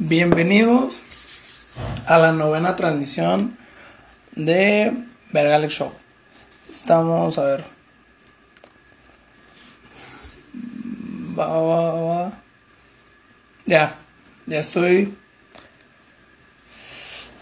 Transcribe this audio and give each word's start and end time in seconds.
Bienvenidos 0.00 1.02
a 2.06 2.18
la 2.18 2.30
novena 2.30 2.76
transmisión 2.76 3.58
de 4.36 4.92
Vergalex 5.32 5.74
Show. 5.74 5.90
Estamos, 6.70 7.36
a 7.36 7.42
ver. 7.42 7.64
Va, 11.36 11.48
va, 11.48 11.92
va. 11.94 12.32
Ya, 13.66 13.96
ya 14.46 14.60
estoy. 14.60 15.12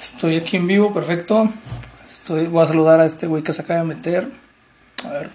Estoy 0.01 0.37
aquí 0.37 0.57
en 0.57 0.67
vivo, 0.67 0.95
perfecto. 0.95 1.53
Estoy, 2.09 2.47
voy 2.47 2.65
a 2.65 2.69
saludar 2.69 3.01
a 3.01 3.05
este 3.05 3.27
güey 3.27 3.43
que 3.43 3.53
se 3.53 3.61
acaba 3.61 3.81
de 3.81 3.85
meter. 3.85 4.31
A 5.05 5.11
ver. 5.11 5.31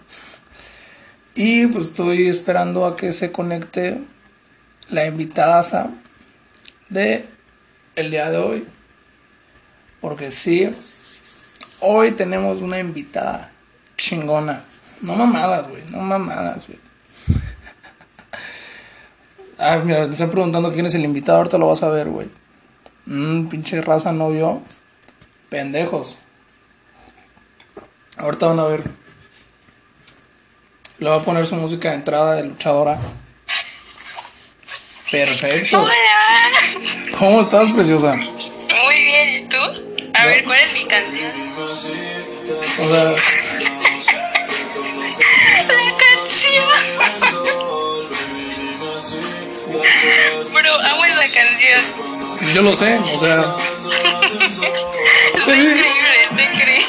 Y 1.36 1.68
pues 1.68 1.90
estoy 1.90 2.30
esperando 2.30 2.84
a 2.84 2.96
que 2.96 3.14
se 3.14 3.32
conecte 3.32 4.02
la 4.90 5.06
invitada 5.06 5.62
de 6.92 7.26
el 7.96 8.12
día 8.12 8.30
de 8.30 8.38
hoy. 8.38 8.68
Porque 10.00 10.30
sí, 10.30 10.70
hoy 11.80 12.12
tenemos 12.12 12.62
una 12.62 12.78
invitada 12.78 13.52
chingona. 13.98 14.64
No 15.02 15.16
mamadas, 15.16 15.68
güey, 15.68 15.84
no 15.90 16.02
mamadas, 16.02 16.68
güey. 16.68 16.80
Ah, 19.64 19.80
mira, 19.86 20.08
me 20.08 20.12
están 20.12 20.32
preguntando 20.32 20.72
quién 20.74 20.88
es 20.88 20.96
el 20.96 21.06
invitado, 21.06 21.38
ahorita 21.38 21.60
lo 21.60 21.68
vas 21.68 21.84
a 21.84 21.90
ver, 21.90 22.10
güey. 22.10 22.28
Mmm, 23.06 23.46
pinche 23.46 23.80
raza 23.80 24.12
no 24.12 24.32
vio. 24.32 24.64
Pendejos. 25.50 26.18
Ahorita 28.18 28.48
van 28.48 28.60
a 28.60 28.64
ver. 28.64 28.82
Le 30.98 31.10
voy 31.10 31.20
a 31.20 31.24
poner 31.24 31.46
su 31.46 31.58
música 31.58 31.90
de 31.90 31.96
entrada 31.98 32.34
de 32.34 32.46
luchadora. 32.46 32.98
Perfecto. 35.12 35.82
Hola. 35.82 35.94
¿Cómo 37.20 37.42
estás, 37.42 37.70
preciosa? 37.72 38.16
Muy 38.16 39.04
bien, 39.04 39.44
¿y 39.44 39.48
tú? 39.48 39.58
A 40.14 40.26
ver, 40.26 40.44
¿cuál 40.46 40.60
es 40.60 40.74
mi 40.74 40.86
canción? 40.86 41.32
O 41.60 42.90
sea, 42.90 43.04
La 45.68 45.84
canción. 45.98 46.66
Bro, 50.54 50.74
amo 50.80 51.06
esa 51.06 51.42
canción. 51.42 51.82
yo 52.54 52.62
lo 52.62 52.74
sé, 52.76 52.98
o 52.98 53.20
sea, 53.20 53.56
Está 55.36 55.56
increíble, 55.56 56.24
está 56.30 56.44
increíble. 56.44 56.86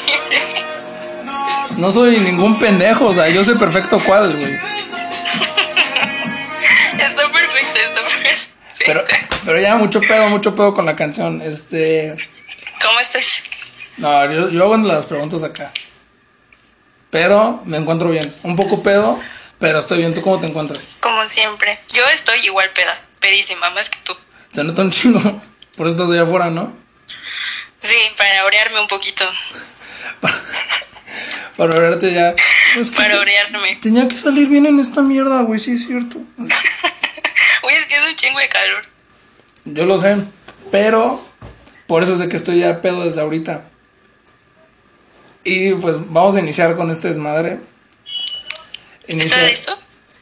no 1.77 1.91
soy 1.91 2.19
ningún 2.19 2.57
pendejo, 2.59 3.05
o 3.07 3.13
sea, 3.13 3.29
yo 3.29 3.43
sé 3.43 3.55
perfecto 3.55 3.99
cuál, 4.05 4.35
güey. 4.37 4.53
Pero, 8.85 9.03
pero 9.45 9.59
ya 9.59 9.75
mucho 9.75 10.01
pedo, 10.01 10.29
mucho 10.29 10.55
pedo 10.55 10.73
con 10.73 10.85
la 10.85 10.95
canción. 10.95 11.41
Este, 11.41 12.13
¿Cómo 12.81 12.99
estás? 12.99 13.43
no, 13.97 14.31
yo, 14.31 14.49
yo 14.49 14.63
hago 14.63 14.77
las 14.77 15.05
preguntas 15.05 15.43
acá. 15.43 15.71
Pero 17.09 17.61
me 17.65 17.77
encuentro 17.77 18.09
bien. 18.09 18.33
Un 18.43 18.55
poco 18.55 18.81
pedo, 18.81 19.19
pero 19.59 19.79
estoy 19.79 19.99
bien. 19.99 20.13
¿Tú 20.13 20.21
cómo 20.21 20.39
te 20.39 20.47
encuentras? 20.47 20.91
Como 20.99 21.27
siempre. 21.29 21.79
Yo 21.93 22.07
estoy 22.09 22.39
igual 22.45 22.71
peda, 22.71 22.99
pedísima, 23.19 23.69
más 23.69 23.89
que 23.89 23.99
tú. 24.03 24.15
Se 24.51 24.63
nota 24.63 24.81
un 24.81 24.91
chingo. 24.91 25.19
Por 25.77 25.87
eso 25.87 25.97
estás 25.97 26.11
allá 26.11 26.23
afuera, 26.23 26.49
¿no? 26.49 26.73
Sí, 27.81 27.95
para 28.17 28.45
orearme 28.45 28.79
un 28.79 28.87
poquito. 28.87 29.25
Para 31.57 31.79
verte 31.79 32.11
ya. 32.11 32.33
Es 32.79 32.89
que 32.89 32.97
Para 32.97 33.19
orearme. 33.19 33.75
tenía 33.75 34.07
que 34.07 34.15
salir 34.15 34.47
bien 34.47 34.65
en 34.65 34.79
esta 34.79 35.01
mierda, 35.03 35.41
güey, 35.41 35.59
sí 35.59 35.73
es 35.73 35.85
cierto. 35.85 36.17
Uy, 36.37 37.73
es 37.73 37.85
que 37.85 37.95
es 37.95 38.09
un 38.09 38.15
chingo 38.15 38.32
de 38.43 38.49
calor. 38.49 38.81
Yo 39.65 39.85
lo 39.85 39.97
sé, 39.97 40.17
pero 40.71 41.23
por 41.87 42.03
eso 42.03 42.17
sé 42.17 42.27
que 42.29 42.37
estoy 42.37 42.59
ya 42.59 42.81
pedo 42.81 43.03
desde 43.05 43.21
ahorita. 43.21 43.65
Y 45.43 45.73
pues 45.73 45.97
vamos 46.09 46.35
a 46.35 46.39
iniciar 46.39 46.75
con 46.75 46.89
este 46.91 47.07
desmadre. 47.09 47.59
Inicia- 49.07 49.35
¿Estás 49.35 49.49
listo? 49.49 49.77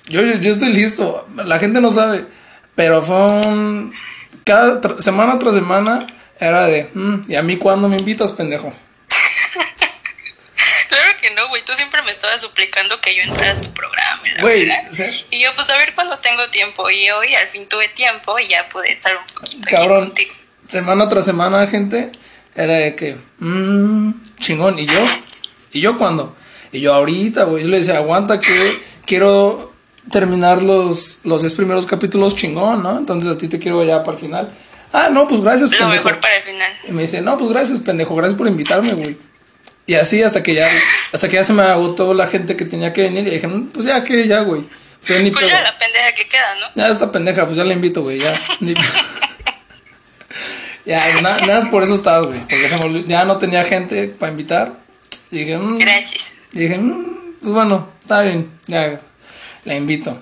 Yo, 0.08 0.22
yo, 0.22 0.36
yo 0.36 0.52
estoy 0.52 0.74
listo. 0.74 1.28
La 1.46 1.59
gente 1.59 1.80
no 1.82 1.92
sabe. 1.92 2.26
Pero 2.76 3.02
fue 3.04 3.28
un... 3.28 3.94
Cada 4.44 4.82
tra- 4.82 5.00
semana 5.02 5.38
tras 5.38 5.53
semana 5.53 6.08
era 6.40 6.66
de... 6.66 6.90
"Mm, 6.94 7.16
¿Y 7.28 7.36
a 7.36 7.44
mí 7.44 7.58
cuándo 7.58 7.88
me 7.88 7.98
invitas, 7.98 8.32
pendejo? 8.32 8.74
Güey. 11.52 11.64
Tú 11.64 11.74
siempre 11.76 12.02
me 12.02 12.12
estabas 12.12 12.42
suplicando 12.42 13.00
que 13.00 13.16
yo 13.16 13.22
entrara 13.24 13.52
a 13.52 13.62
tu 13.62 13.72
programa. 13.74 14.22
Güey, 14.42 14.68
se- 14.92 15.24
Y 15.30 15.42
yo, 15.44 15.50
pues 15.56 15.70
a 15.70 15.78
ver 15.78 15.94
cuándo 15.94 16.18
tengo 16.18 16.48
tiempo. 16.50 16.90
Y 16.90 17.10
hoy 17.12 17.36
al 17.36 17.48
fin 17.48 17.68
tuve 17.68 17.88
tiempo 17.90 18.40
y 18.40 18.48
ya 18.48 18.68
pude 18.70 18.92
estar 18.92 19.16
un 19.16 19.24
poquito 19.36 19.62
aquí 19.68 19.76
cabrón. 19.76 20.06
contigo. 20.08 20.34
Semana 20.68 21.08
tras 21.10 21.26
semana, 21.26 21.68
gente, 21.68 22.12
era 22.56 22.74
de 22.76 22.96
que... 22.96 23.18
"Mm, 23.40 24.12
chingón. 24.40 24.80
¿Y 24.80 24.86
yo? 24.88 25.06
¿Y 25.74 25.82
yo 25.82 25.98
cuándo? 25.98 26.36
Y 26.72 26.80
yo 26.82 26.94
ahorita, 26.94 27.44
güey. 27.44 27.64
Yo 27.64 27.70
le 27.70 27.80
decía, 27.80 27.98
aguanta 27.98 28.40
que 28.40 28.82
quiero 29.06 29.72
terminar 30.12 30.62
los, 30.64 31.20
los 31.26 31.42
10 31.42 31.54
primeros 31.54 31.86
capítulos 31.86 32.36
chingón, 32.36 32.82
¿no? 32.82 32.98
Entonces 32.98 33.30
a 33.32 33.38
ti 33.38 33.48
te 33.48 33.60
quiero 33.60 33.84
ya 33.84 34.04
para 34.04 34.18
el 34.18 34.24
final. 34.24 34.50
Ah, 34.94 35.10
no, 35.12 35.28
pues 35.28 35.42
gracias, 35.42 35.72
Lo 35.72 35.78
pendejo. 35.78 36.04
mejor 36.04 36.20
para 36.20 36.36
el 36.38 36.44
final. 36.44 36.72
Y 36.88 36.92
me 36.92 37.04
dice, 37.04 37.22
no, 37.22 37.38
pues 37.38 37.50
gracias, 37.50 37.80
pendejo, 37.82 38.16
gracias 38.16 38.38
por 38.38 38.48
invitarme, 38.48 38.94
güey. 38.94 39.18
Y 39.88 39.96
así 39.96 40.22
hasta 40.24 40.44
que 40.44 40.53
ya, 40.53 40.69
hasta 41.12 41.28
que 41.28 41.36
ya 41.36 41.44
se 41.44 41.53
me 41.53 41.64
agotó 41.64 42.14
la 42.14 42.28
gente 42.28 42.56
que 42.56 42.66
tenía 42.66 42.94
que 42.94 43.02
venir 43.02 43.28
y 43.28 43.31
dije, 43.31 43.47
"Mm, 43.47 43.68
pues 43.69 43.88
ya 43.88 44.03
que 44.03 44.28
ya, 44.28 44.42
güey. 44.42 44.62
Ni 45.22 45.31
Pues 45.31 45.47
ya 45.47 45.62
la 45.62 45.75
pendeja 45.78 46.14
que 46.14 46.28
queda, 46.28 46.56
¿no? 46.59 46.68
Ya 46.75 46.88
esta 46.90 47.12
pendeja, 47.12 47.46
pues 47.46 47.58
ya 47.58 47.64
la 47.64 47.74
invito, 47.74 48.03
güey, 48.03 48.20
ya. 48.20 48.34
Ni- 48.59 48.75
ya, 50.86 51.22
na- 51.22 51.40
nada 51.41 51.62
más 51.62 51.70
por 51.70 51.84
eso 51.84 51.96
estaba, 51.96 52.25
güey. 52.28 52.40
Porque 52.41 52.70
se 52.70 52.78
me 52.78 53.03
ya 53.06 53.25
no 53.25 53.38
tenía 53.38 53.64
gente 53.64 54.08
para 54.09 54.31
invitar. 54.31 54.74
Y 55.31 55.40
dije, 55.40 55.58
"Mm". 55.58 55.78
Gracias. 55.80 56.34
Y 56.53 56.59
dije, 56.59 56.78
"Mm, 56.78 57.36
pues 57.41 57.53
bueno, 57.53 57.91
está 58.02 58.22
bien, 58.22 58.52
ya 58.68 59.00
la 59.66 59.75
invito. 59.75 60.22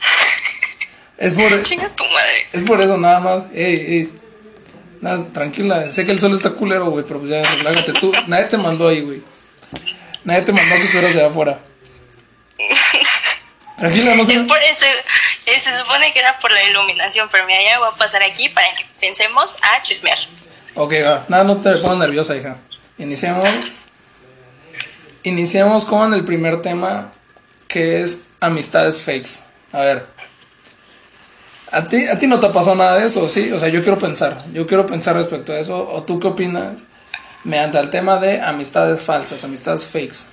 Es 1.16 1.32
por, 1.34 1.62
Chinga 1.62 1.88
tu 1.90 2.04
madre. 2.04 2.46
es 2.52 2.62
por 2.62 2.80
eso 2.80 2.96
nada 2.96 3.20
más. 3.20 3.46
Ey, 3.54 3.74
ey. 3.74 4.12
Nada, 5.04 5.22
tranquila. 5.34 5.92
Sé 5.92 6.06
que 6.06 6.12
el 6.12 6.18
sol 6.18 6.34
está 6.34 6.48
culero, 6.52 6.86
güey, 6.86 7.04
pero 7.06 7.18
pues 7.20 7.28
ya, 7.30 7.42
relájate 7.42 7.92
tú. 7.92 8.10
Nadie 8.26 8.46
te 8.46 8.56
mandó 8.56 8.88
ahí, 8.88 9.02
güey. 9.02 9.22
Nadie 10.24 10.40
te 10.40 10.50
mandó 10.52 10.74
que 10.76 10.80
estuvieras 10.80 11.14
allá 11.14 11.26
afuera. 11.26 11.58
Tranquila, 13.76 14.14
no 14.14 14.22
Es 14.22 14.40
por 14.44 14.62
eso. 14.62 14.86
eh, 15.44 15.60
Se 15.60 15.76
supone 15.78 16.10
que 16.14 16.20
era 16.20 16.38
por 16.38 16.50
la 16.50 16.62
iluminación, 16.70 17.28
pero 17.30 17.44
mira, 17.44 17.60
ya 17.62 17.78
voy 17.80 17.88
a 17.92 17.98
pasar 17.98 18.22
aquí 18.22 18.48
para 18.48 18.74
que 18.76 18.86
pensemos 18.98 19.58
a 19.62 19.82
chismear. 19.82 20.16
Ok, 20.74 20.94
va. 21.04 21.26
Nada, 21.28 21.44
no 21.44 21.58
te 21.58 21.70
pongas 21.76 21.98
nerviosa, 21.98 22.34
hija. 22.34 22.56
Iniciemos. 22.96 23.44
Iniciemos 25.24 25.84
con 25.84 26.14
el 26.14 26.24
primer 26.24 26.62
tema, 26.62 27.12
que 27.68 28.00
es 28.02 28.22
amistades 28.40 29.02
fakes. 29.02 29.40
A 29.72 29.80
ver. 29.80 30.06
¿A 31.74 31.88
ti, 31.88 32.06
a 32.08 32.18
ti 32.18 32.26
no 32.26 32.40
te 32.40 32.48
pasó 32.50 32.74
nada 32.74 32.98
de 32.98 33.06
eso, 33.06 33.28
¿sí? 33.28 33.52
O 33.52 33.58
sea, 33.60 33.68
yo 33.68 33.82
quiero 33.82 33.98
pensar. 33.98 34.36
Yo 34.52 34.66
quiero 34.66 34.86
pensar 34.86 35.16
respecto 35.16 35.52
a 35.52 35.58
eso. 35.58 35.88
¿O 35.92 36.02
tú 36.02 36.18
qué 36.20 36.28
opinas? 36.28 36.82
Mediante 37.44 37.78
el 37.78 37.90
tema 37.90 38.18
de 38.18 38.40
amistades 38.40 39.02
falsas, 39.02 39.44
amistades 39.44 39.86
fakes. 39.86 40.32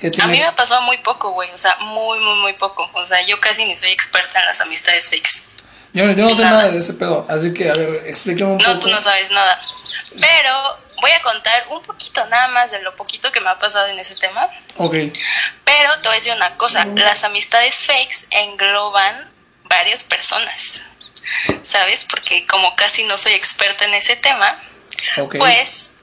¿Qué 0.00 0.10
A 0.20 0.26
mí 0.26 0.38
me 0.38 0.44
ha 0.44 0.54
pasado 0.56 0.82
muy 0.82 0.98
poco, 0.98 1.30
güey. 1.32 1.48
O 1.52 1.58
sea, 1.58 1.76
muy, 1.80 2.18
muy, 2.18 2.36
muy 2.40 2.52
poco. 2.54 2.90
O 2.94 3.06
sea, 3.06 3.24
yo 3.26 3.38
casi 3.40 3.64
ni 3.64 3.76
soy 3.76 3.90
experta 3.90 4.40
en 4.40 4.46
las 4.46 4.60
amistades 4.60 5.08
fakes. 5.10 5.42
Yo, 5.92 6.10
yo 6.10 6.24
no 6.28 6.34
sé 6.34 6.42
Nada. 6.42 6.58
nada 6.62 6.70
de 6.72 6.78
ese 6.78 6.94
pedo. 6.94 7.24
Así 7.28 7.54
que, 7.54 7.70
a 7.70 7.74
ver, 7.74 8.02
explíqueme 8.06 8.50
un 8.50 8.58
No, 8.58 8.64
poco. 8.64 8.80
tú 8.80 8.88
no 8.90 9.00
sabes 9.00 9.30
nada. 9.30 9.60
Pero 10.20 10.50
voy 11.00 11.10
a 11.12 11.22
contar 11.22 11.66
un 11.70 11.80
poquito 11.82 12.24
nada 12.26 12.48
más 12.48 12.72
de 12.72 12.82
lo 12.82 12.96
poquito 12.96 13.30
que 13.30 13.40
me 13.40 13.50
ha 13.50 13.58
pasado 13.60 13.86
en 13.86 13.98
ese 13.98 14.16
tema. 14.16 14.48
Ok. 14.76 14.92
Pero 15.64 15.92
te 16.02 16.08
voy 16.08 16.12
a 16.16 16.18
decir 16.18 16.32
una 16.34 16.56
cosa, 16.56 16.84
las 16.86 17.22
amistades 17.22 17.84
fakes 17.86 18.26
engloban 18.30 19.30
varias 19.64 20.04
personas, 20.04 20.80
¿sabes? 21.62 22.04
Porque 22.04 22.46
como 22.46 22.74
casi 22.76 23.04
no 23.04 23.16
soy 23.16 23.32
experta 23.32 23.84
en 23.84 23.94
ese 23.94 24.16
tema, 24.16 24.58
pues 25.38 25.94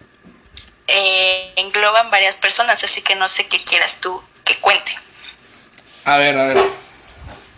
eh, 0.87 1.53
engloban 1.55 2.11
varias 2.11 2.37
personas, 2.37 2.83
así 2.83 3.01
que 3.01 3.15
no 3.15 3.29
sé 3.29 3.47
qué 3.47 3.63
quieras 3.63 3.99
tú 4.01 4.21
que 4.43 4.55
cuente. 4.57 4.97
A 6.05 6.17
ver, 6.17 6.37
a 6.37 6.45
ver. 6.45 6.57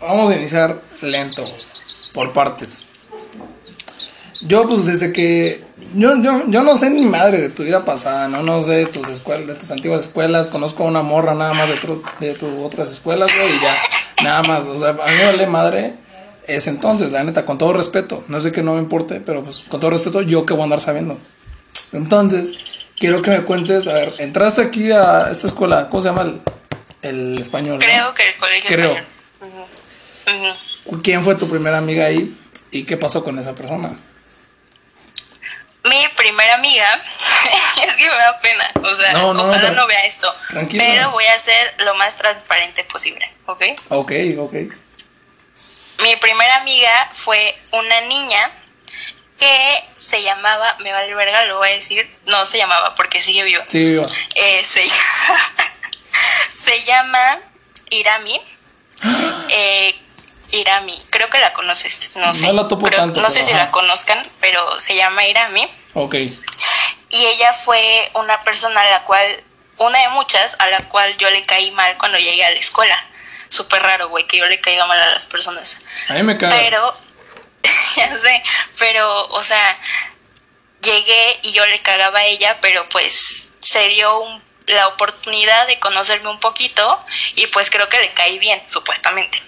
Vamos 0.00 0.32
a 0.32 0.36
iniciar 0.36 0.80
lento, 1.00 1.44
por 2.12 2.32
partes. 2.32 2.86
Yo, 4.42 4.68
pues, 4.68 4.84
desde 4.84 5.12
que. 5.12 5.64
Yo, 5.94 6.16
yo, 6.22 6.42
yo 6.48 6.62
no 6.64 6.76
sé 6.76 6.90
ni 6.90 7.04
madre 7.04 7.38
de 7.40 7.48
tu 7.50 7.62
vida 7.62 7.84
pasada, 7.84 8.26
¿no? 8.28 8.42
No 8.42 8.62
sé 8.62 8.72
de 8.72 8.86
tus 8.86 9.06
escuelas, 9.08 9.46
de 9.46 9.54
tus 9.54 9.70
antiguas 9.70 10.02
escuelas. 10.02 10.48
Conozco 10.48 10.84
a 10.84 10.86
una 10.88 11.02
morra 11.02 11.34
nada 11.34 11.54
más 11.54 11.68
de, 11.68 11.74
otro- 11.74 12.02
de 12.20 12.32
tus 12.34 12.50
otras 12.64 12.90
escuelas, 12.90 13.30
güey, 13.36 13.56
y 13.56 13.60
ya. 13.60 13.74
Nada 14.24 14.42
más. 14.42 14.66
O 14.66 14.76
sea, 14.78 14.88
a 14.88 14.92
mí 14.92 15.12
me 15.18 15.24
vale 15.26 15.46
madre 15.46 15.94
ese 16.46 16.70
entonces, 16.70 17.12
la 17.12 17.22
neta, 17.22 17.44
con 17.44 17.58
todo 17.58 17.72
respeto. 17.72 18.24
No 18.28 18.40
sé 18.40 18.50
que 18.50 18.62
no 18.62 18.74
me 18.74 18.80
importe, 18.80 19.20
pero 19.20 19.44
pues 19.44 19.60
con 19.68 19.78
todo 19.80 19.90
respeto, 19.90 20.20
yo 20.22 20.44
que 20.46 20.52
voy 20.52 20.62
a 20.62 20.64
andar 20.64 20.80
sabiendo. 20.80 21.16
Entonces, 21.92 22.52
quiero 22.98 23.22
que 23.22 23.30
me 23.30 23.42
cuentes, 23.44 23.86
a 23.86 23.92
ver, 23.92 24.14
entraste 24.18 24.62
aquí 24.62 24.90
a 24.90 25.28
esta 25.30 25.46
escuela, 25.46 25.88
¿cómo 25.88 26.02
se 26.02 26.08
llama 26.08 26.22
el, 26.22 26.40
el 27.02 27.40
español? 27.40 27.78
no? 27.78 27.84
Creo 27.84 28.14
que 28.14 28.28
el 28.28 28.34
colegio 28.36 28.68
Creo. 28.70 28.96
español. 30.18 30.56
¿Quién 31.02 31.22
fue 31.22 31.34
tu 31.36 31.48
primera 31.48 31.78
amiga 31.78 32.06
ahí 32.06 32.36
y 32.72 32.82
qué 32.84 32.96
pasó 32.96 33.22
con 33.22 33.38
esa 33.38 33.54
persona? 33.54 33.92
Primera 36.16 36.54
amiga, 36.54 37.02
es 37.82 37.96
que 37.96 38.10
me 38.10 38.16
da 38.16 38.38
pena, 38.40 38.72
o 38.82 38.94
sea, 38.94 39.12
No, 39.12 39.34
no, 39.34 39.44
ojalá 39.44 39.72
no 39.72 39.86
vea 39.86 40.04
esto, 40.06 40.34
pero 40.70 41.10
voy 41.10 41.26
a 41.26 41.38
ser 41.38 41.74
lo 41.78 41.94
más 41.94 42.16
transparente 42.16 42.84
posible, 42.84 43.30
¿ok? 43.46 43.62
Ok, 43.90 44.12
ok. 44.38 44.54
Mi 46.02 46.16
primera 46.16 46.56
amiga 46.56 47.10
fue 47.12 47.56
una 47.70 48.00
niña 48.02 48.50
que 49.38 49.84
se 49.94 50.22
llamaba, 50.22 50.76
me 50.80 50.92
vale 50.92 51.14
verga, 51.14 51.44
lo 51.44 51.58
voy 51.58 51.68
a 51.68 51.72
decir, 51.72 52.08
no 52.26 52.46
se 52.46 52.58
llamaba 52.58 52.94
porque 52.94 53.20
sigue 53.20 53.44
viva. 53.44 53.64
Sí, 53.68 53.90
viva. 53.90 54.02
Eh, 54.34 54.64
se, 54.64 54.84
se 56.50 56.84
llama 56.84 57.38
Irami. 57.90 58.40
Eh, 59.50 59.94
Irami, 60.54 61.00
creo 61.10 61.28
que 61.30 61.38
la 61.38 61.52
conoces, 61.52 62.12
no 62.16 62.34
sé. 62.34 62.46
No 62.46 62.52
la 62.52 62.68
topo 62.68 62.84
pero 62.86 62.96
tanto, 62.98 63.20
No 63.20 63.30
sé 63.30 63.42
si 63.42 63.52
la 63.52 63.70
conozcan, 63.70 64.20
pero 64.40 64.80
se 64.80 64.94
llama 64.96 65.24
Irami. 65.26 65.68
Ok. 65.94 66.14
Y 67.10 67.24
ella 67.26 67.52
fue 67.52 68.10
una 68.14 68.42
persona 68.42 68.80
a 68.80 68.90
la 68.90 69.02
cual, 69.04 69.42
una 69.78 69.98
de 70.00 70.08
muchas, 70.10 70.56
a 70.58 70.68
la 70.68 70.78
cual 70.88 71.16
yo 71.18 71.28
le 71.30 71.44
caí 71.44 71.70
mal 71.72 71.96
cuando 71.98 72.18
llegué 72.18 72.44
a 72.44 72.50
la 72.50 72.56
escuela. 72.58 73.04
Súper 73.50 73.82
raro, 73.82 74.08
güey, 74.08 74.26
que 74.26 74.38
yo 74.38 74.46
le 74.46 74.60
caiga 74.60 74.86
mal 74.86 75.00
a 75.00 75.10
las 75.10 75.26
personas. 75.26 75.78
A 76.08 76.14
mí 76.14 76.22
me 76.24 76.36
cagas. 76.38 76.58
Pero, 76.64 76.96
ya 77.96 78.16
sé, 78.18 78.42
pero, 78.78 79.26
o 79.28 79.44
sea, 79.44 79.78
llegué 80.82 81.38
y 81.42 81.52
yo 81.52 81.64
le 81.66 81.78
cagaba 81.80 82.18
a 82.20 82.24
ella, 82.24 82.58
pero 82.60 82.88
pues 82.88 83.50
se 83.60 83.88
dio 83.88 84.18
un- 84.20 84.42
la 84.66 84.88
oportunidad 84.88 85.66
de 85.66 85.78
conocerme 85.78 86.30
un 86.30 86.40
poquito 86.40 87.04
y 87.36 87.46
pues 87.48 87.70
creo 87.70 87.88
que 87.88 88.00
le 88.00 88.10
caí 88.12 88.38
bien, 88.38 88.62
supuestamente. 88.66 89.42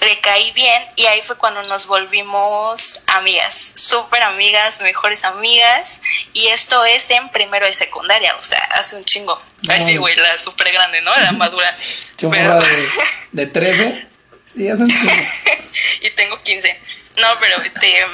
Le 0.00 0.20
caí 0.20 0.52
bien 0.52 0.84
y 0.96 1.06
ahí 1.06 1.22
fue 1.22 1.36
cuando 1.36 1.62
nos 1.62 1.86
volvimos 1.86 3.00
amigas, 3.06 3.72
súper 3.76 4.22
amigas, 4.22 4.80
mejores 4.80 5.24
amigas 5.24 6.00
y 6.32 6.48
esto 6.48 6.84
es 6.84 7.10
en 7.10 7.28
primero 7.30 7.66
de 7.66 7.72
secundaria, 7.72 8.34
o 8.36 8.42
sea, 8.42 8.58
hace 8.74 8.96
un 8.96 9.04
chingo. 9.04 9.40
Ay, 9.68 9.82
sí, 9.82 9.96
güey, 9.96 10.14
la 10.16 10.36
súper 10.38 10.72
grande, 10.72 11.00
¿no? 11.02 11.16
La 11.16 11.32
madura. 11.32 11.76
Chomorra 12.16 12.60
de, 12.66 12.88
de 13.32 13.46
13. 13.46 14.08
Sí, 14.54 14.68
es 14.68 14.78
un 14.78 14.88
chingo. 14.88 15.12
y 16.02 16.10
tengo 16.10 16.42
15. 16.42 16.80
No, 17.16 17.28
pero 17.40 17.60
este. 17.62 18.00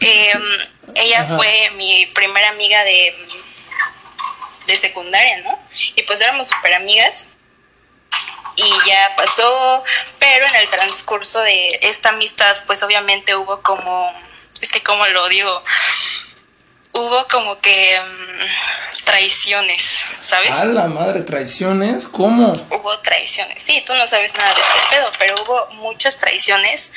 em, 0.00 0.42
ella 0.94 1.22
Ajá. 1.22 1.36
fue 1.36 1.70
mi 1.76 2.06
primera 2.06 2.50
amiga 2.50 2.82
de, 2.84 3.14
de 4.66 4.76
secundaria, 4.76 5.38
¿no? 5.42 5.58
Y 5.94 6.02
pues 6.02 6.20
éramos 6.20 6.48
súper 6.48 6.74
amigas. 6.74 7.28
Y 8.56 8.70
ya 8.86 9.14
pasó, 9.16 9.82
pero 10.18 10.46
en 10.46 10.54
el 10.56 10.68
transcurso 10.68 11.40
de 11.40 11.78
esta 11.82 12.10
amistad, 12.10 12.56
pues 12.66 12.82
obviamente 12.82 13.34
hubo 13.34 13.62
como. 13.62 14.12
Es 14.60 14.70
que, 14.70 14.82
como 14.82 15.06
lo 15.06 15.28
digo, 15.28 15.62
hubo 16.92 17.26
como 17.28 17.58
que 17.60 17.96
em, 17.96 18.48
traiciones, 19.04 20.04
¿sabes? 20.20 20.60
A 20.60 20.66
la 20.66 20.86
madre, 20.86 21.22
traiciones. 21.22 22.06
¿Cómo? 22.06 22.52
hubo 22.70 22.98
traiciones. 23.00 23.62
Sí, 23.62 23.82
tú 23.86 23.94
no 23.94 24.06
sabes 24.06 24.34
nada 24.36 24.54
de 24.54 24.60
este 24.60 24.78
pedo, 24.90 25.10
pero 25.18 25.34
hubo 25.42 25.66
muchas 25.74 26.18
traiciones 26.18 26.92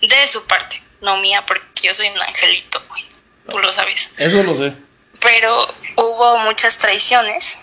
de 0.00 0.28
su 0.28 0.46
parte, 0.46 0.82
no 1.00 1.16
mía, 1.18 1.44
porque 1.46 1.88
yo 1.88 1.94
soy 1.94 2.08
un 2.08 2.22
angelito, 2.22 2.82
güey. 2.88 3.04
Tú 3.48 3.58
lo 3.58 3.72
sabes. 3.72 4.08
Eso 4.16 4.42
lo 4.42 4.54
sé. 4.54 4.72
Pero 5.20 5.74
hubo 5.96 6.38
muchas 6.38 6.78
traiciones. 6.78 7.58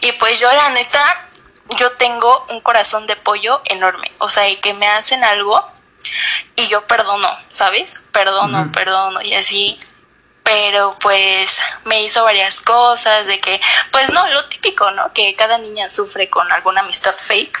Y 0.00 0.12
pues 0.12 0.40
yo, 0.40 0.52
la 0.52 0.70
neta, 0.70 1.28
yo 1.70 1.92
tengo 1.92 2.46
un 2.48 2.60
corazón 2.60 3.06
de 3.06 3.16
pollo 3.16 3.60
enorme. 3.66 4.10
O 4.18 4.28
sea, 4.28 4.48
y 4.48 4.56
que 4.56 4.74
me 4.74 4.88
hacen 4.88 5.24
algo 5.24 5.64
y 6.54 6.68
yo 6.68 6.86
perdono, 6.86 7.28
¿sabes? 7.50 8.02
Perdono, 8.12 8.70
perdono 8.72 9.20
y 9.22 9.34
así. 9.34 9.78
Pero 10.42 10.96
pues 11.00 11.60
me 11.84 12.04
hizo 12.04 12.22
varias 12.22 12.60
cosas 12.60 13.26
de 13.26 13.40
que, 13.40 13.60
pues 13.90 14.10
no, 14.10 14.26
lo 14.28 14.44
típico, 14.48 14.90
¿no? 14.92 15.12
Que 15.12 15.34
cada 15.34 15.58
niña 15.58 15.88
sufre 15.90 16.30
con 16.30 16.50
alguna 16.52 16.82
amistad 16.82 17.12
fake. 17.12 17.58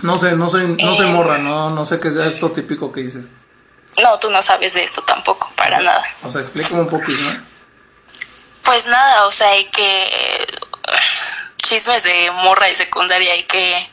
No 0.00 0.18
sé, 0.18 0.32
no 0.32 0.48
soy, 0.48 0.66
no 0.68 0.94
soy 0.94 1.06
Eh. 1.06 1.10
morra, 1.10 1.36
no, 1.38 1.70
no 1.70 1.84
sé 1.84 2.00
qué 2.00 2.08
es 2.08 2.16
esto 2.16 2.50
típico 2.52 2.90
que 2.90 3.00
dices. 3.00 3.26
No, 4.02 4.18
tú 4.18 4.30
no 4.30 4.42
sabes 4.42 4.74
de 4.74 4.84
esto 4.84 5.02
tampoco, 5.02 5.50
para 5.56 5.80
nada. 5.80 6.02
O 6.22 6.30
sea, 6.30 6.40
explícame 6.42 6.82
un 6.82 6.88
poquito, 6.88 7.22
¿no? 7.22 7.42
Pues 8.62 8.86
nada, 8.86 9.26
o 9.26 9.32
sea, 9.32 9.48
que 9.70 10.46
chismes 11.68 12.02
de 12.04 12.30
morra 12.44 12.68
y 12.68 12.72
secundaria 12.72 13.36
y 13.36 13.42
que 13.44 13.88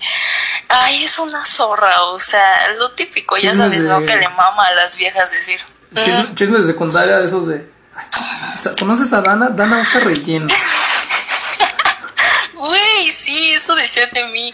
ay, 0.70 1.04
es 1.04 1.18
una 1.20 1.44
zorra, 1.46 2.04
o 2.04 2.20
sea, 2.20 2.70
lo 2.80 2.92
típico, 2.92 3.36
ya 3.38 3.50
Chismes 3.52 3.74
sabes, 3.74 3.80
¿no? 3.88 4.00
de- 4.02 4.06
Que 4.06 4.16
le 4.18 4.30
mama 4.30 4.66
a 4.68 4.74
las 4.74 4.96
viejas 4.98 5.30
decir. 5.32 5.60
Chisme- 5.94 6.30
"Mm, 6.30 6.36
Chismes 6.36 6.66
de 6.68 6.74
secundaria 6.74 7.18
de 7.18 7.26
esos 7.28 7.48
de. 7.48 7.68
Ay, 7.96 8.76
¿Conoces 8.80 9.12
a 9.14 9.22
Dana? 9.22 9.50
Dana 9.50 9.80
usa 9.82 10.00
relleno. 10.00 10.48
Güey, 12.54 13.12
sí, 13.12 13.52
eso 13.54 13.76
decían 13.76 14.10
de 14.14 14.26
mí. 14.28 14.54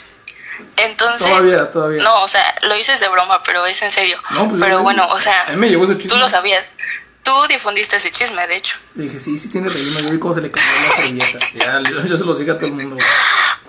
Entonces, 0.78 1.28
Todavía, 1.28 1.70
todavía. 1.72 2.02
no, 2.04 2.24
o 2.24 2.28
sea, 2.28 2.44
lo 2.64 2.74
dices 2.74 3.00
de 3.00 3.08
broma, 3.10 3.42
pero 3.44 3.66
es 3.66 3.82
en 3.82 3.92
serio. 3.92 4.18
No, 4.32 4.48
pues, 4.48 4.60
pero 4.62 4.82
bueno, 4.82 5.06
o 5.10 5.20
sea, 5.20 5.44
a 5.48 5.50
mí 5.52 5.58
me 5.58 5.70
llegó 5.70 5.84
ese 5.86 5.96
chisme. 5.98 6.10
tú 6.12 6.18
lo 6.18 6.28
sabías. 6.30 6.64
Tú 7.24 7.34
difundiste 7.48 7.98
ese 7.98 8.12
chisme, 8.12 8.48
de 8.48 8.56
hecho. 8.56 8.78
Le 8.96 9.04
dije, 9.04 9.20
sí, 9.20 9.38
sí 9.38 9.50
tiene 9.50 9.70
relleno. 9.70 10.00
Yo 10.00 10.10
vi 10.12 10.20
cómo 10.20 10.34
se 10.34 10.42
le 10.42 10.52
cayó 10.52 10.66
la 10.66 10.96
servilleta. 10.96 11.40
Ya, 11.54 11.80
yo, 11.90 12.02
yo 12.06 12.18
se 12.18 12.26
lo 12.26 12.36
sigo 12.36 12.54
a 12.54 12.58
todo 12.58 12.68
el 12.68 12.74
mundo. 12.74 12.96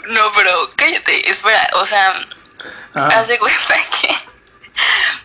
No, 0.08 0.23
pero 0.35 0.50
cállate, 0.76 1.29
espera, 1.31 1.69
o 1.75 1.85
sea, 1.85 2.12
Ajá. 2.94 3.20
haz 3.20 3.29
de 3.29 3.38
cuenta 3.38 3.75
que. 4.00 4.14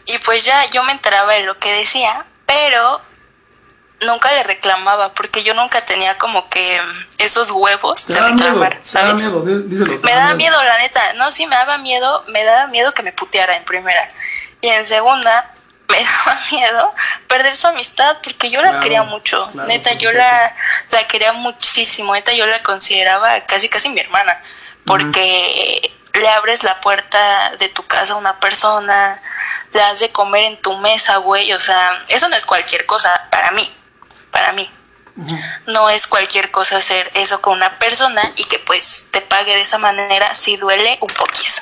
Y 0.05 0.17
pues 0.19 0.43
ya 0.43 0.65
yo 0.67 0.83
me 0.83 0.91
enteraba 0.91 1.33
de 1.33 1.43
lo 1.43 1.57
que 1.59 1.71
decía, 1.73 2.25
pero 2.45 3.01
nunca 4.01 4.31
le 4.33 4.43
reclamaba, 4.43 5.13
porque 5.13 5.43
yo 5.43 5.53
nunca 5.53 5.83
tenía 5.85 6.17
como 6.17 6.49
que 6.49 6.81
esos 7.17 7.49
huevos 7.51 8.05
de 8.05 8.13
miedo, 8.15 8.27
reclamar, 8.27 8.73
da 8.73 8.79
¿sabes? 8.83 9.15
miedo, 9.23 9.43
dí- 9.45 9.63
díselo. 9.69 9.99
Me 10.03 10.11
daba 10.13 10.35
miedo, 10.35 10.61
la 10.61 10.77
neta. 10.79 11.13
No, 11.13 11.31
sí, 11.31 11.47
me 11.47 11.55
daba 11.55 11.77
miedo. 11.77 12.23
Me 12.27 12.43
daba 12.43 12.67
miedo 12.67 12.93
que 12.93 13.01
me 13.03 13.13
puteara 13.13 13.55
en 13.55 13.63
primera. 13.63 14.01
Y 14.61 14.67
en 14.67 14.85
segunda, 14.85 15.54
me 15.89 16.03
daba 16.03 16.41
miedo 16.51 16.93
perder 17.27 17.55
su 17.55 17.67
amistad 17.67 18.17
porque 18.23 18.49
yo 18.49 18.61
la 18.61 18.69
Claro, 18.69 18.83
quería 18.83 19.03
mucho. 19.03 19.49
claro, 19.51 19.67
neta, 19.67 19.93
yo 19.93 20.11
la, 20.11 20.55
la 20.91 21.07
quería 21.07 21.33
muchísimo. 21.33 22.13
Neta, 22.13 22.33
yo 22.33 22.45
la 22.45 22.59
consideraba 22.59 23.41
casi, 23.41 23.69
casi 23.69 23.89
mi 23.89 23.99
hermana. 23.99 24.41
Porque 24.85 25.91
le 26.13 26.29
abres 26.29 26.63
la 26.63 26.79
puerta 26.81 27.51
de 27.59 27.69
tu 27.69 27.85
casa 27.87 28.13
a 28.13 28.17
una 28.17 28.39
persona, 28.39 29.21
le 29.73 29.81
has 29.81 29.99
de 29.99 30.11
comer 30.11 30.43
en 30.45 30.57
tu 30.61 30.75
mesa, 30.77 31.17
güey. 31.17 31.51
O 31.53 31.59
sea, 31.59 32.03
eso 32.07 32.29
no 32.29 32.35
es 32.35 32.45
cualquier 32.45 32.85
cosa 32.85 33.27
para 33.31 33.51
mí. 33.51 33.71
Para 34.31 34.51
mí 34.53 34.69
no 35.67 35.89
es 35.89 36.07
cualquier 36.07 36.51
cosa 36.51 36.75
hacer 36.77 37.09
eso 37.13 37.39
con 37.41 37.53
una 37.53 37.79
persona 37.79 38.21
y 38.35 38.43
que 38.43 38.59
pues 38.59 39.05
te 39.11 39.21
pague 39.21 39.55
de 39.55 39.61
esa 39.61 39.77
manera 39.77 40.35
si 40.35 40.57
duele 40.57 40.97
un 40.99 41.07
poquito. 41.07 41.61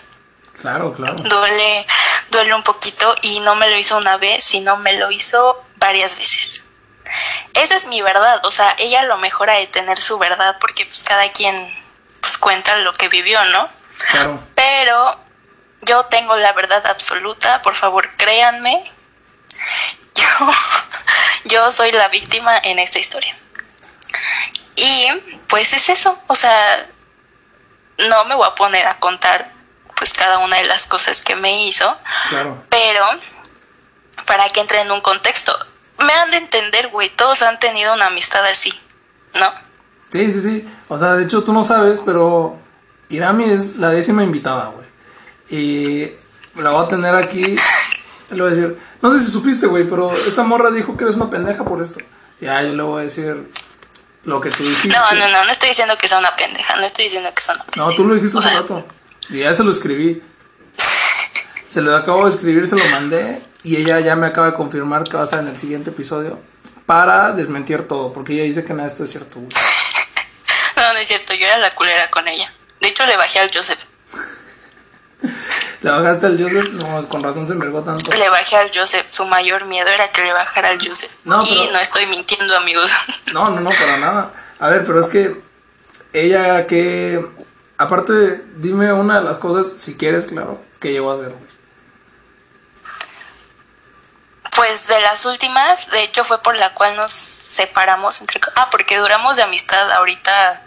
Claro, 0.63 0.93
claro. 0.93 1.15
Duele, 1.15 1.85
duele 2.29 2.53
un 2.53 2.63
poquito 2.63 3.13
y 3.21 3.41
no 3.41 3.53
me 3.55 3.69
lo 3.69 3.75
hizo 3.75 3.97
una 3.97 4.15
vez, 4.15 4.45
sino 4.45 4.77
me 4.77 4.97
lo 4.97 5.11
hizo 5.11 5.61
varias 5.75 6.15
veces. 6.15 6.63
Esa 7.53 7.75
es 7.75 7.85
mi 7.85 8.01
verdad, 8.01 8.39
o 8.45 8.51
sea, 8.51 8.73
ella 8.77 9.03
lo 9.03 9.17
mejora 9.17 9.55
de 9.55 9.67
tener 9.67 9.99
su 9.99 10.17
verdad 10.17 10.55
porque 10.61 10.85
pues 10.85 11.03
cada 11.03 11.29
quien 11.33 11.53
pues 12.21 12.37
cuenta 12.37 12.77
lo 12.77 12.93
que 12.93 13.09
vivió, 13.09 13.43
¿no? 13.43 13.67
Claro. 14.09 14.41
Pero 14.55 15.19
yo 15.81 16.05
tengo 16.05 16.37
la 16.37 16.53
verdad 16.53 16.87
absoluta, 16.87 17.61
por 17.61 17.75
favor, 17.75 18.09
créanme. 18.15 18.89
Yo, 20.15 20.51
yo 21.43 21.71
soy 21.73 21.91
la 21.91 22.07
víctima 22.07 22.57
en 22.57 22.79
esta 22.79 22.99
historia. 22.99 23.35
Y 24.77 25.09
pues 25.49 25.73
es 25.73 25.89
eso, 25.89 26.17
o 26.27 26.35
sea, 26.35 26.87
no 28.07 28.23
me 28.23 28.35
voy 28.35 28.47
a 28.47 28.55
poner 28.55 28.87
a 28.87 28.95
contar 28.95 29.51
pues 29.97 30.13
cada 30.13 30.39
una 30.39 30.57
de 30.57 30.65
las 30.65 30.85
cosas 30.85 31.21
que 31.21 31.35
me 31.35 31.67
hizo, 31.67 31.95
Claro. 32.29 32.63
pero 32.69 33.05
para 34.25 34.47
que 34.49 34.59
entre 34.61 34.81
en 34.81 34.91
un 34.91 35.01
contexto. 35.01 35.53
Me 35.99 36.13
han 36.13 36.31
de 36.31 36.37
entender, 36.37 36.87
güey, 36.89 37.09
todos 37.09 37.41
han 37.43 37.59
tenido 37.59 37.93
una 37.93 38.07
amistad 38.07 38.43
así, 38.45 38.73
¿no? 39.35 39.51
Sí, 40.11 40.31
sí, 40.31 40.41
sí. 40.41 40.69
O 40.89 40.97
sea, 40.97 41.13
de 41.13 41.23
hecho 41.23 41.43
tú 41.43 41.53
no 41.53 41.63
sabes, 41.63 42.01
pero 42.05 42.57
Irami 43.09 43.45
es 43.51 43.75
la 43.77 43.89
décima 43.89 44.23
invitada, 44.23 44.67
güey. 44.73 44.87
Y 45.49 46.11
la 46.59 46.71
voy 46.71 46.85
a 46.85 46.87
tener 46.89 47.15
aquí. 47.15 47.55
Le 48.31 48.41
voy 48.41 48.51
a 48.51 48.55
decir, 48.55 48.77
no 49.01 49.11
sé 49.11 49.23
si 49.23 49.31
supiste, 49.31 49.67
güey, 49.67 49.83
pero 49.83 50.15
esta 50.15 50.43
morra 50.43 50.71
dijo 50.71 50.95
que 50.97 51.03
eres 51.03 51.17
una 51.17 51.29
pendeja 51.29 51.63
por 51.63 51.81
esto. 51.83 51.99
Ya, 52.39 52.63
yo 52.63 52.73
le 52.73 52.81
voy 52.81 53.01
a 53.01 53.03
decir 53.05 53.51
lo 54.23 54.41
que 54.41 54.49
tú 54.49 54.63
dijiste. 54.63 54.87
No, 54.97 55.11
no, 55.11 55.27
no, 55.29 55.43
no 55.43 55.51
estoy 55.51 55.69
diciendo 55.69 55.95
que 55.97 56.07
sea 56.07 56.17
una 56.17 56.35
pendeja, 56.35 56.75
no 56.77 56.83
estoy 56.85 57.03
diciendo 57.05 57.29
que 57.35 57.41
sea 57.41 57.53
una 57.55 57.63
pendeja. 57.65 57.85
No, 57.89 57.95
tú 57.95 58.05
lo 58.07 58.15
dijiste 58.15 58.37
O 58.37 58.39
hace 58.39 58.49
sea, 58.49 58.59
rato. 58.61 58.87
Y 59.29 59.37
ya 59.39 59.53
se 59.53 59.63
lo 59.63 59.71
escribí. 59.71 60.21
Se 61.69 61.81
lo 61.81 61.95
acabo 61.95 62.25
de 62.25 62.31
escribir, 62.31 62.67
se 62.67 62.75
lo 62.75 62.85
mandé. 62.89 63.41
Y 63.63 63.77
ella 63.77 63.99
ya 63.99 64.15
me 64.15 64.27
acaba 64.27 64.47
de 64.47 64.53
confirmar 64.53 65.03
que 65.05 65.15
va 65.17 65.23
a 65.23 65.27
ser 65.27 65.39
en 65.39 65.47
el 65.47 65.57
siguiente 65.57 65.89
episodio. 65.91 66.39
Para 66.85 67.31
desmentir 67.31 67.87
todo. 67.87 68.11
Porque 68.13 68.33
ella 68.33 68.43
dice 68.43 68.63
que 68.63 68.73
nada 68.73 68.83
de 68.83 68.89
esto 68.89 69.03
es 69.05 69.09
cierto, 69.11 69.39
güey. 69.39 69.49
No, 70.75 70.93
no 70.93 70.99
es 70.99 71.07
cierto, 71.07 71.33
yo 71.33 71.45
era 71.45 71.57
la 71.59 71.71
culera 71.71 72.09
con 72.11 72.27
ella. 72.27 72.51
De 72.81 72.89
hecho, 72.89 73.05
le 73.05 73.15
bajé 73.15 73.39
al 73.39 73.49
Joseph. 73.53 73.79
¿Le 75.81 75.89
bajaste 75.91 76.25
al 76.25 76.41
Joseph? 76.41 76.69
No, 76.73 77.07
con 77.07 77.23
razón 77.23 77.47
se 77.47 77.53
envergó 77.53 77.81
tanto. 77.83 78.11
Le 78.11 78.29
bajé 78.29 78.57
al 78.57 78.69
Joseph. 78.73 79.05
Su 79.09 79.25
mayor 79.25 79.65
miedo 79.65 79.87
era 79.87 80.09
que 80.11 80.21
le 80.21 80.33
bajara 80.33 80.69
al 80.69 80.85
Joseph. 80.85 81.11
No, 81.23 81.43
y 81.43 81.49
pero- 81.59 81.71
no 81.71 81.79
estoy 81.79 82.05
mintiendo, 82.07 82.55
amigos. 82.57 82.91
No, 83.33 83.45
no, 83.45 83.61
no, 83.61 83.69
para 83.71 83.97
nada. 83.97 84.31
A 84.59 84.67
ver, 84.69 84.85
pero 84.85 84.99
es 84.99 85.07
que 85.07 85.41
ella 86.11 86.67
que... 86.67 87.25
Aparte, 87.83 88.41
dime 88.55 88.93
una 88.93 89.19
de 89.19 89.25
las 89.25 89.37
cosas, 89.37 89.73
si 89.77 89.97
quieres, 89.97 90.25
claro, 90.25 90.63
que 90.79 90.93
llegó 90.93 91.11
a 91.11 91.15
hacer, 91.15 91.29
güey. 91.29 91.53
Pues 94.55 94.87
de 94.87 95.01
las 95.01 95.25
últimas, 95.25 95.91
de 95.91 96.03
hecho 96.03 96.23
fue 96.23 96.41
por 96.41 96.55
la 96.55 96.73
cual 96.73 96.95
nos 96.95 97.11
separamos 97.11 98.21
entre... 98.21 98.39
Ah, 98.55 98.69
porque 98.71 98.97
duramos 98.99 99.35
de 99.35 99.43
amistad 99.43 99.91
ahorita 99.91 100.61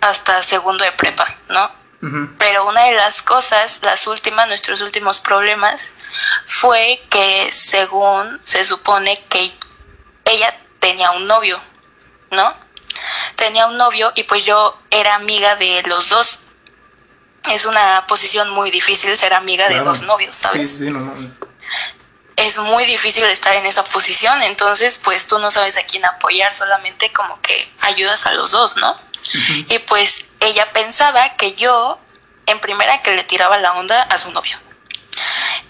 hasta 0.00 0.42
segundo 0.42 0.82
de 0.82 0.92
prepa, 0.92 1.34
¿no? 1.50 1.70
Pero 2.38 2.66
una 2.68 2.84
de 2.84 2.92
las 2.92 3.20
cosas, 3.20 3.80
las 3.82 4.06
últimas, 4.06 4.48
nuestros 4.48 4.80
últimos 4.80 5.20
problemas, 5.20 5.90
fue 6.46 7.02
que 7.10 7.50
según 7.52 8.40
se 8.44 8.64
supone 8.64 9.22
que 9.28 9.52
ella 10.24 10.56
tenía 10.78 11.10
un 11.10 11.26
novio, 11.26 11.60
¿no? 12.30 12.54
Tenía 13.34 13.66
un 13.66 13.76
novio 13.76 14.10
y 14.14 14.22
pues 14.22 14.46
yo 14.46 14.78
era 14.90 15.16
amiga 15.16 15.56
de 15.56 15.82
los 15.86 16.08
dos. 16.08 16.38
Es 17.52 17.64
una 17.64 18.04
posición 18.06 18.50
muy 18.50 18.70
difícil 18.70 19.16
ser 19.16 19.34
amiga 19.34 19.68
de 19.68 19.76
los 19.76 20.02
novios, 20.02 20.36
¿sabes? 20.36 20.70
Sí, 20.70 20.86
sí, 20.86 20.92
no 20.92 21.00
mames. 21.00 21.34
es 22.36 22.58
muy 22.58 22.84
difícil 22.84 23.24
estar 23.24 23.54
en 23.54 23.66
esa 23.66 23.82
posición, 23.84 24.42
entonces 24.42 24.98
pues 24.98 25.26
tú 25.26 25.38
no 25.38 25.50
sabes 25.50 25.76
a 25.76 25.82
quién 25.84 26.04
apoyar, 26.04 26.54
solamente 26.54 27.12
como 27.12 27.40
que 27.40 27.68
ayudas 27.80 28.26
a 28.26 28.32
los 28.32 28.50
dos, 28.50 28.76
¿no? 28.76 28.96
Y 29.68 29.78
pues 29.80 30.26
ella 30.40 30.72
pensaba 30.72 31.36
que 31.36 31.52
yo, 31.54 31.98
en 32.46 32.60
primera, 32.60 33.02
que 33.02 33.14
le 33.16 33.24
tiraba 33.24 33.58
la 33.58 33.72
onda 33.74 34.02
a 34.02 34.18
su 34.18 34.30
novio. 34.30 34.58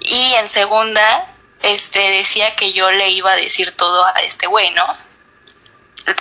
Y 0.01 0.35
en 0.35 0.49
segunda, 0.49 1.27
este 1.63 1.99
decía 1.99 2.55
que 2.55 2.73
yo 2.73 2.91
le 2.91 3.11
iba 3.11 3.33
a 3.33 3.37
decir 3.37 3.73
todo 3.73 4.05
a 4.07 4.21
este 4.21 4.47
güey, 4.47 4.71
¿no? 4.71 4.85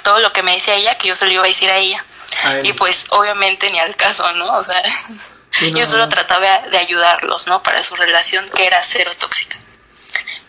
Todo 0.01 0.19
lo 0.19 0.31
que 0.31 0.41
me 0.43 0.53
decía 0.53 0.75
ella, 0.75 0.97
que 0.97 1.09
yo 1.09 1.15
se 1.15 1.25
lo 1.25 1.31
iba 1.33 1.43
a 1.43 1.47
decir 1.47 1.69
a 1.69 1.77
ella. 1.77 2.03
A. 2.43 2.59
Y 2.63 2.73
pues 2.73 3.05
obviamente 3.09 3.69
ni 3.69 3.79
al 3.79 3.95
caso, 3.95 4.31
¿no? 4.33 4.53
O 4.53 4.63
sea, 4.63 4.81
no, 5.61 5.67
yo 5.77 5.85
solo 5.85 6.07
trataba 6.09 6.59
de 6.71 6.77
ayudarlos, 6.77 7.47
¿no? 7.47 7.63
Para 7.63 7.83
su 7.83 7.95
relación 7.95 8.45
que 8.55 8.65
era 8.65 8.81
cero 8.83 9.11
tóxica. 9.17 9.57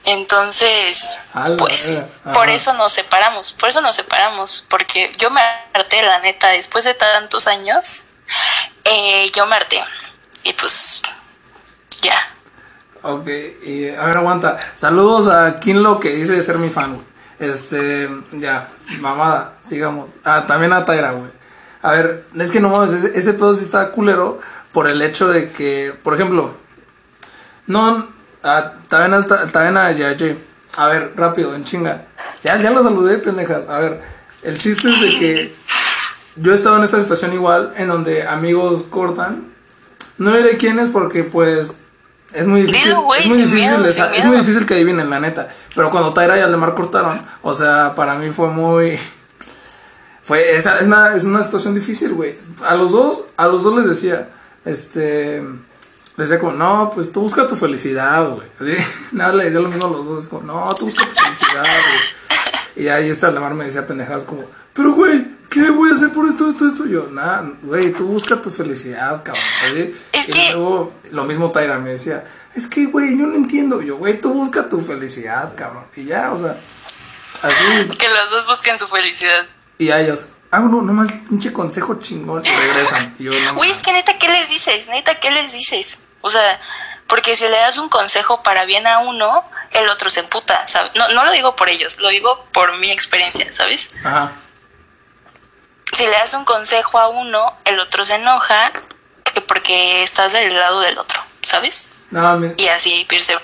Entonces, 0.07 1.19
pues, 1.59 2.05
por 2.33 2.49
eso 2.49 2.73
nos 2.75 2.93
separamos, 2.93 3.53
por 3.55 3.69
eso 3.69 3.81
nos 3.81 3.97
separamos, 3.97 4.65
porque 4.69 5.11
yo 5.19 5.31
me 5.31 5.41
harté, 5.75 6.01
la 6.03 6.21
neta, 6.21 6.51
después 6.51 6.85
de 6.85 6.95
tantos 6.95 7.49
años, 7.49 8.05
eh, 8.85 9.29
yo 9.35 9.47
me 9.47 9.57
harté. 9.57 9.83
Y 10.45 10.53
pues, 10.53 11.03
ya. 12.03 12.17
Ok, 13.03 13.27
y 13.65 13.89
a 13.91 14.05
ver, 14.07 14.17
aguanta. 14.19 14.57
Saludos 14.77 15.27
a 15.27 15.59
Kinlo 15.59 15.99
que 15.99 16.11
dice 16.11 16.41
ser 16.41 16.59
mi 16.59 16.71
fan, 16.71 16.95
güey. 16.95 17.07
Este, 17.41 18.09
ya, 18.33 18.69
mamada, 19.01 19.55
sigamos. 19.65 20.09
Ah, 20.25 20.45
también 20.47 20.73
a 20.73 20.85
Tyra, 20.85 21.13
güey. 21.13 21.33
A 21.83 21.91
ver, 21.91 22.27
es 22.39 22.51
que 22.53 22.61
no 22.61 22.69
mames, 22.69 22.93
ese, 22.93 23.19
ese 23.19 23.33
pedo 23.33 23.55
sí 23.57 23.65
está 23.65 23.91
culero 23.91 24.41
por 24.76 24.92
el 24.92 25.00
hecho 25.00 25.28
de 25.28 25.49
que, 25.49 25.95
por 26.02 26.12
ejemplo, 26.12 26.50
no, 27.66 28.06
ah, 28.45 28.75
también, 28.88 29.14
hasta, 29.14 29.47
también 29.47 29.78
a. 29.78 29.87
A 30.76 30.87
ver, 30.88 31.14
rápido, 31.16 31.54
en 31.54 31.64
chinga. 31.64 32.04
Ya, 32.45 32.61
ya 32.61 32.73
lo 32.73 32.83
saludé, 32.83 33.16
pendejas. 33.16 33.71
A 33.71 33.78
ver, 33.78 34.02
el 34.42 34.59
chiste 34.59 34.90
es 34.90 35.00
de 35.00 35.18
que 35.18 35.54
yo 36.37 36.52
he 36.52 36.54
estado 36.54 36.76
en 36.76 36.85
esta 36.85 37.00
situación 37.00 37.33
igual, 37.33 37.73
en 37.78 37.88
donde 37.88 38.28
amigos 38.28 38.83
cortan. 38.90 39.47
No 40.18 40.37
diré 40.37 40.59
quién 40.59 40.78
es 40.78 40.90
porque, 40.90 41.25
pues, 41.25 41.80
es 42.35 42.47
muy 42.47 42.61
difícil. 42.64 42.90
Dilo, 42.90 43.02
güey, 43.04 43.23
es 43.23 43.26
muy 43.28 43.38
difícil, 43.38 43.61
miedo, 43.78 43.90
sa- 43.90 44.14
es 44.14 44.26
muy 44.26 44.37
difícil 44.37 44.66
que 44.66 44.75
adivinen, 44.75 45.09
la 45.09 45.21
neta. 45.21 45.49
Pero 45.75 45.88
cuando 45.88 46.12
Tyra 46.12 46.37
y 46.37 46.42
Aldemar 46.42 46.75
cortaron, 46.75 47.25
o 47.40 47.54
sea, 47.54 47.95
para 47.95 48.16
mí 48.16 48.28
fue 48.30 48.49
muy. 48.49 48.99
Fue, 50.23 50.54
esa, 50.54 50.78
es, 50.80 50.87
una, 50.87 51.14
es 51.14 51.25
una 51.25 51.42
situación 51.42 51.75
difícil, 51.75 52.12
güey. 52.12 52.30
A 52.68 52.75
los 52.75 52.92
dos, 52.92 53.23
a 53.38 53.47
los 53.47 53.62
dos 53.62 53.75
les 53.75 53.88
decía, 53.88 54.28
este. 54.67 55.43
Decía 56.17 56.39
como, 56.39 56.53
no, 56.53 56.91
pues 56.95 57.13
tú 57.13 57.21
busca 57.21 57.47
tu 57.47 57.57
felicidad, 57.57 58.31
güey. 58.31 58.47
Nada, 59.13 59.33
le 59.35 59.45
decía 59.45 59.61
lo 59.61 59.69
mismo 59.69 59.87
a 59.87 59.91
los 59.91 60.07
dos, 60.07 60.25
es 60.25 60.29
como, 60.29 60.43
no, 60.45 60.75
tú 60.75 60.87
busca 60.87 61.07
tu 61.09 61.15
felicidad, 61.15 61.63
güey. 61.63 62.85
Y 62.85 62.89
ahí 62.89 63.09
está 63.09 63.29
Aldemar 63.29 63.55
me 63.55 63.65
decía 63.65 63.87
pendejadas 63.87 64.25
como, 64.25 64.45
pero 64.75 64.93
güey, 64.93 65.27
¿qué 65.51 65.71
voy 65.71 65.91
a 65.91 65.95
hacer 65.95 66.13
por 66.13 66.29
esto, 66.29 66.49
esto, 66.49 66.69
esto? 66.69 66.87
Y 66.87 66.91
yo, 66.93 67.09
nada, 67.11 67.51
güey, 67.63 67.93
tú 67.93 68.07
busca 68.07 68.41
tu 68.41 68.51
felicidad, 68.51 69.23
cabrón. 69.23 69.45
¿sí? 69.75 69.95
Es 70.13 70.29
y 70.29 70.33
que- 70.33 70.53
luego, 70.53 70.93
lo 71.11 71.25
mismo 71.25 71.51
Tyra 71.53 71.79
me 71.79 71.91
decía, 71.91 72.25
es 72.55 72.67
que, 72.67 72.87
güey, 72.87 73.19
yo 73.19 73.27
no 73.27 73.35
entiendo. 73.35 73.83
Yo, 73.83 73.97
güey, 73.97 74.19
tú 74.21 74.33
busca 74.33 74.69
tu 74.69 74.81
felicidad, 74.81 75.55
cabrón. 75.55 75.85
Y 75.97 76.05
ya, 76.07 76.33
o 76.33 76.39
sea, 76.39 76.59
así. 77.43 77.89
Que 77.99 78.09
los 78.09 78.31
dos 78.31 78.47
busquen 78.47 78.79
su 78.79 78.87
felicidad. 78.89 79.47
Y 79.79 79.91
a 79.91 80.01
ellos, 80.01 80.29
ah, 80.57 80.61
no, 80.61 80.83
nomás 80.83 81.13
pinche 81.29 81.53
consejo 81.53 81.95
chingón. 82.01 82.43
Regresan. 82.45 83.15
Y 83.19 83.25
yo, 83.25 83.33
no, 83.33 83.55
Güey, 83.55 83.71
es 83.71 83.83
que 83.83 83.93
neta, 83.93 84.19
¿qué 84.19 84.29
les 84.29 84.49
dices? 84.49 84.89
Neta, 84.89 85.15
¿qué 85.21 85.31
les 85.31 85.53
dices? 85.53 85.99
O 86.23 86.31
sea, 86.31 86.61
porque 87.07 87.37
si 87.37 87.45
le 87.45 87.51
das 87.57 87.79
un 87.79 87.89
consejo 87.89 88.43
para 88.43 88.65
bien 88.65 88.87
a 88.87 88.99
uno, 88.99 89.45
el 89.73 89.89
otro 89.89 90.11
se 90.11 90.21
emputa, 90.21 90.67
¿sabes? 90.67 90.91
No, 90.95 91.09
no 91.11 91.25
lo 91.25 91.33
digo 91.33 91.55
por 91.57 91.69
ellos, 91.69 91.97
lo 91.99 92.09
digo 92.09 92.45
por 92.53 92.77
mi 92.79 92.91
experiencia, 92.91 93.53
¿sabes? 93.53 93.89
Ajá. 94.05 94.33
Si 95.93 96.05
le 96.05 96.11
das 96.11 96.35
un 96.35 96.45
consejo 96.45 96.99
a 96.99 97.09
uno, 97.09 97.55
el 97.65 97.79
otro 97.81 98.05
se 98.05 98.17
enoja 98.17 98.73
que 99.33 99.41
porque 99.41 100.03
estás 100.03 100.33
del 100.33 100.55
lado 100.55 100.81
del 100.81 100.99
otro, 100.99 101.21
¿sabes? 101.43 101.93
No, 102.11 102.37
mi- 102.39 102.53
Y 102.57 102.69
así 102.69 103.07
irse. 103.11 103.37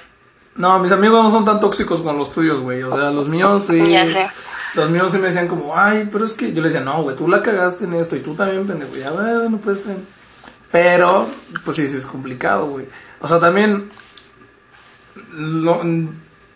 no, 0.55 0.79
mis 0.79 0.93
amigos 0.93 1.23
no 1.23 1.31
son 1.31 1.45
tan 1.45 1.61
tóxicos 1.61 2.01
como 2.01 2.13
los 2.15 2.33
tuyos, 2.33 2.61
güey. 2.61 2.83
O 2.83 2.95
sea, 2.97 3.11
los 3.11 3.29
míos 3.29 3.67
sí. 3.67 3.85
Ya 3.91 4.05
sé. 4.05 4.31
Los 4.75 4.91
míos 4.91 5.13
sí 5.13 5.19
me 5.19 5.27
decían 5.27 5.49
como, 5.49 5.77
ay, 5.77 6.09
pero 6.11 6.25
es 6.25 6.33
que 6.33 6.53
yo 6.53 6.63
les 6.63 6.73
decía, 6.73 6.85
no, 6.85 7.03
güey, 7.03 7.15
tú 7.15 7.29
la 7.29 7.43
cagaste 7.43 7.85
en 7.85 7.95
esto 7.95 8.17
y 8.17 8.21
tú 8.21 8.35
también, 8.35 8.67
pendejo. 8.67 8.95
Ya, 8.95 9.11
bueno, 9.11 9.59
pues 9.63 9.79
está 9.79 9.91
bien. 9.91 10.07
Pero, 10.71 11.29
pues 11.65 11.77
sí, 11.77 11.87
sí 11.87 11.97
es 11.97 12.07
complicado, 12.07 12.67
güey. 12.67 12.87
O 13.21 13.29
sea, 13.29 13.39
también. 13.39 13.91
No, 15.33 15.81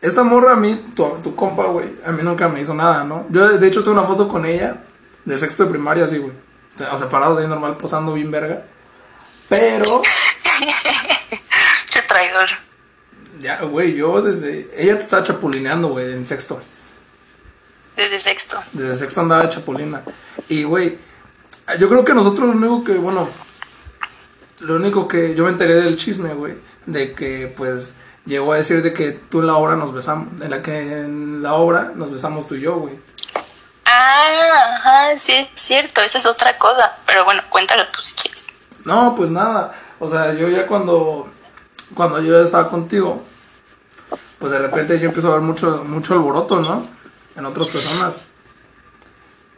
esta 0.00 0.22
morra 0.22 0.52
a 0.52 0.56
mí, 0.56 0.80
tu, 0.94 1.04
tu 1.22 1.34
compa, 1.36 1.64
güey, 1.66 1.88
a 2.06 2.12
mí 2.12 2.22
nunca 2.22 2.48
me 2.48 2.60
hizo 2.60 2.72
nada, 2.74 3.04
¿no? 3.04 3.26
Yo, 3.28 3.58
de 3.58 3.66
hecho, 3.66 3.82
tengo 3.82 3.98
una 3.98 4.06
foto 4.06 4.28
con 4.28 4.46
ella 4.46 4.84
de 5.24 5.36
sexto 5.36 5.64
de 5.64 5.70
primaria, 5.70 6.04
así, 6.04 6.18
güey. 6.18 6.32
O 6.74 6.78
sea, 6.78 6.94
o 6.94 6.98
sea, 6.98 7.08
parados 7.10 7.38
ahí 7.38 7.46
normal, 7.46 7.76
posando 7.76 8.14
bien 8.14 8.30
verga. 8.30 8.64
Pero, 9.48 10.02
Che 11.90 12.02
traidor. 12.02 12.48
ya, 13.40 13.62
güey, 13.62 13.94
yo 13.94 14.22
desde. 14.22 14.70
Ella 14.76 14.96
te 14.96 15.02
estaba 15.02 15.22
chapulineando, 15.24 15.88
güey, 15.88 16.12
en 16.12 16.24
sexto. 16.24 16.60
Desde 17.96 18.20
sexto. 18.20 18.58
Desde 18.72 18.96
sexto 18.96 19.22
andaba 19.22 19.42
de 19.42 19.48
chapulina. 19.48 20.02
Y, 20.48 20.64
güey, 20.64 20.98
yo 21.78 21.88
creo 21.88 22.04
que 22.04 22.14
nosotros 22.14 22.46
lo 22.46 22.52
único 22.52 22.84
que, 22.84 22.98
bueno, 22.98 23.28
lo 24.60 24.76
único 24.76 25.08
que 25.08 25.34
yo 25.34 25.44
me 25.44 25.50
enteré 25.50 25.74
del 25.74 25.96
chisme, 25.96 26.34
güey, 26.34 26.54
de 26.86 27.12
que, 27.12 27.52
pues, 27.56 27.96
llegó 28.26 28.52
a 28.52 28.56
decir 28.56 28.82
de 28.82 28.92
que 28.92 29.12
tú 29.12 29.40
en 29.40 29.46
la 29.46 29.56
obra 29.56 29.76
nos 29.76 29.92
besamos, 29.92 30.40
en 30.40 30.50
la 30.50 30.62
que 30.62 31.00
en 31.00 31.42
la 31.42 31.54
obra 31.54 31.92
nos 31.94 32.12
besamos 32.12 32.46
tú 32.46 32.54
y 32.54 32.60
yo, 32.60 32.76
güey. 32.76 32.98
Ah, 33.86 34.76
ajá, 34.76 35.18
sí, 35.18 35.32
es 35.32 35.48
cierto, 35.54 36.02
esa 36.02 36.18
es 36.18 36.26
otra 36.26 36.58
cosa. 36.58 36.92
Pero 37.06 37.24
bueno, 37.24 37.42
cuéntalo 37.48 37.86
tú 37.88 38.00
si 38.00 38.14
quieres. 38.14 38.46
No, 38.84 39.14
pues 39.16 39.30
nada, 39.30 39.72
o 39.98 40.08
sea, 40.08 40.34
yo 40.34 40.48
ya 40.48 40.66
cuando, 40.66 41.28
cuando 41.94 42.20
yo 42.20 42.38
ya 42.38 42.44
estaba 42.44 42.68
contigo, 42.68 43.22
pues 44.38 44.52
de 44.52 44.58
repente 44.58 44.98
yo 45.00 45.06
empiezo 45.06 45.28
a 45.30 45.34
ver 45.34 45.40
mucho, 45.40 45.82
mucho 45.84 46.14
alboroto, 46.14 46.60
¿no? 46.60 46.95
En 47.36 47.44
otras 47.46 47.68
personas. 47.68 48.22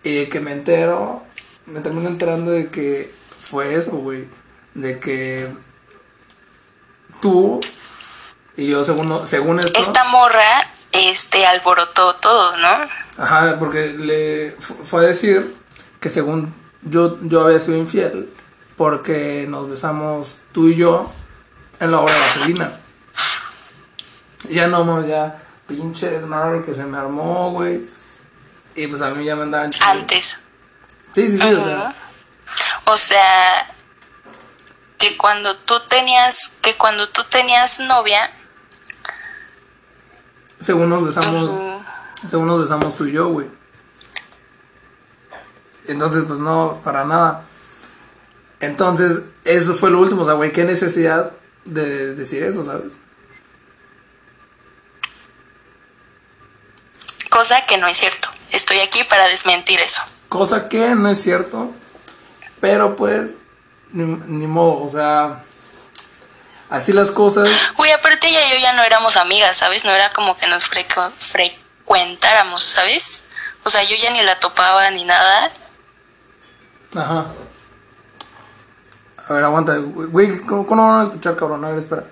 Y 0.02 0.26
que 0.26 0.40
me 0.40 0.52
entero, 0.52 1.23
me 1.66 1.80
termino 1.80 2.08
enterando 2.08 2.50
de 2.50 2.68
que 2.70 3.12
fue 3.40 3.75
eso, 3.75 3.92
güey. 3.92 4.28
De 4.75 4.99
que 5.00 5.49
tú 7.20 7.61
y 8.56 8.68
yo, 8.68 8.85
según, 8.85 9.26
según 9.26 9.61
esto. 9.61 9.78
Esta 9.78 10.04
morra, 10.04 10.66
este, 10.92 11.47
alborotó 11.47 12.14
todo, 12.16 12.56
¿no? 12.56 12.68
Ajá, 13.18 13.56
porque 13.58 13.88
le 13.94 14.56
fu- 14.58 14.75
fue 14.85 15.04
a 15.04 15.08
decir 15.08 15.54
que 16.00 16.11
según 16.11 16.52
yo, 16.82 17.18
yo 17.23 17.44
había 17.44 17.61
sido 17.61 17.76
infiel 17.76 18.28
porque 18.76 19.47
nos 19.49 19.68
besamos 19.68 20.38
tú 20.52 20.68
y 20.68 20.76
yo 20.76 21.11
en 21.80 21.90
la 21.90 22.00
obra 22.00 22.14
de 22.14 22.20
Vaselina. 22.20 22.73
Y 24.49 24.54
ya 24.54 24.68
no, 24.68 25.04
ya 25.06 25.42
pinche 25.68 26.10
desmadre 26.10 26.64
que 26.64 26.75
se 26.75 26.84
me 26.84 26.98
armó, 26.98 27.52
güey. 27.52 27.88
Y 28.75 28.87
pues 28.88 29.02
a 29.02 29.10
mí 29.10 29.25
ya 29.25 29.37
me 29.37 29.42
andaban... 29.42 29.70
Antes. 29.82 30.38
Sí, 31.12 31.30
sí, 31.30 31.38
sí, 31.38 31.54
o 31.54 31.62
sea... 31.62 31.94
O 32.87 32.96
sea, 32.96 33.70
que 34.96 35.16
cuando 35.16 35.54
tú 35.56 35.75
tenías, 35.88 36.48
que 36.62 36.75
cuando 36.75 37.06
tú 37.08 37.22
tenías 37.30 37.78
novia, 37.80 38.30
Según 40.58 40.88
nos 40.88 41.04
besamos, 41.04 41.78
según 42.28 42.48
nos 42.48 42.60
besamos 42.60 42.96
tú 42.96 43.04
y 43.04 43.12
yo, 43.12 43.28
güey. 43.28 43.46
Entonces, 45.87 46.25
pues 46.26 46.40
no, 46.40 46.80
para 46.82 47.04
nada. 47.04 47.44
Entonces, 48.60 49.22
eso 49.44 49.75
fue 49.75 49.90
lo 49.90 50.00
último, 50.00 50.22
o 50.22 50.25
sea, 50.25 50.34
güey, 50.34 50.52
qué 50.52 50.64
necesidad 50.64 51.32
de 51.64 52.14
decir 52.14 52.42
eso, 52.42 52.64
¿sabes? 52.64 52.98
Cosa 57.38 57.64
que 57.66 57.76
no 57.78 57.87
es 57.87 57.97
cierto. 57.99 58.28
Estoy 58.50 58.80
aquí 58.80 59.04
para 59.04 59.28
desmentir 59.28 59.78
eso. 59.78 60.02
Cosa 60.28 60.68
que 60.68 60.97
no 60.97 61.09
es 61.09 61.23
cierto. 61.23 61.71
Pero 62.61 62.97
pues, 62.97 63.37
ni, 63.92 64.02
ni 64.02 64.49
modo, 64.49 64.83
o 64.83 64.88
sea, 64.88 65.45
así 66.68 66.92
las 66.92 67.12
cosas. 67.12 67.49
Uy, 67.76 67.92
aparte 67.92 68.26
ella 68.26 68.45
y 68.49 68.54
yo 68.54 68.59
ya 68.59 68.73
no 68.73 68.83
éramos 68.83 69.16
amigas, 69.16 69.57
¿sabes? 69.57 69.85
No 69.85 69.92
era 69.92 70.12
como 70.12 70.37
que 70.37 70.49
nos 70.49 70.68
frecu- 70.68 71.12
frecuentáramos, 71.12 72.64
¿sabes? 72.64 73.23
O 73.62 73.71
sea, 73.71 73.85
yo 73.85 73.95
ya 73.95 74.11
ni 74.11 74.21
la 74.25 74.40
topaba 74.40 74.90
ni 74.90 75.04
nada. 75.04 75.52
Ajá. 76.97 77.26
A 79.28 79.33
ver, 79.33 79.45
aguanta. 79.45 79.76
Güey, 79.76 80.38
¿cómo, 80.40 80.66
cómo 80.66 80.83
no 80.83 80.88
van 80.88 81.00
a 81.02 81.04
escuchar, 81.04 81.37
cabrón? 81.37 81.64
A 81.64 81.68
ver, 81.68 81.78
espera. 81.78 82.02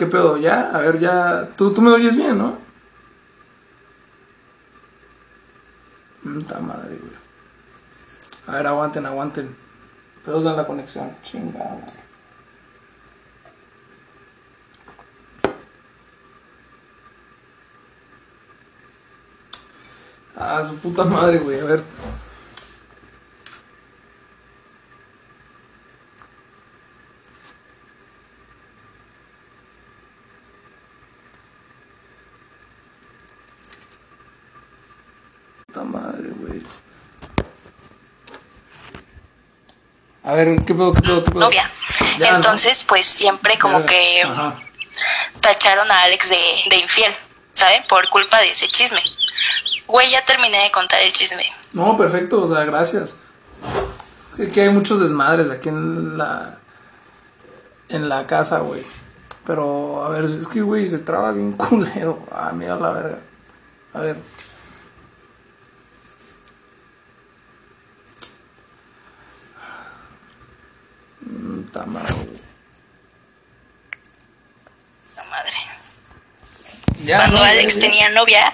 ¿Qué 0.00 0.06
pedo? 0.06 0.38
¿Ya? 0.38 0.70
A 0.70 0.78
ver, 0.78 0.98
ya. 0.98 1.46
Tú, 1.58 1.74
tú 1.74 1.82
me 1.82 1.90
oyes 1.90 2.16
bien, 2.16 2.38
¿no? 2.38 2.56
Puta 6.22 6.58
madre, 6.58 6.96
güey. 6.96 7.12
A 8.46 8.52
ver, 8.52 8.66
aguanten, 8.66 9.04
aguanten. 9.04 9.54
Pedos 10.24 10.46
en 10.46 10.56
la 10.56 10.66
conexión. 10.66 11.14
Chingada. 11.22 11.74
madre. 11.74 12.00
Ah, 20.34 20.64
su 20.66 20.78
puta 20.78 21.04
madre, 21.04 21.40
güey. 21.40 21.60
A 21.60 21.64
ver. 21.64 21.82
Puta 35.70 35.84
madre, 35.84 36.30
güey. 36.30 36.60
A 40.24 40.32
ver, 40.32 40.56
¿qué 40.66 40.74
pedo, 40.74 40.92
qué 40.92 41.00
pedo? 41.00 41.22
novia. 41.34 41.70
Ya, 42.18 42.30
¿no? 42.32 42.36
Entonces, 42.36 42.82
pues 42.82 43.06
siempre 43.06 43.56
como 43.56 43.86
que 43.86 44.22
Ajá. 44.22 44.58
tacharon 45.40 45.88
a 45.90 46.02
Alex 46.02 46.28
de, 46.28 46.36
de 46.70 46.76
infiel, 46.76 47.12
¿saben? 47.52 47.84
Por 47.88 48.08
culpa 48.10 48.40
de 48.40 48.50
ese 48.50 48.66
chisme. 48.66 49.00
Güey, 49.86 50.10
ya 50.10 50.24
terminé 50.24 50.58
de 50.64 50.72
contar 50.72 51.00
el 51.02 51.12
chisme. 51.12 51.44
No, 51.72 51.96
perfecto, 51.96 52.42
o 52.42 52.48
sea, 52.48 52.64
gracias. 52.64 53.18
Es 54.38 54.52
que 54.52 54.62
hay 54.62 54.70
muchos 54.70 54.98
desmadres 54.98 55.50
aquí 55.50 55.68
en 55.68 56.18
la 56.18 56.58
en 57.88 58.08
la 58.08 58.26
casa, 58.26 58.58
güey. 58.58 58.84
Pero, 59.46 60.04
a 60.04 60.08
ver, 60.08 60.24
es 60.24 60.48
que, 60.48 60.62
güey, 60.62 60.88
se 60.88 60.98
traba 60.98 61.30
bien 61.32 61.52
culero. 61.56 62.24
Ah, 62.32 62.50
mira 62.52 62.74
la 62.74 62.90
verga. 62.90 63.18
A 63.94 64.00
ver. 64.00 64.16
Mm, 71.70 71.72
ta 71.72 71.86
madre. 71.86 72.14
La 75.16 75.24
madre. 75.24 75.52
Ya, 77.04 77.16
Cuando 77.18 77.38
no, 77.38 77.44
Alex 77.44 77.74
ya. 77.76 77.80
tenía 77.80 78.08
novia, 78.10 78.52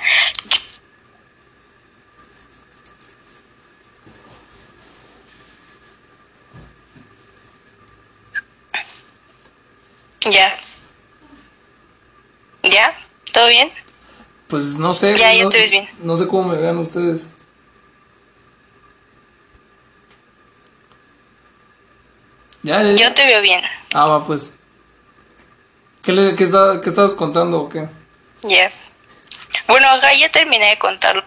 ya. 10.31 10.55
¿Ya? 12.63 12.95
¿Todo 13.33 13.49
bien? 13.49 13.71
Pues 14.49 14.79
no 14.79 14.93
sé. 14.95 15.17
Ya, 15.17 15.33
ya 15.35 15.49
te 15.49 15.59
ves 15.59 15.71
bien. 15.71 15.89
No 16.01 16.17
sé 16.17 16.27
cómo 16.27 16.49
me 16.53 16.57
vean 16.61 16.79
ustedes. 16.79 17.31
Ya, 22.67 22.83
ya, 22.83 22.93
ya. 22.93 23.09
Yo 23.09 23.15
te 23.15 23.25
veo 23.25 23.41
bien. 23.43 23.63
Ah, 23.95 24.07
va, 24.07 24.27
pues. 24.27 24.55
¿Qué, 26.03 26.13
le, 26.13 26.35
qué, 26.35 26.45
está, 26.45 26.81
¿Qué 26.83 26.89
estabas 26.89 27.15
contando 27.15 27.61
o 27.63 27.69
qué? 27.69 27.89
Ya. 28.43 28.71
Bueno, 29.69 29.89
acá 29.89 30.13
ya 30.15 30.29
terminé 30.31 30.71
de 30.71 30.79
contarlo. 30.79 31.23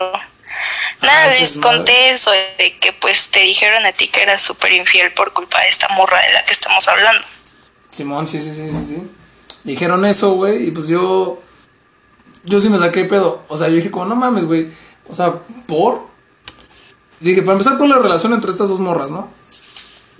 Nada, 1.01 1.23
Ah, 1.23 1.27
les 1.27 1.51
sí, 1.51 1.59
madre. 1.59 1.77
conté 1.77 2.09
eso 2.11 2.31
de 2.31 2.77
que 2.81 2.91
pues 2.91 3.29
te 3.29 3.39
dijeron 3.39 3.85
a 3.85 3.91
ti 3.93 4.09
que 4.09 4.21
eras 4.21 4.41
súper 4.41 4.73
infiel 4.73 5.13
por 5.13 5.31
culpa 5.31 5.61
de 5.61 5.69
esta 5.69 5.87
morra 5.89 6.21
de 6.25 6.33
la 6.33 6.43
que 6.43 6.51
estamos 6.51 6.85
hablando. 6.89 7.23
Simón, 7.91 8.27
sí, 8.27 8.41
sí, 8.41 8.53
sí, 8.53 8.69
sí, 8.69 8.83
sí. 8.83 9.11
Dijeron 9.63 10.03
eso, 10.05 10.33
güey, 10.33 10.67
y 10.67 10.71
pues 10.71 10.87
yo. 10.87 11.41
Yo 12.43 12.59
sí 12.59 12.67
me 12.69 12.79
saqué 12.79 13.03
de 13.03 13.09
pedo. 13.09 13.43
O 13.47 13.57
sea, 13.57 13.67
yo 13.69 13.75
dije, 13.75 13.91
como, 13.91 14.05
no 14.05 14.15
mames, 14.15 14.43
güey. 14.45 14.71
O 15.09 15.15
sea, 15.15 15.33
¿por? 15.67 16.07
Dije, 17.21 17.41
para 17.41 17.53
empezar 17.53 17.77
con 17.77 17.89
la 17.89 17.97
relación 17.99 18.33
entre 18.33 18.51
estas 18.51 18.67
dos 18.69 18.79
morras, 18.79 19.09
¿no? 19.11 19.29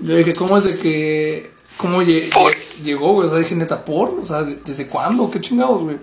Yo 0.01 0.15
dije, 0.15 0.33
¿cómo 0.33 0.57
es 0.57 0.63
de 0.65 0.79
que. 0.79 1.51
¿Cómo 1.77 2.01
llegó, 2.01 3.13
güey? 3.13 3.27
O 3.27 3.29
sea, 3.29 3.37
dije, 3.39 3.55
neta, 3.55 3.85
¿por? 3.85 4.09
O 4.19 4.25
sea, 4.25 4.43
¿de- 4.43 4.55
¿desde 4.65 4.87
cuándo? 4.87 5.29
¿Qué 5.31 5.39
chingados, 5.39 5.81
güey? 5.83 5.97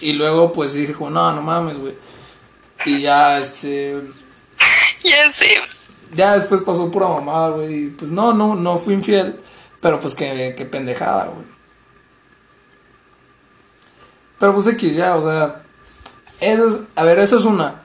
Y 0.00 0.12
luego, 0.12 0.52
pues 0.52 0.72
dije, 0.74 0.92
como, 0.92 1.10
no, 1.10 1.32
no 1.32 1.42
mames, 1.42 1.78
güey. 1.78 1.94
Y 2.84 3.00
ya, 3.02 3.38
este. 3.38 3.96
Ya 5.02 5.30
sé. 5.30 5.46
Ya 6.14 6.34
después 6.34 6.60
pasó 6.62 6.90
pura 6.90 7.08
mamada, 7.08 7.50
güey. 7.50 7.84
y 7.84 7.86
Pues 7.88 8.10
no, 8.10 8.32
no, 8.34 8.54
no 8.54 8.78
fui 8.78 8.94
infiel. 8.94 9.40
Pero 9.80 9.98
pues 10.00 10.14
qué, 10.14 10.54
qué 10.56 10.66
pendejada, 10.66 11.26
güey. 11.26 11.46
Pero 14.38 14.54
pues 14.54 14.66
X 14.66 14.96
ya, 14.96 15.16
o 15.16 15.22
sea. 15.22 15.62
Eso 16.40 16.68
es, 16.68 16.76
a 16.96 17.04
ver, 17.04 17.18
eso 17.18 17.38
es 17.38 17.44
una. 17.44 17.82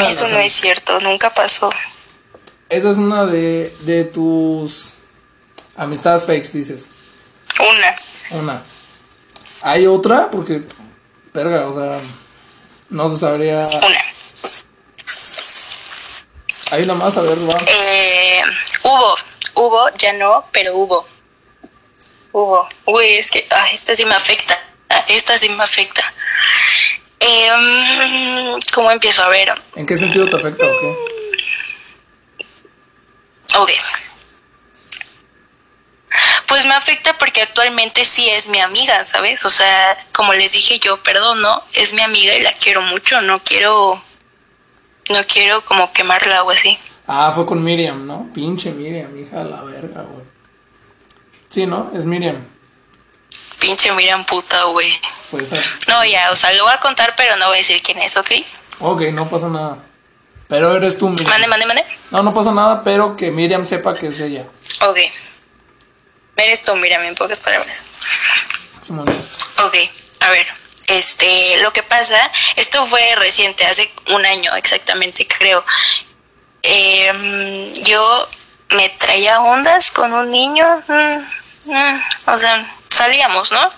Eso 0.00 0.28
no 0.28 0.38
es 0.38 0.52
cierto, 0.52 0.98
nunca 1.00 1.30
pasó. 1.30 1.70
Esa 2.72 2.88
es 2.88 2.96
una 2.96 3.26
de, 3.26 3.70
de 3.80 4.04
tus 4.06 4.94
amistades 5.76 6.24
fakes, 6.24 6.52
dices. 6.54 6.88
Una. 7.60 8.40
Una. 8.40 8.62
Hay 9.60 9.86
otra, 9.86 10.30
porque. 10.30 10.62
Verga, 11.34 11.68
o 11.68 11.74
sea. 11.74 12.00
No 12.88 13.12
te 13.12 13.18
sabría. 13.18 13.58
Una. 13.58 14.04
Hay 16.70 16.82
una 16.84 16.94
más, 16.94 17.14
a 17.18 17.20
ver, 17.20 17.46
va. 17.46 17.58
Eh, 17.66 18.42
hubo, 18.84 19.16
hubo, 19.52 19.90
ya 19.98 20.14
no, 20.14 20.46
pero 20.50 20.74
hubo. 20.74 21.06
Hubo. 22.32 22.66
Uy, 22.86 23.04
es 23.18 23.30
que 23.30 23.46
ah, 23.50 23.68
esta 23.70 23.94
sí 23.94 24.06
me 24.06 24.14
afecta. 24.14 24.58
Esta 25.08 25.36
sí 25.36 25.50
me 25.50 25.62
afecta. 25.62 26.10
Em, 27.20 28.58
¿Cómo 28.72 28.90
empiezo 28.90 29.22
a 29.24 29.28
ver? 29.28 29.52
¿En 29.76 29.84
qué 29.84 29.98
sentido 29.98 30.26
te 30.26 30.36
afecta 30.36 30.64
o 30.64 30.80
qué? 30.80 31.21
Ok. 33.56 33.70
Pues 36.46 36.66
me 36.66 36.74
afecta 36.74 37.16
porque 37.16 37.42
actualmente 37.42 38.04
sí 38.04 38.28
es 38.28 38.48
mi 38.48 38.60
amiga, 38.60 39.02
¿sabes? 39.04 39.44
O 39.44 39.50
sea, 39.50 39.96
como 40.12 40.34
les 40.34 40.52
dije 40.52 40.78
yo, 40.78 41.02
perdono, 41.02 41.62
es 41.72 41.94
mi 41.94 42.02
amiga 42.02 42.34
y 42.34 42.42
la 42.42 42.52
quiero 42.52 42.82
mucho, 42.82 43.22
no 43.22 43.38
quiero, 43.40 44.02
no 45.08 45.24
quiero 45.24 45.64
como 45.64 45.92
quemarla 45.92 46.42
o 46.42 46.50
así. 46.50 46.78
Ah, 47.06 47.32
fue 47.34 47.46
con 47.46 47.64
Miriam, 47.64 48.06
¿no? 48.06 48.30
Pinche 48.34 48.72
Miriam, 48.72 49.16
hija 49.16 49.44
de 49.44 49.50
la 49.50 49.62
verga, 49.62 50.02
güey. 50.02 50.24
Sí, 51.48 51.66
¿no? 51.66 51.90
Es 51.94 52.04
Miriam. 52.04 52.44
Pinche 53.58 53.92
miran 53.92 54.24
puta, 54.24 54.64
güey. 54.64 54.92
Fue 55.30 55.42
esa. 55.42 55.56
No, 55.86 56.04
ya, 56.04 56.30
o 56.32 56.36
sea, 56.36 56.52
lo 56.52 56.64
voy 56.64 56.72
a 56.72 56.80
contar, 56.80 57.14
pero 57.16 57.36
no 57.36 57.46
voy 57.46 57.56
a 57.56 57.58
decir 57.58 57.80
quién 57.80 57.98
es, 57.98 58.16
¿ok? 58.16 58.30
Ok, 58.80 59.02
no 59.12 59.28
pasa 59.28 59.48
nada. 59.48 59.78
Pero 60.52 60.76
eres 60.76 60.98
tú, 60.98 61.08
Miriam. 61.08 61.30
Mande, 61.30 61.46
mande, 61.48 61.64
mande. 61.64 61.84
No, 62.10 62.22
no 62.22 62.34
pasa 62.34 62.52
nada, 62.52 62.84
pero 62.84 63.16
que 63.16 63.30
Miriam 63.30 63.64
sepa 63.64 63.94
que 63.94 64.08
es 64.08 64.20
ella. 64.20 64.44
Ok. 64.82 64.98
Eres 66.36 66.62
tú, 66.62 66.76
mírame 66.76 67.08
en 67.08 67.14
pocas 67.14 67.40
palabras. 67.40 67.82
Simón. 68.82 69.08
Ok, 69.64 69.74
a 70.20 70.30
ver, 70.30 70.46
este, 70.88 71.56
lo 71.62 71.72
que 71.72 71.82
pasa, 71.82 72.30
esto 72.56 72.86
fue 72.88 73.14
reciente, 73.16 73.64
hace 73.64 73.90
un 74.08 74.26
año 74.26 74.54
exactamente, 74.54 75.26
creo. 75.26 75.64
Em, 76.60 77.72
yo 77.84 78.28
me 78.72 78.90
traía 78.90 79.40
ondas 79.40 79.90
con 79.92 80.12
un 80.12 80.30
niño, 80.30 80.66
mm, 80.86 81.72
mm, 81.72 82.02
o 82.26 82.36
sea, 82.36 82.76
salíamos, 82.90 83.52
¿no? 83.52 83.70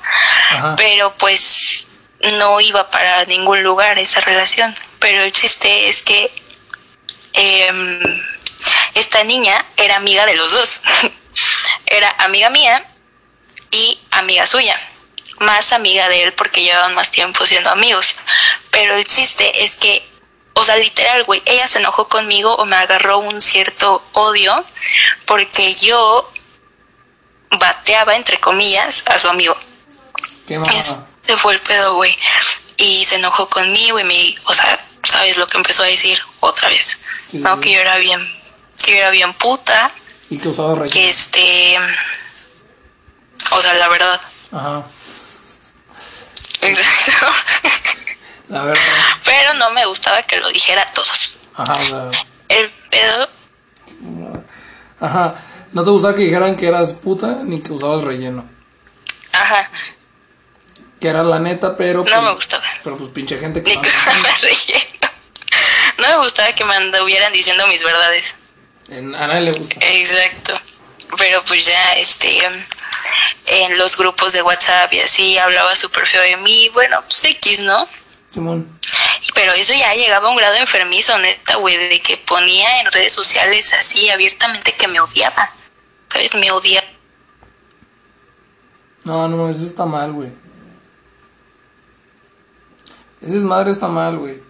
Ajá. 0.51 0.75
Pero 0.77 1.15
pues 1.19 1.87
no 2.33 2.61
iba 2.61 2.91
para 2.91 3.25
ningún 3.27 3.63
lugar 3.63 3.97
esa 4.01 4.21
relación. 4.23 4.75
Pero 4.99 5.23
el 5.23 5.33
chiste 5.33 5.89
es 5.89 6.03
que 6.03 6.33
em, 7.35 8.01
esta 8.95 9.25
niña 9.25 9.65
era 9.77 9.97
amiga 9.97 10.27
de 10.27 10.37
los 10.37 10.53
dos. 10.53 10.81
era 11.87 12.11
amiga 12.19 12.51
mía 12.51 12.85
y 13.71 13.99
amiga 14.11 14.47
suya. 14.47 14.81
Más 15.41 15.73
amiga 15.73 16.09
de 16.09 16.25
él 16.25 16.33
porque 16.33 16.63
llevaban 16.63 16.95
más 16.95 17.11
tiempo 17.11 17.45
siendo 17.47 17.71
amigos. 17.71 18.17
Pero 18.71 18.97
el 18.97 19.05
chiste 19.05 19.65
es 19.65 19.77
que 19.77 20.03
o 20.55 20.65
sea, 20.65 20.77
literal, 20.77 21.25
güey, 21.25 21.43
ella 21.47 21.67
se 21.67 21.79
enojó 21.79 22.09
conmigo 22.09 22.55
o 22.55 22.65
me 22.65 22.77
agarró 22.77 23.19
un 23.19 23.43
cierto 23.43 24.03
odio 24.13 24.65
porque 25.27 25.75
yo 25.75 26.31
bateaba, 27.51 28.15
entre 28.15 28.39
comillas, 28.39 29.03
a 29.07 29.19
su 29.19 29.29
amigo. 29.29 29.57
Qué. 30.47 30.55
Este 30.55 31.37
fue 31.37 31.55
el 31.55 31.61
pedo, 31.61 31.97
güey. 31.97 32.17
Y 32.77 33.05
se 33.05 33.17
enojó 33.17 33.49
conmigo 33.49 33.99
y 33.99 34.05
me, 34.05 34.35
o 34.45 34.55
sea, 34.55 34.79
¿sabes 35.03 35.37
lo 35.37 35.47
que 35.47 35.57
empezó 35.57 35.83
a 35.83 35.87
decir 35.87 36.21
otra 36.47 36.69
vez? 36.69 36.99
Sí, 37.31 37.39
no, 37.39 37.61
que 37.61 37.73
yo 37.73 37.81
era 37.81 37.97
bien, 37.99 38.21
que 38.85 38.93
yo 38.93 38.97
era 38.99 39.11
bien 39.11 39.33
puta, 39.35 39.91
Y 40.31 40.39
que 40.39 40.49
usaba 40.49 40.75
rey. 40.75 40.91
que 40.91 41.09
este, 41.09 41.77
o 43.51 43.61
sea, 43.63 43.75
la 43.75 43.89
verdad. 43.89 44.21
Ajá. 44.53 44.83
Exacto. 46.61 47.27
La 48.49 48.63
verdad. 48.63 48.83
Pero 49.25 49.55
no 49.55 49.71
me 49.71 49.87
gustaba 49.87 50.23
que 50.23 50.39
lo 50.39 50.49
dijera 50.51 50.83
a 50.83 50.93
todos. 50.93 51.39
Ajá, 51.57 51.73
o 51.75 51.87
sea. 51.87 52.11
El 52.49 52.71
pedo, 52.91 53.29
Ajá. 55.01 55.35
No 55.73 55.83
te 55.83 55.91
gustaba 55.91 56.15
que 56.15 56.23
dijeran 56.23 56.55
que 56.57 56.69
eras 56.69 56.93
puta 56.93 57.39
ni 57.43 57.61
que 57.61 57.73
usabas 57.73 58.05
relleno. 58.05 58.49
ajá, 59.33 59.71
Que 61.01 61.09
era 61.09 61.23
la 61.23 61.39
neta, 61.41 61.77
pero. 61.77 62.03
Pues, 62.05 62.15
no 62.15 62.23
me 62.23 62.33
gustaba. 62.35 62.65
Pero 62.85 62.97
pues 62.99 63.09
pinche 63.11 63.39
gente 63.39 63.63
que. 63.63 63.75
Ni 63.77 63.83
que 63.83 63.89
usaba 63.89 64.17
relleno. 64.43 64.94
No 65.99 66.09
me 66.09 66.17
gustaba 66.19 66.53
que 66.53 66.65
me 66.65 66.75
anduvieran 66.75 67.33
diciendo 67.33 67.67
mis 67.69 67.85
verdades. 67.85 68.37
A 68.91 69.27
nadie 69.27 69.41
le 69.41 69.53
gusta. 69.53 69.77
Exacto. 69.81 70.61
Pero 71.17 71.43
pues 71.45 71.65
ya, 71.65 71.95
este, 71.95 72.41
en 73.47 73.79
los 73.79 73.97
grupos 73.97 74.33
de 74.33 74.43
WhatsApp 74.43 74.93
y 74.93 75.01
así 75.01 75.39
hablaba 75.39 75.75
súper 75.77 76.07
feo 76.07 76.23
de 76.23 76.37
mí. 76.37 76.69
Bueno, 76.71 77.01
pues 77.07 77.25
X, 77.25 77.61
¿no? 77.61 77.89
Simón. 78.31 78.81
Pero 79.35 79.53
eso 79.53 79.73
ya 79.73 79.95
llegaba 79.95 80.29
a 80.29 80.31
un 80.31 80.37
grado 80.37 80.57
enfermizo, 80.57 81.19
neta, 81.19 81.57
güey, 81.57 81.77
de 81.77 82.01
que 82.01 82.17
ponía 82.17 82.81
en 82.81 82.93
redes 82.93 83.13
sociales 83.13 83.73
así 83.73 84.11
abiertamente 84.11 84.73
que 84.73 84.89
me 84.89 85.01
odiaba. 85.01 85.51
¿Sabes? 86.09 86.35
Me 86.35 86.51
odiaba. 86.51 86.87
No, 89.05 89.29
no, 89.29 89.49
eso 89.49 89.67
está 89.67 89.85
mal, 89.85 90.13
güey. 90.13 90.31
Ese 93.21 93.33
desmadre 93.33 93.71
está 93.71 93.89
mal, 93.89 94.19
güey. 94.19 94.43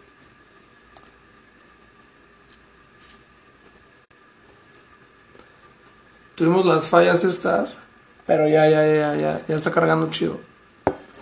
Tuvimos 6.35 6.66
las 6.66 6.88
fallas 6.88 7.23
estas, 7.23 7.79
pero 8.27 8.49
ya, 8.49 8.68
ya, 8.68 8.85
ya, 8.87 9.14
ya, 9.14 9.40
ya 9.47 9.57
está 9.57 9.70
cargando 9.70 10.11
chido. 10.11 10.40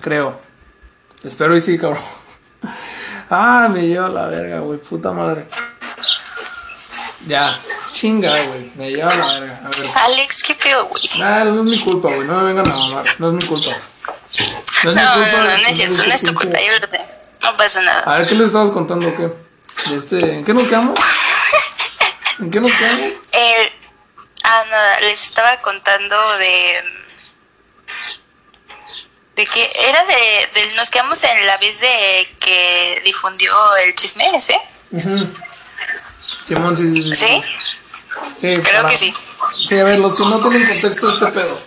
Creo. 0.01 0.41
Espero 1.23 1.57
y 1.57 1.61
sí, 1.61 1.79
cabrón. 1.79 2.03
Ah, 3.35 3.71
me 3.73 3.87
lleva 3.87 4.11
la 4.11 4.27
verga, 4.27 4.59
güey, 4.59 4.79
puta 4.79 5.11
madre. 5.11 5.47
Ya, 7.27 7.59
chinga, 7.95 8.31
güey, 8.43 8.71
me 8.75 8.91
lleva 8.91 9.15
la 9.15 9.41
verga. 9.41 9.63
A 9.65 9.69
ver. 9.71 9.91
Alex, 9.95 10.43
qué 10.43 10.55
pedo, 10.55 10.85
güey. 10.85 11.03
Nah, 11.19 11.45
no 11.45 11.61
es 11.61 11.65
mi 11.65 11.81
culpa, 11.81 12.09
güey. 12.15 12.27
No 12.27 12.43
me 12.43 12.53
vengan 12.53 12.71
a 12.71 12.77
mamar. 12.77 13.07
No 13.19 13.29
es 13.29 13.35
mi 13.35 13.47
culpa. 13.47 13.71
No 14.85 14.91
es 14.91 14.97
No, 14.97 15.17
no, 15.17 15.27
no, 15.27 15.43
no 15.45 15.65
de 15.65 15.71
es 15.71 15.77
cierto, 15.79 15.97
no 15.97 16.13
es 16.13 16.23
tu 16.23 16.35
culpa, 16.35 16.59
yo 16.59 16.87
sé. 16.91 17.01
No 17.43 17.57
pasa 17.57 17.81
nada. 17.81 18.01
A 18.01 18.19
ver, 18.19 18.29
¿qué 18.29 18.35
les 18.35 18.49
estabas 18.49 18.71
contando 18.71 19.09
o 19.09 19.17
qué? 19.17 19.33
De 19.89 19.97
este... 19.97 20.37
¿En 20.37 20.45
qué 20.45 20.53
nos 20.53 20.65
quedamos? 20.65 21.01
¿En 22.39 22.51
qué 22.51 22.61
nos 22.61 22.71
quedamos? 22.71 23.01
El, 23.33 23.73
ah, 24.61 24.65
nada, 24.71 25.01
les 25.01 25.23
estaba 25.25 25.61
contando 25.61 26.17
de. 26.39 26.83
De 29.37 29.47
que 29.47 29.73
era 29.89 30.05
de, 30.05 30.49
de. 30.55 30.75
Nos 30.75 30.91
quedamos 30.91 31.23
en 31.25 31.47
la 31.47 31.57
vez 31.59 31.81
de 31.81 32.29
que 32.39 33.01
difundió 33.05 33.53
el 33.85 33.95
chisme 33.95 34.35
ese. 34.37 34.59
Ujú. 34.91 35.27
Simón, 36.45 36.77
sí, 36.77 37.03
sí, 37.03 37.15
sí. 37.15 37.15
¿Sí? 37.15 37.43
Sí, 38.37 38.61
Creo 38.63 38.83
para- 38.83 38.91
que 38.91 38.97
sí. 38.97 39.15
Sí, 39.69 39.79
a 39.79 39.85
ver, 39.85 39.99
los 39.99 40.15
que 40.17 40.23
no 40.25 40.39
tienen 40.41 40.67
contexto 40.67 41.07
de 41.07 41.13
este 41.15 41.27
pedo. 41.29 41.63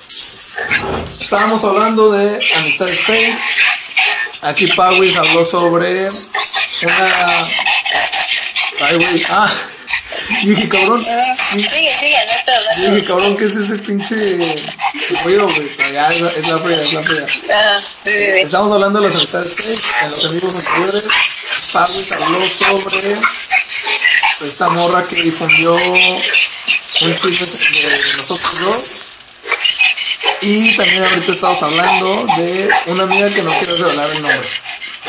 Estábamos 1.20 1.64
hablando 1.64 2.12
de 2.12 2.54
amistades 2.56 3.00
fake. 3.02 3.40
Aquí 4.42 4.68
Pawis 4.68 5.18
habló 5.18 5.44
sobre 5.44 6.08
una... 6.08 7.48
Ay, 8.82 8.96
güey. 8.98 9.26
Ah, 9.32 9.52
y 10.42 10.48
dije, 10.50 10.70
cabrón. 10.70 11.04
Sigue, 11.04 11.68
sigue, 11.68 12.18
no 12.78 12.96
dije, 12.96 13.08
cabrón, 13.08 13.38
¿qué 13.38 13.46
es 13.46 13.56
ese 13.56 13.78
pinche 13.78 14.16
ruido, 15.24 15.48
güey? 15.48 15.70
Pero 15.76 15.90
ya 15.92 16.10
es 16.10 16.22
la, 16.22 16.30
es 16.32 16.48
la 16.48 16.58
fría, 16.58 16.82
es 16.82 16.94
la 16.94 17.04
fría. 17.04 17.26
Ah, 17.54 17.78
sí, 17.80 18.12
sí, 18.12 18.26
sí. 18.26 18.40
Estamos 18.42 18.72
hablando 18.72 19.00
de 19.02 19.08
las 19.08 19.16
amistades 19.16 19.56
en 20.02 20.12
los 20.12 20.26
amigos 20.26 20.56
anteriores. 20.56 21.08
Pablo 21.74 21.96
habló 22.22 22.50
sobre 22.50 23.16
esta 24.48 24.70
morra 24.70 25.04
que 25.04 25.16
difundió 25.16 25.74
un 25.76 27.16
chisme 27.16 27.70
de 27.70 28.18
nosotros 28.18 28.62
dos. 28.62 29.02
Y 30.42 30.76
también 30.76 31.04
ahorita 31.04 31.32
estamos 31.32 31.62
hablando 31.64 32.26
de 32.38 32.70
una 32.88 33.04
amiga 33.04 33.30
que 33.30 33.42
no 33.42 33.52
quiero 33.54 33.76
revelar 33.76 34.10
el 34.10 34.22
nombre. 34.22 34.50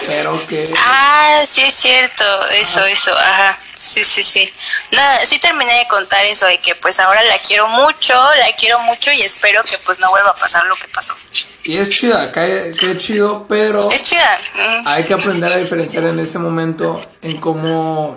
Pero 0.06 0.46
que... 0.46 0.72
Ah, 0.78 1.42
sí 1.50 1.62
es 1.62 1.74
cierto, 1.74 2.24
eso, 2.50 2.84
eso, 2.84 3.12
ajá, 3.16 3.58
sí, 3.76 4.02
sí, 4.04 4.22
sí. 4.22 4.52
Nada, 4.92 5.24
sí 5.24 5.38
terminé 5.38 5.72
de 5.78 5.88
contar 5.88 6.24
eso 6.24 6.46
de 6.46 6.58
que 6.58 6.74
pues 6.74 6.98
ahora 7.00 7.22
la 7.24 7.38
quiero 7.38 7.68
mucho, 7.68 8.14
la 8.14 8.52
quiero 8.58 8.80
mucho 8.82 9.12
y 9.12 9.22
espero 9.22 9.62
que 9.64 9.78
pues 9.84 10.00
no 10.00 10.10
vuelva 10.10 10.30
a 10.30 10.36
pasar 10.36 10.66
lo 10.66 10.76
que 10.76 10.88
pasó. 10.88 11.14
Y 11.62 11.78
es 11.78 11.90
chida, 11.90 12.30
cae, 12.32 12.72
cae 12.78 12.96
chido, 12.96 13.46
pero... 13.48 13.90
Es 13.90 14.02
chida. 14.02 14.38
mm. 14.54 14.86
hay 14.86 15.04
que 15.04 15.14
aprender 15.14 15.52
a 15.52 15.56
diferenciar 15.56 16.04
en 16.04 16.20
ese 16.20 16.38
momento 16.38 17.04
en 17.22 17.38
cómo... 17.38 18.16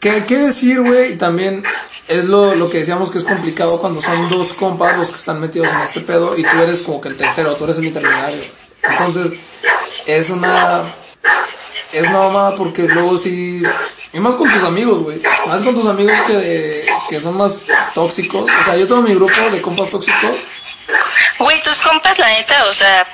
¿Qué, 0.00 0.24
qué 0.26 0.36
decir, 0.36 0.80
güey? 0.80 1.12
Y 1.12 1.16
también 1.16 1.64
es 2.08 2.24
lo, 2.24 2.54
lo 2.54 2.70
que 2.70 2.78
decíamos 2.78 3.10
que 3.10 3.18
es 3.18 3.24
complicado 3.24 3.80
cuando 3.80 4.00
son 4.00 4.28
dos 4.28 4.52
compas 4.52 4.96
los 4.96 5.08
que 5.08 5.16
están 5.16 5.40
metidos 5.40 5.72
en 5.72 5.80
este 5.80 6.00
pedo 6.00 6.36
y 6.36 6.42
tú 6.42 6.60
eres 6.62 6.82
como 6.82 7.00
que 7.00 7.08
el 7.08 7.16
tercero, 7.16 7.54
tú 7.56 7.64
eres 7.64 7.78
el 7.78 7.86
intermediario. 7.86 8.44
Entonces, 8.82 9.32
es 10.06 10.30
una... 10.30 10.84
Es 11.92 12.06
una 12.08 12.18
mamada 12.18 12.54
porque 12.54 12.82
luego 12.82 13.16
sí... 13.18 13.62
Y 14.12 14.20
más 14.20 14.36
con 14.36 14.50
tus 14.50 14.62
amigos, 14.62 15.02
güey. 15.02 15.20
Más 15.46 15.62
con 15.62 15.74
tus 15.74 15.86
amigos 15.86 16.16
que, 16.26 16.86
que 17.10 17.20
son 17.20 17.36
más 17.36 17.66
tóxicos. 17.94 18.44
O 18.44 18.64
sea, 18.64 18.76
yo 18.76 18.86
tengo 18.86 19.02
mi 19.02 19.14
grupo 19.14 19.34
de 19.50 19.60
compas 19.60 19.90
tóxicos. 19.90 20.36
Güey, 21.38 21.62
tus 21.62 21.80
compas, 21.80 22.18
la 22.18 22.28
neta, 22.28 22.64
o 22.68 22.74
sea, 22.74 23.06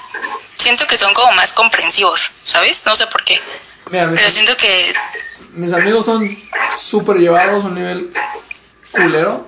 siento 0.57 0.87
que 0.87 0.97
son 0.97 1.13
como 1.13 1.33
más 1.33 1.53
comprensivos, 1.53 2.31
¿sabes? 2.43 2.87
No 2.87 2.97
sé 2.97 3.07
por 3.07 3.25
qué. 3.25 3.41
Mira, 3.91 4.11
Pero 4.15 4.31
siento 4.31 4.57
que... 4.57 4.95
mis 5.53 5.73
amigos 5.73 6.07
son 6.07 6.37
súper 6.79 7.19
llevados 7.19 7.65
a 7.65 7.67
un 7.67 7.75
nivel 7.75 8.13
culero, 8.93 9.47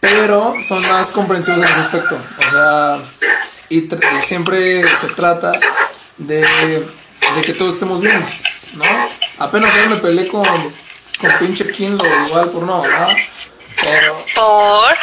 pero 0.00 0.54
son 0.66 0.86
más 0.88 1.08
comprensivos 1.12 1.60
en 1.60 1.66
ese 1.66 1.80
aspecto. 1.80 2.18
O 2.38 2.50
sea, 2.50 2.98
y 3.68 3.88
siempre 4.22 4.84
se 4.96 5.08
trata 5.08 5.52
de, 6.18 6.86
de 7.36 7.42
que 7.42 7.52
todos 7.54 7.74
estemos 7.74 8.00
bien, 8.00 8.24
¿no? 8.74 8.84
Apenas 9.38 9.74
ayer 9.74 9.88
me 9.88 9.96
peleé 9.96 10.28
con, 10.28 10.44
con 10.46 11.32
pinche 11.38 11.70
Kinlo, 11.72 12.04
igual 12.28 12.50
por 12.50 12.62
no, 12.64 12.82
¿verdad? 12.82 13.08
Pero, 13.82 14.24
Por... 14.34 14.96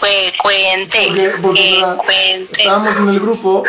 Cue- 0.00 0.36
cuente. 0.38 1.06
porque, 1.08 1.32
porque, 1.40 1.62
que 1.62 1.76
o 1.82 1.86
sea, 1.86 1.96
cuente. 1.96 2.62
estábamos 2.62 2.96
en 2.96 3.08
el 3.08 3.20
grupo 3.20 3.62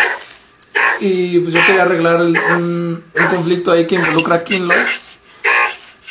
y 1.00 1.40
pues 1.40 1.54
yo 1.54 1.66
quería 1.66 1.84
arreglar 1.84 2.16
el- 2.22 2.38
un, 2.40 3.06
un 3.14 3.28
conflicto 3.28 3.72
ahí 3.72 3.86
que 3.86 3.96
involucra 3.96 4.36
a 4.38 4.44
Kinlo. 4.44 4.74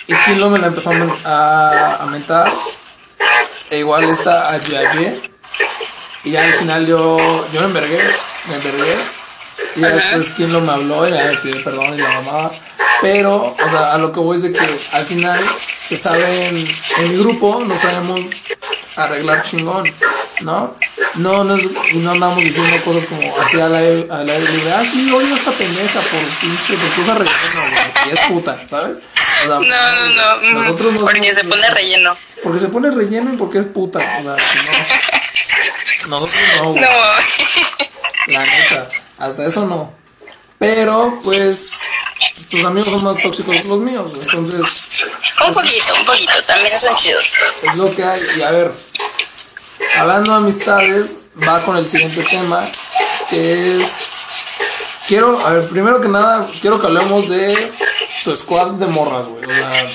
Y 0.06 0.14
Kinlo 0.24 0.50
me 0.50 0.58
la 0.58 0.68
empezó 0.68 0.90
a, 1.24 1.96
a 2.02 2.06
mentar. 2.06 2.52
E 3.70 3.78
igual 3.78 4.04
está 4.04 4.48
a 4.50 4.58
Yaye. 4.58 5.20
Y 6.24 6.30
ya 6.32 6.44
al 6.44 6.52
final 6.54 6.86
yo, 6.86 7.16
yo 7.52 7.60
me 7.60 7.66
envergué, 7.66 7.98
me 8.48 8.54
envergué. 8.54 8.96
Y 9.76 9.80
después 9.80 10.28
Kinlo 10.30 10.60
me 10.60 10.72
habló 10.72 11.08
y 11.08 11.12
me 11.12 11.36
pidió 11.38 11.64
perdón 11.64 11.94
y 11.94 11.98
la 11.98 12.20
mamá. 12.20 12.50
Pero, 13.00 13.56
o 13.58 13.68
sea, 13.70 13.92
a 13.94 13.98
lo 13.98 14.12
que 14.12 14.20
voy 14.20 14.36
es 14.36 14.42
de 14.42 14.52
que 14.52 14.60
al 14.92 15.06
final 15.06 15.40
se 15.86 15.96
sabe 15.96 16.46
en, 16.46 16.56
en 16.98 17.18
grupo, 17.20 17.62
no 17.66 17.76
sabemos 17.76 18.26
arreglar 18.96 19.42
chingón, 19.42 19.92
¿no? 20.40 20.76
No, 21.14 21.42
no 21.44 21.56
es, 21.56 21.66
y 21.92 21.98
no 21.98 22.12
andamos 22.12 22.38
diciendo 22.44 22.76
cosas 22.84 23.04
como 23.06 23.20
así 23.40 23.60
al 23.60 23.74
aire, 23.74 24.06
al 24.10 24.28
aire 24.28 24.50
libre, 24.52 24.72
ah, 24.72 24.84
sí, 24.90 25.10
oye 25.12 25.34
esta 25.34 25.50
pendeja 25.50 26.00
por 26.00 26.20
pinche, 26.40 26.74
porque 26.74 27.00
usa 27.00 27.14
relleno, 27.14 27.60
güey, 27.70 28.08
y 28.10 28.18
es 28.18 28.20
puta, 28.28 28.68
¿sabes? 28.68 28.98
O 28.98 29.46
sea, 29.46 29.46
No, 29.48 29.60
no, 29.60 30.06
no. 30.08 30.36
mm, 30.42 30.54
nosotros 30.54 30.92
no 30.94 31.00
porque 31.00 31.32
somos- 31.32 31.34
se 31.34 31.44
pone 31.44 31.70
relleno. 31.70 32.16
Porque 32.42 32.58
se 32.60 32.68
pone 32.68 32.90
relleno 32.90 33.32
y 33.32 33.36
porque 33.36 33.58
es 33.58 33.66
puta, 33.66 33.98
o 33.98 34.02
sea, 34.02 34.22
no. 34.22 34.36
Nosotros 36.08 36.40
no, 36.56 36.70
güey. 36.70 36.80
No. 36.82 36.88
La 38.28 38.44
neta, 38.46 38.88
hasta 39.22 39.46
eso 39.46 39.64
no. 39.66 39.92
Pero, 40.58 41.20
pues, 41.24 41.72
tus 42.50 42.64
amigos 42.64 42.88
son 42.88 43.04
más 43.04 43.20
tóxicos 43.22 43.54
que 43.56 43.68
los 43.68 43.78
míos. 43.78 44.12
Entonces, 44.20 45.04
un 45.46 45.54
poquito, 45.54 45.94
un 45.94 46.04
poquito. 46.04 46.32
También 46.46 46.78
son 46.78 46.96
chidos. 46.96 47.24
es 47.62 47.76
lo 47.76 47.94
que 47.94 48.04
hay. 48.04 48.20
Y 48.36 48.42
a 48.42 48.50
ver, 48.50 48.72
hablando 49.98 50.32
de 50.32 50.38
amistades, 50.38 51.18
va 51.48 51.62
con 51.64 51.76
el 51.76 51.86
siguiente 51.86 52.22
tema, 52.24 52.68
que 53.30 53.80
es... 53.80 53.88
Quiero, 55.08 55.44
a 55.44 55.50
ver, 55.50 55.68
primero 55.68 56.00
que 56.00 56.08
nada, 56.08 56.48
quiero 56.60 56.80
que 56.80 56.86
hablemos 56.86 57.28
de 57.28 57.72
tu 58.24 58.34
squad 58.36 58.72
de 58.72 58.86
morras, 58.86 59.26
güey. 59.26 59.44
O 59.44 59.54
sea. 59.54 59.90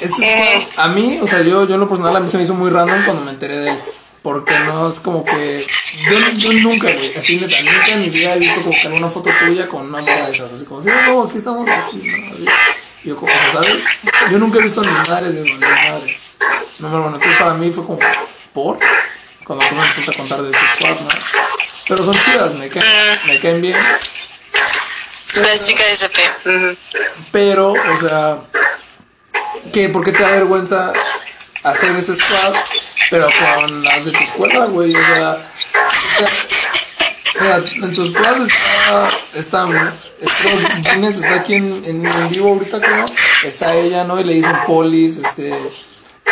Este 0.00 0.24
Eh. 0.26 0.58
squad, 0.58 0.68
a 0.76 0.88
mí, 0.88 1.18
o 1.22 1.26
sea, 1.26 1.42
yo, 1.42 1.66
yo 1.66 1.74
en 1.74 1.80
lo 1.80 1.88
personal 1.88 2.16
a 2.16 2.20
mí 2.20 2.28
se 2.28 2.36
me 2.38 2.44
hizo 2.44 2.54
muy 2.54 2.70
random 2.70 3.04
cuando 3.04 3.24
me 3.24 3.30
enteré 3.30 3.58
de 3.58 3.70
él. 3.70 3.78
Porque 4.28 4.52
no 4.58 4.86
es 4.90 5.00
como 5.00 5.24
que. 5.24 5.66
Yo, 6.10 6.18
yo 6.36 6.52
nunca, 6.60 6.92
güey, 6.92 7.16
así 7.16 7.36
neta, 7.36 7.62
nunca 7.62 7.86
en 7.86 8.02
mi 8.02 8.10
vida 8.10 8.34
he 8.34 8.38
visto 8.38 8.60
como 8.60 8.74
que 8.74 8.86
alguna 8.86 9.08
foto 9.08 9.30
tuya 9.38 9.66
con 9.66 9.86
una 9.86 10.02
morra 10.02 10.26
de 10.26 10.34
esas. 10.34 10.52
Así 10.52 10.66
como, 10.66 10.82
sí, 10.82 10.90
no, 11.06 11.22
aquí 11.22 11.38
estamos 11.38 11.66
aquí, 11.66 11.96
¿no? 11.96 12.34
Así. 12.34 12.44
Yo, 13.04 13.16
como, 13.16 13.32
o 13.32 13.38
sea, 13.38 13.52
¿sabes? 13.52 13.82
Yo 14.30 14.38
nunca 14.38 14.58
he 14.58 14.62
visto 14.64 14.82
ni 14.82 14.90
madres 14.90 15.34
de 15.34 15.40
eso, 15.40 15.50
ni 15.50 15.60
madres. 15.60 16.18
No, 16.78 16.88
pero 16.90 17.02
bueno, 17.04 17.16
entonces 17.16 17.38
para 17.38 17.54
mí 17.54 17.70
fue 17.70 17.86
como, 17.86 18.00
¿por? 18.52 18.78
Cuando 19.44 19.66
tú 19.66 19.74
me 19.76 19.80
empezaste 19.80 20.10
a 20.10 20.14
contar 20.14 20.42
de 20.42 20.50
este 20.50 20.76
squad, 20.76 21.00
¿no? 21.00 21.08
Pero 21.88 22.04
son 22.04 22.18
chidas, 22.18 22.54
me 22.56 22.68
caen, 22.68 23.18
me 23.28 23.40
caen 23.40 23.62
bien. 23.62 23.80
Las 25.36 25.66
chicas 25.66 25.86
de 25.86 25.92
SP. 26.04 26.20
ujú. 26.44 26.76
Pero, 27.32 27.72
o 27.72 27.96
sea, 27.96 28.40
¿qué? 29.72 29.88
¿por 29.88 30.04
qué 30.04 30.12
te 30.12 30.22
da 30.22 30.32
vergüenza 30.32 30.92
hacer 31.70 31.94
ese 31.96 32.14
squad? 32.16 32.54
Pero 33.10 33.28
con 33.28 33.82
las 33.84 34.04
de 34.04 34.12
tu 34.12 34.18
escuela, 34.18 34.66
güey, 34.66 34.94
o 34.94 35.04
sea, 35.06 35.50
mira, 37.40 37.56
en 37.86 37.94
tu 37.94 38.06
squad 38.06 38.42
está, 38.46 39.08
está, 39.34 39.92
está 40.20 41.08
está 41.08 41.34
aquí 41.34 41.54
en, 41.54 41.82
en, 41.84 42.06
en 42.06 42.30
vivo 42.30 42.50
ahorita, 42.54 42.80
creo, 42.80 43.06
está 43.44 43.74
ella, 43.74 44.04
¿no? 44.04 44.20
Y 44.20 44.24
le 44.24 44.34
dicen 44.34 44.56
polis, 44.66 45.16
este, 45.16 45.52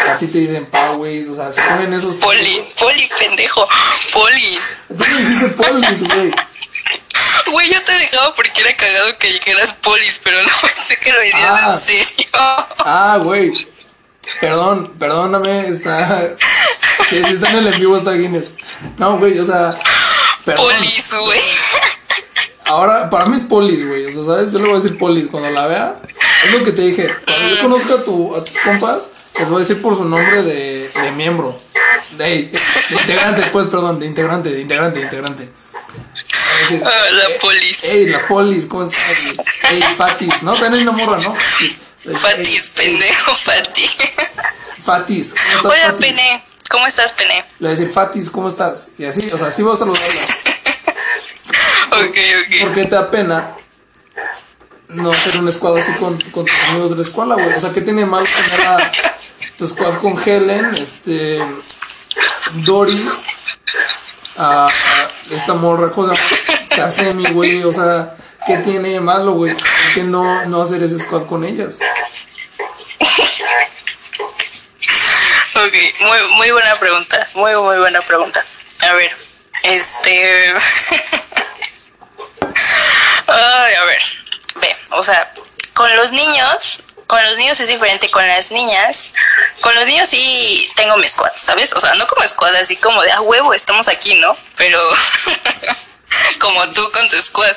a 0.09 0.19
ti 0.19 0.27
te 0.27 0.39
dicen 0.39 0.67
poways, 0.67 1.29
o 1.29 1.35
sea, 1.35 1.53
se 1.53 1.63
ponen 1.63 1.93
esos... 1.95 2.17
Poli, 2.17 2.63
poli, 2.79 3.09
pendejo. 3.19 3.67
Poli. 4.13 4.59
Me 4.91 5.07
dijiste 5.07 5.49
polis, 5.49 6.03
güey. 6.03 6.33
Güey, 7.53 7.73
yo 7.73 7.83
te 7.83 7.93
dejaba 7.93 8.35
porque 8.35 8.61
era 8.61 8.77
cagado 8.77 9.17
que 9.19 9.29
dijeras 9.33 9.73
polis, 9.75 10.21
pero 10.23 10.43
no 10.43 10.49
pensé 10.63 10.97
que 10.99 11.13
lo 11.13 11.21
decías 11.21 11.43
Ah. 11.49 11.71
en 11.73 11.79
serio. 11.79 12.27
Ah, 12.35 13.19
güey. 13.23 13.51
Perdón, 14.41 14.93
perdóname, 14.99 15.69
está. 15.69 16.37
Si 17.11 17.17
está 17.17 17.51
en 17.51 17.59
el 17.59 17.67
en 17.75 17.79
vivo 17.81 17.97
está 17.97 18.13
Guinness. 18.13 18.55
No, 18.97 19.19
güey, 19.19 19.39
o 19.39 19.45
sea. 19.45 19.79
Perdón. 20.45 20.67
Polis, 20.67 21.15
güey. 21.15 21.41
Ahora, 22.65 23.11
para 23.11 23.27
mí 23.27 23.37
es 23.37 23.45
polis, 23.45 23.87
güey. 23.87 24.07
O 24.07 24.13
sea, 24.13 24.25
¿sabes? 24.25 24.51
Yo 24.53 24.59
le 24.59 24.65
voy 24.65 24.73
a 24.73 24.81
decir 24.81 24.99
polis 24.99 25.29
cuando 25.31 25.51
la 25.51 25.67
vea. 25.67 25.97
Es 26.45 26.53
lo 26.53 26.65
que 26.65 26.73
te 26.73 26.83
dije. 26.83 27.15
Cuando 27.25 27.55
yo 27.55 27.63
conozca 27.63 27.95
a, 27.95 28.03
tu, 28.03 28.35
a 28.35 28.43
tus 28.43 28.57
compas, 28.59 29.11
les 29.39 29.49
voy 29.49 29.57
a 29.57 29.59
decir 29.61 29.81
por 29.83 29.95
su 29.95 30.05
nombre 30.05 30.43
de, 30.43 30.91
de 30.91 31.11
miembro. 31.13 31.57
De, 32.17 32.25
de 32.25 32.51
integrante, 32.91 33.43
pues, 33.53 33.67
perdón, 33.69 34.01
de 34.01 34.07
integrante, 34.07 34.51
de 34.51 34.61
integrante, 34.63 34.99
de 34.99 35.05
integrante. 35.05 35.49
Decir, 36.63 36.83
Ah, 36.85 37.11
la 37.13 37.25
eh, 37.25 37.39
polis. 37.41 37.85
Ey, 37.85 38.07
la 38.07 38.27
polis, 38.27 38.67
¿cómo 38.67 38.85
estás? 38.85 39.03
Ey, 39.71 39.83
Fatis. 39.97 40.43
No, 40.43 40.55
también 40.55 40.89
una 40.89 40.97
morra, 40.97 41.19
¿no? 41.23 41.37
Fatis. 42.15 42.21
Fatis, 42.21 42.71
pendejo, 42.71 43.37
Fati. 43.37 43.87
Fatis, 44.85 45.35
¿cómo 45.61 45.73
estás? 45.73 45.85
Hola, 45.85 45.93
Fatis? 45.93 46.17
Pene. 46.17 46.45
¿Cómo 46.71 46.87
estás, 46.87 47.13
Pene? 47.13 47.45
Le 47.59 47.69
voy 47.69 47.77
a 47.77 47.79
decir, 47.79 47.93
Fatis, 47.93 48.31
¿cómo 48.31 48.49
estás? 48.49 48.91
Y 48.99 49.05
así, 49.05 49.27
o 49.33 49.39
sea, 49.39 49.49
así 49.49 49.63
voy 49.63 49.75
a 49.75 49.77
saludarla. 49.77 50.07
Ok, 51.89 52.03
ok. 52.03 52.61
¿Por 52.61 52.73
qué 52.73 52.85
te 52.85 52.97
da 52.97 53.11
pena 53.11 53.55
no 54.89 55.13
hacer 55.13 55.39
un 55.39 55.51
squad 55.51 55.79
así 55.79 55.93
con, 55.93 56.21
con 56.31 56.45
tus 56.45 56.65
amigos 56.69 56.91
de 56.91 56.97
la 56.97 57.03
escuela, 57.03 57.37
güey? 57.37 57.55
O 57.55 57.61
sea, 57.61 57.71
¿qué 57.71 57.81
tiene 57.81 58.05
mal 58.05 58.27
tener 58.27 58.67
a 58.67 58.93
tu 59.57 59.67
squad 59.67 59.95
con 59.99 60.21
Helen, 60.23 60.75
este, 60.75 61.41
Doris, 62.67 63.23
a, 64.37 64.67
a 64.67 64.71
esta 65.31 65.55
morra, 65.55 65.91
cosa, 65.91 66.21
Kasemi, 66.69 67.31
güey? 67.31 67.63
O 67.63 67.73
sea, 67.73 68.17
¿qué 68.47 68.59
tiene 68.59 68.91
de 68.91 69.01
malo, 69.01 69.33
güey? 69.33 69.55
¿Por 69.55 69.95
qué 69.95 70.03
no, 70.05 70.45
no 70.47 70.63
hacer 70.63 70.83
ese 70.83 70.99
squad 70.99 71.27
con 71.27 71.45
ellas? 71.45 71.79
Ok, 75.55 75.73
muy, 76.01 76.23
muy 76.37 76.51
buena 76.51 76.79
pregunta. 76.79 77.27
Muy, 77.35 77.55
muy 77.57 77.79
buena 77.79 78.01
pregunta. 78.03 78.45
A 78.89 78.93
ver, 78.93 79.11
este. 79.63 80.55
Ay, 83.27 83.75
a 83.75 83.85
ver. 83.85 84.03
Ve, 84.61 84.77
o 84.91 85.03
sea, 85.03 85.33
con 85.75 85.97
los 85.97 86.13
niños, 86.13 86.83
con 87.07 87.25
los 87.25 87.37
niños 87.37 87.59
es 87.61 87.69
diferente 87.69 88.11
con 88.11 88.27
las 88.29 88.51
niñas. 88.51 89.13
Con 89.61 89.75
los 89.75 89.87
niños 89.87 90.09
sí 90.09 90.71
tengo 90.77 90.97
mi 90.99 91.09
squad, 91.09 91.33
¿sabes? 91.37 91.73
O 91.73 91.81
sea, 91.81 91.95
no 91.95 92.07
como 92.07 92.27
squad 92.27 92.55
así 92.55 92.77
como 92.77 93.03
de 93.03 93.11
a 93.11 93.21
huevo, 93.23 93.55
estamos 93.55 93.89
aquí, 93.89 94.15
¿no? 94.15 94.37
Pero 94.57 94.79
como 96.39 96.69
tú 96.73 96.91
con 96.93 97.09
tu 97.09 97.21
squad. 97.21 97.55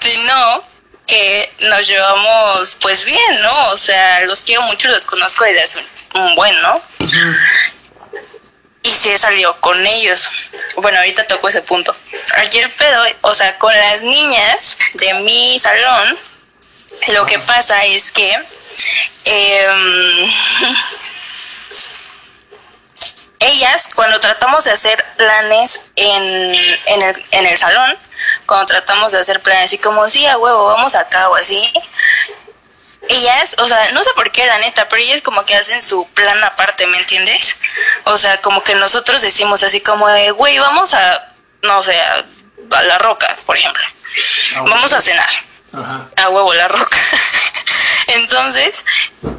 Sino 0.00 0.64
que 1.06 1.52
nos 1.60 1.86
llevamos 1.86 2.76
pues 2.80 3.04
bien, 3.04 3.40
¿no? 3.42 3.70
O 3.70 3.76
sea, 3.76 4.20
los 4.24 4.42
quiero 4.44 4.62
mucho, 4.62 4.88
los 4.88 5.04
conozco 5.04 5.44
desde 5.44 5.62
hace 5.62 5.78
un- 6.14 6.34
buen, 6.34 6.60
¿no? 6.62 6.80
Y 8.82 8.90
sí 8.90 9.10
he 9.10 9.18
salido 9.18 9.56
con 9.60 9.86
ellos. 9.86 10.28
Bueno, 10.76 10.98
ahorita 10.98 11.26
toco 11.26 11.48
ese 11.48 11.62
punto. 11.62 11.94
Aquí 12.36 12.58
el 12.58 12.70
pedo, 12.70 13.04
o 13.20 13.34
sea, 13.34 13.58
con 13.58 13.74
las 13.76 14.02
niñas 14.02 14.76
de 14.94 15.14
mi 15.22 15.58
salón, 15.58 16.18
lo 17.08 17.26
que 17.26 17.38
pasa 17.40 17.84
es 17.84 18.10
que 18.10 18.32
em, 19.24 20.32
ellas, 23.42 23.88
cuando 23.94 24.20
tratamos 24.20 24.64
de 24.64 24.72
hacer 24.72 25.04
planes 25.16 25.80
en, 25.96 26.54
en, 26.86 27.02
el, 27.02 27.24
en 27.30 27.46
el 27.46 27.56
salón, 27.58 27.96
cuando 28.46 28.66
tratamos 28.66 29.12
de 29.12 29.20
hacer 29.20 29.40
planes 29.40 29.66
así 29.66 29.78
como, 29.78 30.08
sí, 30.08 30.26
a 30.26 30.38
huevo, 30.38 30.66
vamos 30.66 30.94
acá 30.94 31.28
o 31.28 31.34
así, 31.36 31.72
ellas, 33.08 33.56
o 33.58 33.66
sea, 33.66 33.90
no 33.92 34.04
sé 34.04 34.10
por 34.14 34.30
qué, 34.30 34.46
la 34.46 34.58
neta, 34.58 34.88
pero 34.88 35.02
ellas 35.02 35.22
como 35.22 35.44
que 35.44 35.56
hacen 35.56 35.82
su 35.82 36.06
plan 36.08 36.42
aparte, 36.44 36.86
¿me 36.86 36.98
entiendes? 36.98 37.56
O 38.04 38.16
sea, 38.16 38.40
como 38.40 38.62
que 38.62 38.74
nosotros 38.74 39.20
decimos 39.22 39.62
así 39.62 39.80
como, 39.80 40.06
güey, 40.34 40.58
vamos 40.58 40.94
a, 40.94 41.28
no 41.62 41.82
sé, 41.82 42.00
a, 42.00 42.24
a 42.70 42.82
la 42.82 42.98
roca, 42.98 43.36
por 43.44 43.56
ejemplo. 43.56 43.82
Ah, 44.56 44.62
Vamos 44.66 44.92
a 44.92 45.00
cenar 45.00 45.28
Ajá. 45.74 46.06
a 46.16 46.28
huevo 46.28 46.52
la 46.54 46.68
roca. 46.68 46.96
Entonces, 48.12 48.84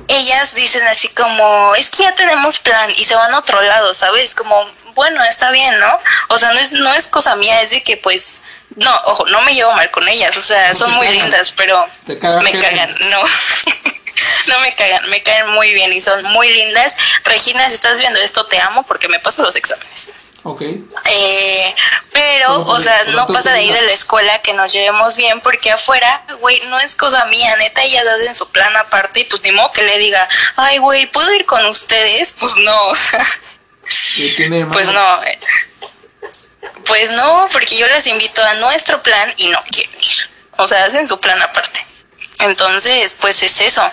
ellas 0.07 0.55
dicen 0.55 0.83
así 0.87 1.07
como, 1.09 1.73
es 1.75 1.89
que 1.89 2.03
ya 2.03 2.15
tenemos 2.15 2.59
plan 2.59 2.91
y 2.95 3.05
se 3.05 3.15
van 3.15 3.33
a 3.33 3.39
otro 3.39 3.61
lado, 3.61 3.93
¿sabes? 3.93 4.35
Como, 4.35 4.69
bueno, 4.95 5.23
está 5.23 5.51
bien, 5.51 5.79
¿no? 5.79 5.99
O 6.29 6.37
sea, 6.37 6.51
no 6.53 6.59
es, 6.59 6.71
no 6.71 6.93
es 6.93 7.07
cosa 7.07 7.35
mía, 7.35 7.61
es 7.61 7.71
de 7.71 7.83
que 7.83 7.97
pues, 7.97 8.41
no, 8.75 8.93
ojo, 9.05 9.25
no 9.27 9.41
me 9.41 9.53
llevo 9.53 9.71
mal 9.73 9.89
con 9.91 10.07
ellas, 10.07 10.35
o 10.37 10.41
sea, 10.41 10.75
son 10.75 10.91
muy 10.91 11.07
cagan. 11.07 11.21
lindas, 11.23 11.51
pero 11.51 11.85
Te 12.05 12.17
cagan 12.19 12.43
me 12.43 12.51
gente. 12.51 12.67
cagan, 12.67 12.95
no. 13.09 13.23
No 14.47 14.59
me 14.59 14.75
cagan, 14.75 15.09
me 15.09 15.23
caen 15.23 15.49
muy 15.51 15.73
bien 15.73 15.91
y 15.93 16.01
son 16.01 16.23
muy 16.25 16.49
lindas. 16.51 16.95
Regina, 17.23 17.67
si 17.69 17.75
estás 17.75 17.97
viendo 17.97 18.19
esto, 18.19 18.45
te 18.45 18.59
amo 18.59 18.83
porque 18.83 19.07
me 19.07 19.19
paso 19.19 19.41
los 19.41 19.55
exámenes. 19.55 20.09
Ok. 20.43 20.61
Eh, 20.61 21.75
pero, 22.11 22.59
o 22.67 22.79
sea, 22.81 23.05
no 23.05 23.25
pasa 23.27 23.51
de 23.51 23.59
ahí 23.59 23.71
de 23.71 23.81
la 23.83 23.93
escuela 23.93 24.39
que 24.41 24.53
nos 24.53 24.73
llevemos 24.73 25.15
bien, 25.15 25.39
porque 25.39 25.71
afuera, 25.71 26.23
güey, 26.41 26.59
no 26.67 26.79
es 26.79 26.95
cosa 26.95 27.25
mía, 27.25 27.55
neta, 27.57 27.81
ellas 27.81 28.05
hacen 28.05 28.35
su 28.35 28.49
plan 28.49 28.75
aparte 28.75 29.21
y 29.21 29.23
pues 29.23 29.41
ni 29.43 29.51
modo 29.51 29.71
que 29.71 29.83
le 29.83 29.97
diga, 29.97 30.27
ay, 30.57 30.79
güey, 30.79 31.05
¿puedo 31.07 31.33
ir 31.33 31.45
con 31.45 31.65
ustedes? 31.65 32.33
Pues 32.37 32.57
no, 32.57 32.77
pues 34.71 34.89
no. 34.89 35.23
eh. 35.23 35.39
Pues 36.85 37.09
no, 37.11 37.47
porque 37.51 37.77
yo 37.77 37.87
les 37.87 38.05
invito 38.07 38.43
a 38.43 38.55
nuestro 38.55 39.01
plan 39.01 39.33
y 39.37 39.47
no 39.49 39.61
quieren 39.71 39.95
ir. 40.01 40.29
O 40.57 40.67
sea, 40.67 40.83
hacen 40.85 41.07
su 41.07 41.19
plan 41.19 41.41
aparte. 41.41 41.85
Entonces, 42.39 43.15
pues 43.19 43.41
es 43.43 43.61
eso. 43.61 43.89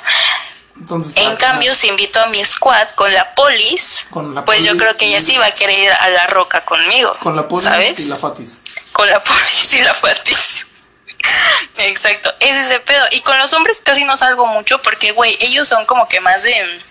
Entonces, 0.81 1.13
En 1.17 1.37
cambio, 1.37 1.75
si 1.75 1.89
invito 1.89 2.21
a 2.21 2.27
mi 2.27 2.43
squad 2.45 2.89
con 2.95 3.13
la 3.13 3.35
polis, 3.35 4.07
Con 4.11 4.35
la 4.35 4.45
pues 4.45 4.65
yo 4.65 4.77
creo 4.77 4.97
que 4.97 5.07
ella 5.07 5.21
sí 5.21 5.37
va 5.37 5.47
a 5.47 5.51
querer 5.53 5.79
ir 5.79 5.93
a 5.93 6.09
la 6.09 6.27
roca 6.29 6.65
conmigo. 6.65 7.15
Con 7.23 7.37
la 7.37 7.47
polis 7.47 7.65
¿sabes? 7.65 8.01
y 8.01 8.09
la 8.09 8.17
fatis. 8.17 8.63
con 8.93 9.09
la 9.09 9.23
polis 9.25 9.75
y 9.75 9.81
la 9.83 9.93
fatis. 9.95 10.67
Exacto, 11.77 12.33
es 12.41 12.57
ese 12.57 12.81
pedo. 12.81 13.05
Y 13.13 13.21
con 13.21 13.39
los 13.39 13.53
hombres 13.53 13.83
casi 13.85 14.05
no 14.05 14.17
salgo 14.17 14.47
mucho 14.47 14.81
porque, 14.83 15.13
güey, 15.13 15.37
ellos 15.41 15.69
son 15.69 15.85
como 15.87 16.09
que 16.09 16.21
más 16.21 16.43
de... 16.43 16.83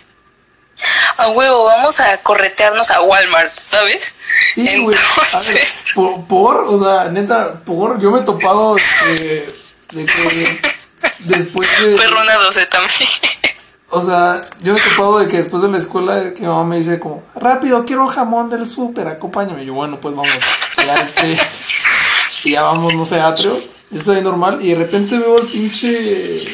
A 1.17 1.27
huevo, 1.29 1.65
vamos 1.65 1.99
a 1.99 2.17
corretearnos 2.19 2.89
a 2.89 3.01
Walmart, 3.01 3.51
¿sabes? 3.61 4.13
Sí, 4.53 4.77
güey. 4.77 4.97
Entonces, 4.97 5.83
por, 5.95 6.25
por, 6.25 6.57
o 6.67 6.79
sea, 6.79 7.09
neta, 7.09 7.59
por, 7.65 7.99
yo 7.99 8.11
me 8.11 8.19
he 8.19 8.23
topado 8.23 8.75
de, 8.75 9.47
de 9.91 10.05
que 10.05 10.61
después 11.19 11.67
de. 11.81 11.97
perrona 11.97 12.35
12 12.35 12.65
también. 12.67 13.09
O 13.91 14.01
sea, 14.01 14.41
yo 14.61 14.73
me 14.73 14.79
he 14.79 14.83
topado 14.83 15.19
de 15.19 15.27
que 15.27 15.37
después 15.37 15.63
de 15.63 15.69
la 15.69 15.77
escuela, 15.79 16.33
que 16.33 16.41
mi 16.41 16.47
mamá 16.47 16.63
me 16.63 16.77
dice 16.77 16.99
como, 16.99 17.23
rápido, 17.35 17.83
quiero 17.85 18.07
jamón 18.07 18.49
del 18.49 18.69
súper, 18.69 19.07
acompáñame. 19.07 19.63
Y 19.63 19.67
yo, 19.67 19.73
bueno, 19.73 19.99
pues 19.99 20.15
vamos. 20.15 20.31
Ya 20.77 20.95
este. 21.01 21.39
Y 22.45 22.53
ya 22.53 22.61
vamos, 22.63 22.93
no 22.93 23.03
sé, 23.05 23.19
a 23.19 23.27
atrios. 23.27 23.69
Eso 23.93 24.13
es 24.13 24.23
normal. 24.23 24.59
Y 24.61 24.69
de 24.69 24.75
repente 24.75 25.17
veo 25.17 25.39
el 25.39 25.47
pinche. 25.47 26.45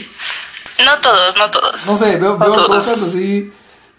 No 0.84 0.98
todos, 1.00 1.38
no 1.38 1.52
todos. 1.52 1.86
No 1.86 1.96
sé, 1.96 2.18
veo, 2.18 2.38
No 2.40 2.40
veo 2.40 2.68
rojas 2.68 3.02
así 3.04 3.52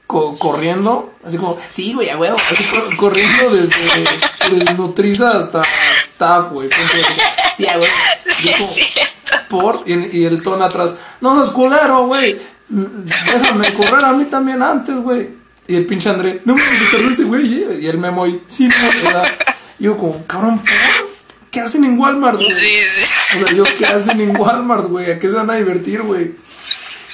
co- 0.06 0.36
corriendo, 0.36 1.12
así 1.24 1.36
como, 1.36 1.56
sí, 1.70 1.92
güey, 1.94 2.10
a 2.10 2.18
huevo, 2.18 2.36
así 2.36 2.64
cor- 2.64 2.96
corriendo 2.96 3.50
desde, 3.50 3.76
desde 4.50 4.74
Nutriza 4.74 5.38
hasta 5.38 5.62
TAF, 6.18 6.50
güey. 6.50 6.68
Sí, 7.56 7.66
güey. 7.76 7.90
Sí, 8.36 8.44
Yo 8.44 8.50
es 8.50 8.56
como, 8.56 8.66
cierto. 8.72 9.32
por, 9.48 9.82
y, 9.86 10.18
y 10.18 10.24
el 10.24 10.42
tono 10.42 10.64
atrás, 10.64 10.94
no 11.20 11.36
seas 11.36 11.54
culero, 11.54 12.06
güey. 12.06 12.36
Déjame 12.68 13.72
correr 13.74 14.04
a 14.04 14.12
mí 14.12 14.24
también 14.24 14.62
antes, 14.62 14.96
güey. 14.96 15.30
Y 15.68 15.76
el 15.76 15.86
pinche 15.86 16.08
André, 16.08 16.42
no 16.44 16.54
me 16.54 16.62
tardó 16.92 17.10
ese 17.10 17.24
güey. 17.24 17.42
eh". 17.42 17.78
Y 17.80 17.86
el 17.88 17.98
memo 17.98 18.26
y, 18.26 18.42
sí, 18.48 18.68
no, 18.68 19.04
¿verdad? 19.04 19.28
Y 19.78 19.84
yo 19.84 19.96
como, 19.96 20.24
cabrón. 20.26 20.62
¿qué 21.56 21.62
hacen 21.62 21.84
en 21.84 21.98
Walmart, 21.98 22.36
güey? 22.36 22.52
Sí, 22.52 22.82
sí. 22.84 23.14
O 23.36 23.46
sea, 23.46 23.56
yo, 23.56 23.64
¿qué 23.78 23.86
hacen 23.86 24.20
en 24.20 24.36
Walmart, 24.36 24.88
güey? 24.88 25.10
¿A 25.10 25.18
qué 25.18 25.26
se 25.26 25.34
van 25.34 25.48
a 25.48 25.54
divertir, 25.54 26.02
güey? 26.02 26.34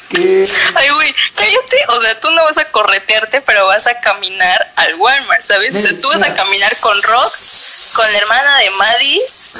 ¿Qué? 0.08 0.48
Ay, 0.74 0.88
güey, 0.90 1.14
cállate. 1.36 1.76
O 1.88 2.02
sea, 2.02 2.18
tú 2.18 2.28
no 2.32 2.42
vas 2.42 2.58
a 2.58 2.64
corretearte, 2.72 3.40
pero 3.42 3.66
vas 3.66 3.86
a 3.86 4.00
caminar 4.00 4.72
al 4.74 4.96
Walmart, 4.96 5.42
¿sabes? 5.42 5.76
O 5.76 5.80
sea, 5.80 6.00
tú 6.00 6.08
vas 6.08 6.22
a 6.22 6.34
caminar 6.34 6.76
con 6.80 7.00
Rox, 7.02 7.92
con 7.94 8.12
la 8.12 8.18
hermana 8.18 8.58
de 8.58 8.70
Madis, 8.70 9.50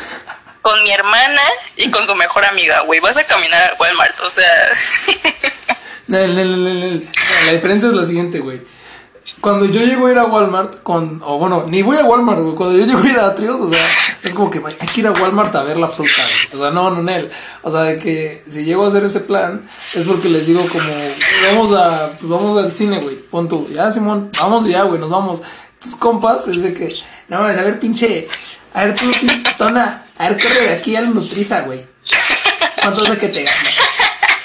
con 0.63 0.83
mi 0.85 0.93
hermana 0.93 1.43
y 1.77 1.91
con 1.91 2.07
su 2.07 2.15
mejor 2.15 2.45
amiga, 2.45 2.83
güey. 2.87 3.01
Vas 3.01 3.17
a 3.17 3.25
caminar 3.25 3.63
al 3.63 3.77
Walmart, 3.79 4.19
o 4.21 4.31
sea. 4.31 4.71
Nel, 6.07 6.35
nel. 6.35 6.57
Mira, 6.57 7.47
La 7.47 7.53
diferencia 7.53 7.89
es 7.89 7.95
la 7.95 8.05
siguiente, 8.05 8.41
güey. 8.41 8.61
Cuando 9.41 9.65
yo 9.65 9.81
llego 9.81 10.07
a 10.07 10.13
ir 10.13 10.19
a 10.19 10.25
Walmart 10.25 10.85
con... 10.85 11.21
O 11.25 11.37
bueno, 11.37 11.65
ni 11.67 11.83
voy 11.83 11.97
a 11.97 12.05
Walmart, 12.05 12.41
güey. 12.41 12.55
Cuando 12.55 12.79
yo 12.79 12.87
llego 12.87 13.01
a 13.01 13.07
ir 13.07 13.19
a 13.19 13.27
Atrios, 13.27 13.61
o 13.61 13.69
sea, 13.69 13.85
es 14.23 14.35
como 14.35 14.49
que 14.51 14.59
hay 14.59 14.87
que 14.87 15.01
ir 15.01 15.07
a 15.09 15.11
Walmart 15.11 15.53
a 15.57 15.65
ver 15.65 15.79
la 15.79 15.89
fruta, 15.89 16.13
güey. 16.15 16.61
O 16.61 16.65
sea, 16.65 16.71
no, 16.73 16.91
no, 16.91 17.03
Nel. 17.03 17.29
O 17.63 17.71
sea, 17.71 17.81
de 17.81 17.97
que 17.97 18.45
si 18.49 18.65
llego 18.65 18.85
a 18.85 18.89
hacer 18.89 19.05
ese 19.05 19.19
plan, 19.21 19.69
es 19.95 20.07
porque 20.07 20.29
les 20.29 20.47
digo 20.47 20.65
como... 20.69 20.93
Vamos 21.47 21.73
a... 21.73 22.11
Pues 22.21 22.31
vamos 22.31 22.63
al 22.63 22.73
cine, 22.73 23.01
güey. 23.01 23.17
Pon 23.17 23.49
tú. 23.49 23.69
Ya, 23.73 23.91
Simón. 23.91 24.31
Vamos 24.39 24.65
ya, 24.67 24.85
güey. 24.85 25.01
Nos 25.01 25.11
vamos. 25.11 25.41
Tus 25.81 25.97
compas 25.97 26.47
es 26.47 26.63
de 26.63 26.73
que... 26.75 26.95
No, 27.27 27.39
a 27.39 27.53
ver, 27.53 27.81
pinche... 27.81 28.29
A 28.75 28.85
ver, 28.85 28.95
tú, 28.95 29.13
tona. 29.59 30.05
A 30.19 30.29
ver, 30.29 30.43
corre 30.43 30.61
de 30.69 30.75
aquí 30.75 30.97
al 30.97 31.15
Nutriza, 31.15 31.63
güey. 31.63 31.85
¿Cuánto 32.81 33.05
es 33.05 33.11
de 33.11 33.19
que 33.19 33.29
te 33.29 33.43
gana? 33.45 33.59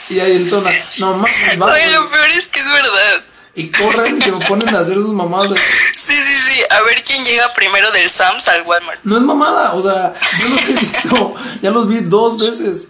Y 0.09 0.19
ahí 0.19 0.31
el 0.33 0.49
tona. 0.49 0.71
No, 0.97 1.15
mames, 1.17 1.59
va, 1.61 1.73
Ay, 1.73 1.81
güey. 1.83 1.93
lo 1.93 2.09
peor 2.09 2.29
es 2.31 2.47
que 2.47 2.59
es 2.59 2.65
verdad. 2.65 3.23
Y 3.55 3.69
corren 3.71 4.19
y 4.19 4.21
se 4.21 4.31
me 4.31 4.45
ponen 4.45 4.75
a 4.75 4.79
hacer 4.79 4.95
sus 4.95 5.13
mamadas. 5.13 5.59
Sí, 5.97 6.13
sí, 6.15 6.35
sí. 6.47 6.61
A 6.69 6.81
ver 6.83 7.03
quién 7.03 7.25
llega 7.25 7.51
primero 7.53 7.91
del 7.91 8.09
Sams 8.09 8.47
al 8.47 8.61
Walmart. 8.63 8.99
No 9.03 9.17
es 9.17 9.23
mamada, 9.23 9.73
o 9.73 9.81
sea, 9.81 10.13
yo 10.39 10.49
los 10.49 10.69
he 10.69 10.73
visto, 10.73 11.35
ya 11.61 11.71
los 11.71 11.87
vi 11.89 12.01
dos 12.01 12.37
veces. 12.37 12.89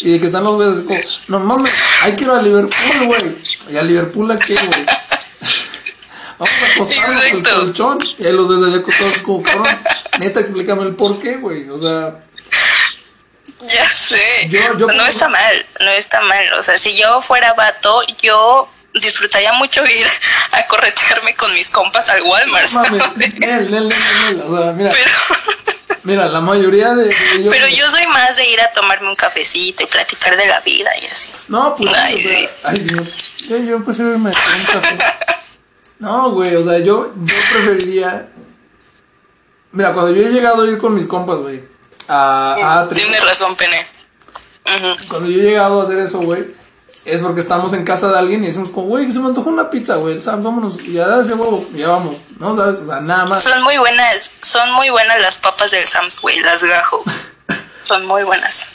Y 0.00 0.12
de 0.12 0.20
que 0.20 0.26
están 0.26 0.44
los 0.44 0.58
veces 0.58 0.84
como, 0.84 0.98
no 1.28 1.40
mames, 1.40 1.72
hay 2.02 2.16
que 2.16 2.24
ir 2.24 2.30
a 2.30 2.42
Liverpool, 2.42 3.06
güey. 3.06 3.36
Y 3.70 3.76
a 3.76 3.82
Liverpool 3.82 4.30
aquí, 4.32 4.54
güey. 4.54 4.86
Vamos 6.40 6.54
a 6.62 6.72
acostarnos 6.74 7.24
en 7.26 7.36
el 7.36 7.42
colchón. 7.42 7.98
Y 8.18 8.26
ahí 8.26 8.32
los 8.32 8.48
ves 8.48 8.66
allá 8.68 8.78
acostados 8.80 9.18
como, 9.18 9.42
cabrón, 9.42 9.68
neta, 10.18 10.40
explícame 10.40 10.82
el 10.82 10.96
por 10.96 11.18
qué, 11.20 11.36
güey. 11.36 11.68
O 11.68 11.78
sea, 11.78 12.18
Ya 13.62 13.88
sé. 13.88 14.48
Yo- 14.48 14.76
yo- 14.78 14.86
no 14.86 15.06
está 15.06 15.28
mal, 15.28 15.66
no 15.80 15.90
está 15.90 16.20
mal. 16.22 16.52
O 16.54 16.62
sea, 16.62 16.78
si 16.78 16.96
yo 16.96 17.20
fuera 17.20 17.52
vato, 17.52 18.00
yo 18.22 18.68
disfrutaría 18.94 19.52
mucho 19.52 19.84
ir 19.86 20.06
a 20.52 20.66
corretearme 20.66 21.34
con 21.36 21.52
mis 21.52 21.68
compas 21.70 22.08
al 22.08 22.22
Walmart. 22.22 22.70
mames, 22.72 23.02
¿sabes? 23.02 23.38
Nel, 23.38 23.70
Nel, 23.70 23.88
Nel. 23.88 24.40
O 24.42 24.56
sea, 24.56 24.72
mira, 24.72 24.90
Pero, 24.90 25.10
mira, 26.04 26.26
la 26.26 26.40
mayoría 26.40 26.94
de, 26.94 27.14
ellos- 27.34 27.50
pero 27.52 27.68
yo 27.68 27.90
soy 27.90 28.06
más 28.06 28.34
de 28.36 28.48
ir 28.48 28.60
a 28.62 28.72
tomarme 28.72 29.08
un 29.10 29.16
cafecito 29.16 29.82
y 29.82 29.86
platicar 29.86 30.36
de 30.38 30.46
la 30.46 30.60
vida 30.60 30.90
y 31.00 31.04
así. 31.06 31.28
No, 31.48 31.74
pues, 31.76 31.92
Ay, 31.94 32.16
o 32.16 32.28
sea, 32.28 32.38
sí. 32.38 32.48
ay, 32.64 32.80
sí. 32.80 33.46
Yo, 33.48 33.58
yo 33.58 33.84
prefiero 33.84 34.12
irme 34.12 34.30
a 34.30 34.32
un 34.32 34.64
café. 34.80 34.96
No, 36.00 36.30
güey, 36.32 36.56
o 36.56 36.64
sea, 36.68 36.78
yo, 36.78 37.12
yo 37.14 37.34
preferiría. 37.52 38.28
Mira, 39.72 39.92
cuando 39.92 40.12
yo 40.12 40.22
he 40.26 40.30
llegado 40.32 40.62
a 40.62 40.66
ir 40.66 40.78
con 40.78 40.94
mis 40.94 41.06
compas, 41.06 41.36
güey, 41.38 41.62
a, 42.08 42.54
a 42.54 42.88
Atri- 42.88 42.94
Tienes 42.96 43.22
razón, 43.24 43.54
Pene. 43.56 43.86
Cuando 45.08 45.28
yo 45.30 45.40
he 45.40 45.44
llegado 45.44 45.80
a 45.80 45.84
hacer 45.84 45.98
eso, 45.98 46.18
güey, 46.20 46.44
es 47.04 47.20
porque 47.20 47.40
estamos 47.40 47.72
en 47.72 47.84
casa 47.84 48.10
de 48.10 48.18
alguien 48.18 48.42
y 48.42 48.48
decimos, 48.48 48.70
como, 48.70 48.86
güey, 48.88 49.06
que 49.06 49.12
se 49.12 49.20
me 49.20 49.26
antojó 49.26 49.48
una 49.50 49.70
pizza, 49.70 49.96
güey, 49.96 50.20
Sam, 50.20 50.42
vámonos, 50.42 50.78
ya, 50.86 51.06
huevo, 51.06 51.66
ya 51.74 51.88
vamos, 51.88 52.18
¿no? 52.38 52.56
¿Sabes? 52.56 52.80
O 52.80 52.86
sea, 52.86 53.00
nada 53.00 53.26
más. 53.26 53.44
Son 53.44 53.62
muy 53.62 53.76
buenas, 53.78 54.30
son 54.42 54.72
muy 54.72 54.90
buenas 54.90 55.20
las 55.20 55.38
papas 55.38 55.70
del 55.70 55.86
Sams, 55.86 56.20
güey, 56.20 56.40
las 56.40 56.64
gajo. 56.64 57.02
Son 57.84 58.06
muy 58.06 58.22
buenas. 58.22 58.68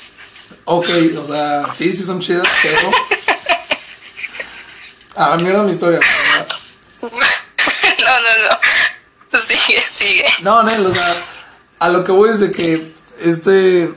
Ok, 0.65 0.89
o 1.21 1.25
sea, 1.25 1.65
sí, 1.73 1.89
sí 1.93 2.03
son 2.03 2.19
chidas, 2.19 2.47
pero. 2.61 2.89
A 5.15 5.29
la 5.29 5.35
mierda 5.41 5.63
mi 5.63 5.71
historia. 5.71 5.99
No, 7.99 8.11
no, 8.11 8.59
no. 9.31 9.39
Sigue, 9.39 9.81
sigue. 9.81 10.25
No, 10.41 10.63
Nel, 10.63 10.85
o 10.85 10.93
sea, 10.93 11.25
a 11.79 11.89
lo 11.89 12.03
que 12.03 12.11
voy 12.11 12.29
es 12.29 12.39
de 12.39 12.51
que 12.51 12.93
este. 13.21 13.89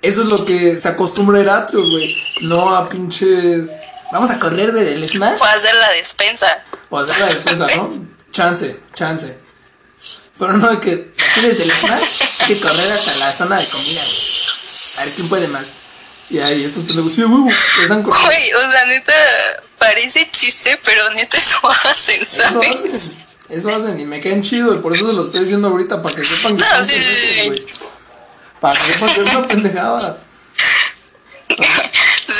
Eso 0.00 0.22
es 0.22 0.28
lo 0.28 0.44
que 0.44 0.78
se 0.78 0.88
acostumbra 0.88 1.40
a 1.52 1.58
Atrios, 1.58 1.90
güey. 1.90 2.14
No 2.42 2.74
a 2.74 2.88
pinches. 2.88 3.70
Vamos 4.12 4.30
a 4.30 4.38
correr, 4.38 4.72
güey, 4.72 4.84
del 4.84 5.08
Smash. 5.08 5.40
O 5.40 5.44
hacer 5.44 5.74
la 5.74 5.90
despensa. 5.90 6.64
O 6.88 6.98
hacer 6.98 7.18
la 7.18 7.26
despensa, 7.26 7.66
¿no? 7.76 8.08
Chance, 8.32 8.78
chance. 8.94 9.38
Pero 10.38 10.52
no 10.54 10.70
de 10.70 10.80
que. 10.80 11.12
Aquí 11.18 11.40
desde 11.40 11.64
el 11.64 11.72
Smash 11.72 12.22
hay 12.40 12.46
que 12.46 12.60
correr 12.60 12.92
hasta 12.92 13.14
la 13.16 13.32
zona 13.32 13.58
de 13.58 13.66
comida, 13.66 14.00
güey. 14.02 14.98
A 14.98 15.04
ver 15.04 15.14
quién 15.14 15.28
puede 15.28 15.48
más. 15.48 15.66
Y 16.30 16.38
ahí 16.38 16.64
estos 16.64 16.84
pendejos, 16.84 17.14
sí, 17.14 17.24
huevo, 17.24 17.48
están 17.82 18.02
corriendo. 18.02 18.26
Güey, 18.26 18.52
o 18.52 18.70
sea, 18.70 18.84
neta, 18.84 19.12
parece 19.78 20.30
chiste, 20.30 20.78
pero 20.84 21.08
neta 21.10 21.36
eso 21.36 21.60
hacen, 21.84 22.22
Eso 22.22 22.42
¿sabes? 22.42 22.74
hacen, 22.76 22.96
eso 23.48 23.70
hacen 23.74 23.98
y 24.00 24.04
me 24.04 24.20
caen 24.20 24.42
chido 24.42 24.74
y 24.74 24.78
por 24.78 24.94
eso 24.94 25.06
se 25.06 25.12
lo 25.12 25.24
estoy 25.24 25.40
diciendo 25.40 25.68
ahorita 25.68 26.02
para 26.02 26.14
que 26.14 26.24
sepan 26.24 26.56
que 26.56 26.64
No, 26.64 26.84
sí, 26.84 26.94
güey. 27.46 27.66
Para 28.60 28.78
que 28.78 28.92
sepan 28.92 29.14
que 29.14 29.20
es 29.20 29.26
una 29.26 29.48
pendejada. 29.48 30.18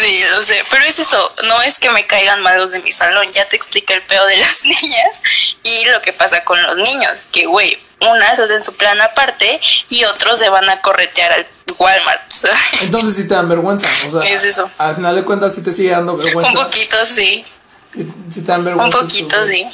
Sí, 0.00 0.20
lo 0.30 0.44
sé, 0.44 0.62
pero 0.70 0.84
es 0.84 0.98
eso, 0.98 1.32
no 1.44 1.62
es 1.62 1.80
que 1.80 1.90
me 1.90 2.06
caigan 2.06 2.40
mal 2.42 2.58
los 2.58 2.70
de 2.70 2.78
mi 2.80 2.92
salón, 2.92 3.26
ya 3.32 3.48
te 3.48 3.56
expliqué 3.56 3.94
el 3.94 4.02
peo 4.02 4.24
de 4.26 4.36
las 4.36 4.62
niñas 4.64 5.22
y 5.64 5.86
lo 5.86 6.00
que 6.02 6.12
pasa 6.12 6.44
con 6.44 6.62
los 6.62 6.76
niños, 6.76 7.26
que 7.32 7.46
güey, 7.46 7.78
unas 8.00 8.38
hacen 8.38 8.62
su 8.62 8.74
plan 8.74 9.00
aparte 9.00 9.60
y 9.88 10.04
otros 10.04 10.38
se 10.38 10.48
van 10.48 10.68
a 10.70 10.80
corretear 10.80 11.32
al 11.32 11.46
Walmart, 11.78 12.30
¿sabes? 12.30 12.58
Entonces 12.82 13.16
sí 13.16 13.28
te 13.28 13.34
dan 13.34 13.48
vergüenza. 13.48 13.86
O 14.08 14.10
sea, 14.20 14.28
Es 14.30 14.44
eso. 14.44 14.70
Al 14.78 14.94
final 14.96 15.14
de 15.16 15.24
cuentas 15.24 15.54
sí 15.54 15.62
te 15.62 15.72
sigue 15.72 15.90
dando 15.90 16.16
vergüenza. 16.16 16.50
Un 16.58 16.64
poquito 16.64 16.96
sí, 17.04 17.44
Sí, 17.94 18.06
sí 18.30 18.40
te 18.42 18.46
dan 18.52 18.60
un 18.60 18.64
vergüenza. 18.66 18.98
poquito 18.98 19.36
estos, 19.36 19.48
sí. 19.50 19.66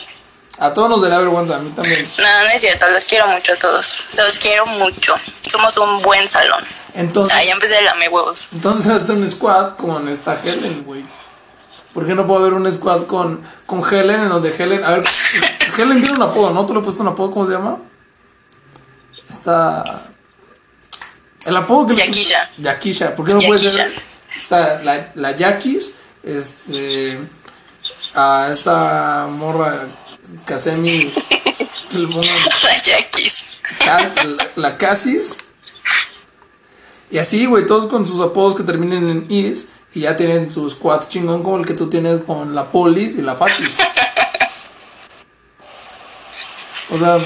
A 0.59 0.73
todos 0.73 0.89
nos 0.89 1.03
daría 1.03 1.19
vergüenza, 1.19 1.57
a 1.57 1.59
mí 1.59 1.71
también. 1.71 2.09
No, 2.19 2.25
no 2.45 2.49
es 2.51 2.61
cierto, 2.61 2.89
los 2.89 3.05
quiero 3.07 3.27
mucho 3.27 3.55
a 3.55 3.57
todos, 3.57 3.97
los 4.17 4.39
quiero 4.39 4.67
mucho, 4.67 5.17
somos 5.51 5.77
un 5.79 6.01
buen 6.03 6.29
salón. 6.29 6.65
Entonces, 6.95 7.37
Ah, 7.37 7.43
ya 7.43 7.53
empecé 7.55 7.77
a 7.77 7.81
lame 7.83 8.09
huevos. 8.09 8.49
entonces 8.53 8.89
hazte 8.89 9.13
un 9.15 9.29
squad 9.29 9.75
con 9.77 10.09
esta 10.09 10.39
Helen, 10.41 10.85
güey. 10.85 11.05
¿Por 11.93 12.07
qué 12.07 12.15
no 12.15 12.25
puede 12.27 12.43
haber 12.43 12.53
un 12.55 12.73
squad 12.73 13.07
con, 13.07 13.43
con 13.67 13.83
Helen 13.93 14.21
en 14.23 14.29
donde 14.29 14.55
Helen... 14.57 14.85
A 14.85 14.91
ver, 14.91 15.03
Helen 15.77 16.01
tiene 16.01 16.17
un 16.17 16.23
apodo, 16.23 16.51
¿no? 16.51 16.65
¿Tú 16.67 16.73
le 16.73 16.79
has 16.81 16.85
puesto 16.85 17.03
un 17.03 17.09
apodo? 17.09 17.33
¿Cómo 17.33 17.47
se 17.47 17.53
llama? 17.53 17.79
Está... 19.29 20.03
El 21.47 21.57
apodo 21.57 21.89
que 21.89 21.95
le 21.95 22.07
Yakisha. 22.07 22.51
Yakisha. 22.59 23.15
¿Por 23.15 23.27
qué 23.27 23.35
no 23.35 23.41
puede 23.41 23.69
ser? 23.71 23.93
Está 24.35 24.83
la, 24.83 25.11
la 25.15 25.37
Yakis, 25.37 25.95
este... 26.23 27.19
A 28.15 28.49
esta 28.53 29.27
morra 29.29 29.77
mono- 32.09 32.23
La 32.65 32.81
Yaquis. 32.83 33.45
La, 33.87 34.13
la 34.57 34.77
Casis. 34.79 35.39
Y 37.11 37.19
así, 37.19 37.47
güey, 37.47 37.67
todos 37.67 37.87
con 37.87 38.07
sus 38.07 38.21
apodos 38.21 38.55
que 38.57 38.63
terminen 38.63 39.11
en 39.11 39.27
is. 39.31 39.71
Y 39.95 40.01
ya 40.01 40.17
tienen 40.17 40.51
su 40.51 40.69
squad 40.71 41.09
chingón 41.09 41.43
como 41.45 41.59
el 41.59 41.67
que 41.67 41.75
tú 41.75 41.89
tienes 41.91 42.21
con 42.21 42.55
la 42.55 42.71
Polis 42.73 43.17
y 43.17 43.23
la 43.23 43.35
Fatis. 43.35 43.79
O 46.91 46.99
sea, 46.99 47.19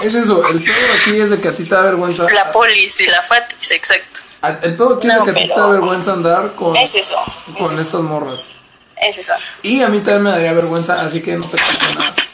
es 0.00 0.14
eso. 0.14 0.46
El 0.48 0.62
pedo 0.62 0.86
aquí 1.00 1.20
es 1.20 1.30
de 1.30 1.40
que 1.40 1.48
a 1.48 1.52
ti 1.52 1.64
te 1.64 1.74
da 1.74 1.82
vergüenza. 1.82 2.26
La 2.32 2.50
polis 2.52 3.00
y 3.00 3.06
la 3.06 3.22
fatis, 3.22 3.70
exacto. 3.70 4.20
El 4.62 4.74
pedo 4.74 4.96
aquí 4.96 5.08
es 5.08 5.14
de 5.14 5.24
que 5.24 5.30
a 5.30 5.34
ti 5.34 5.48
te 5.48 5.60
da 5.60 5.66
vergüenza 5.66 6.12
andar 6.12 6.54
con, 6.54 6.76
Es 6.76 6.94
eso. 6.94 7.16
con 7.58 7.78
estas 7.78 8.00
morras. 8.02 8.46
Es 9.00 9.18
eso. 9.18 9.32
Y 9.62 9.82
a 9.82 9.88
mí 9.88 9.98
también 10.00 10.22
me 10.22 10.30
daría 10.30 10.52
vergüenza, 10.52 11.00
así 11.02 11.20
que 11.20 11.36
no 11.36 11.44
te 11.46 11.58
cuento 11.58 12.00
nada. 12.00 12.14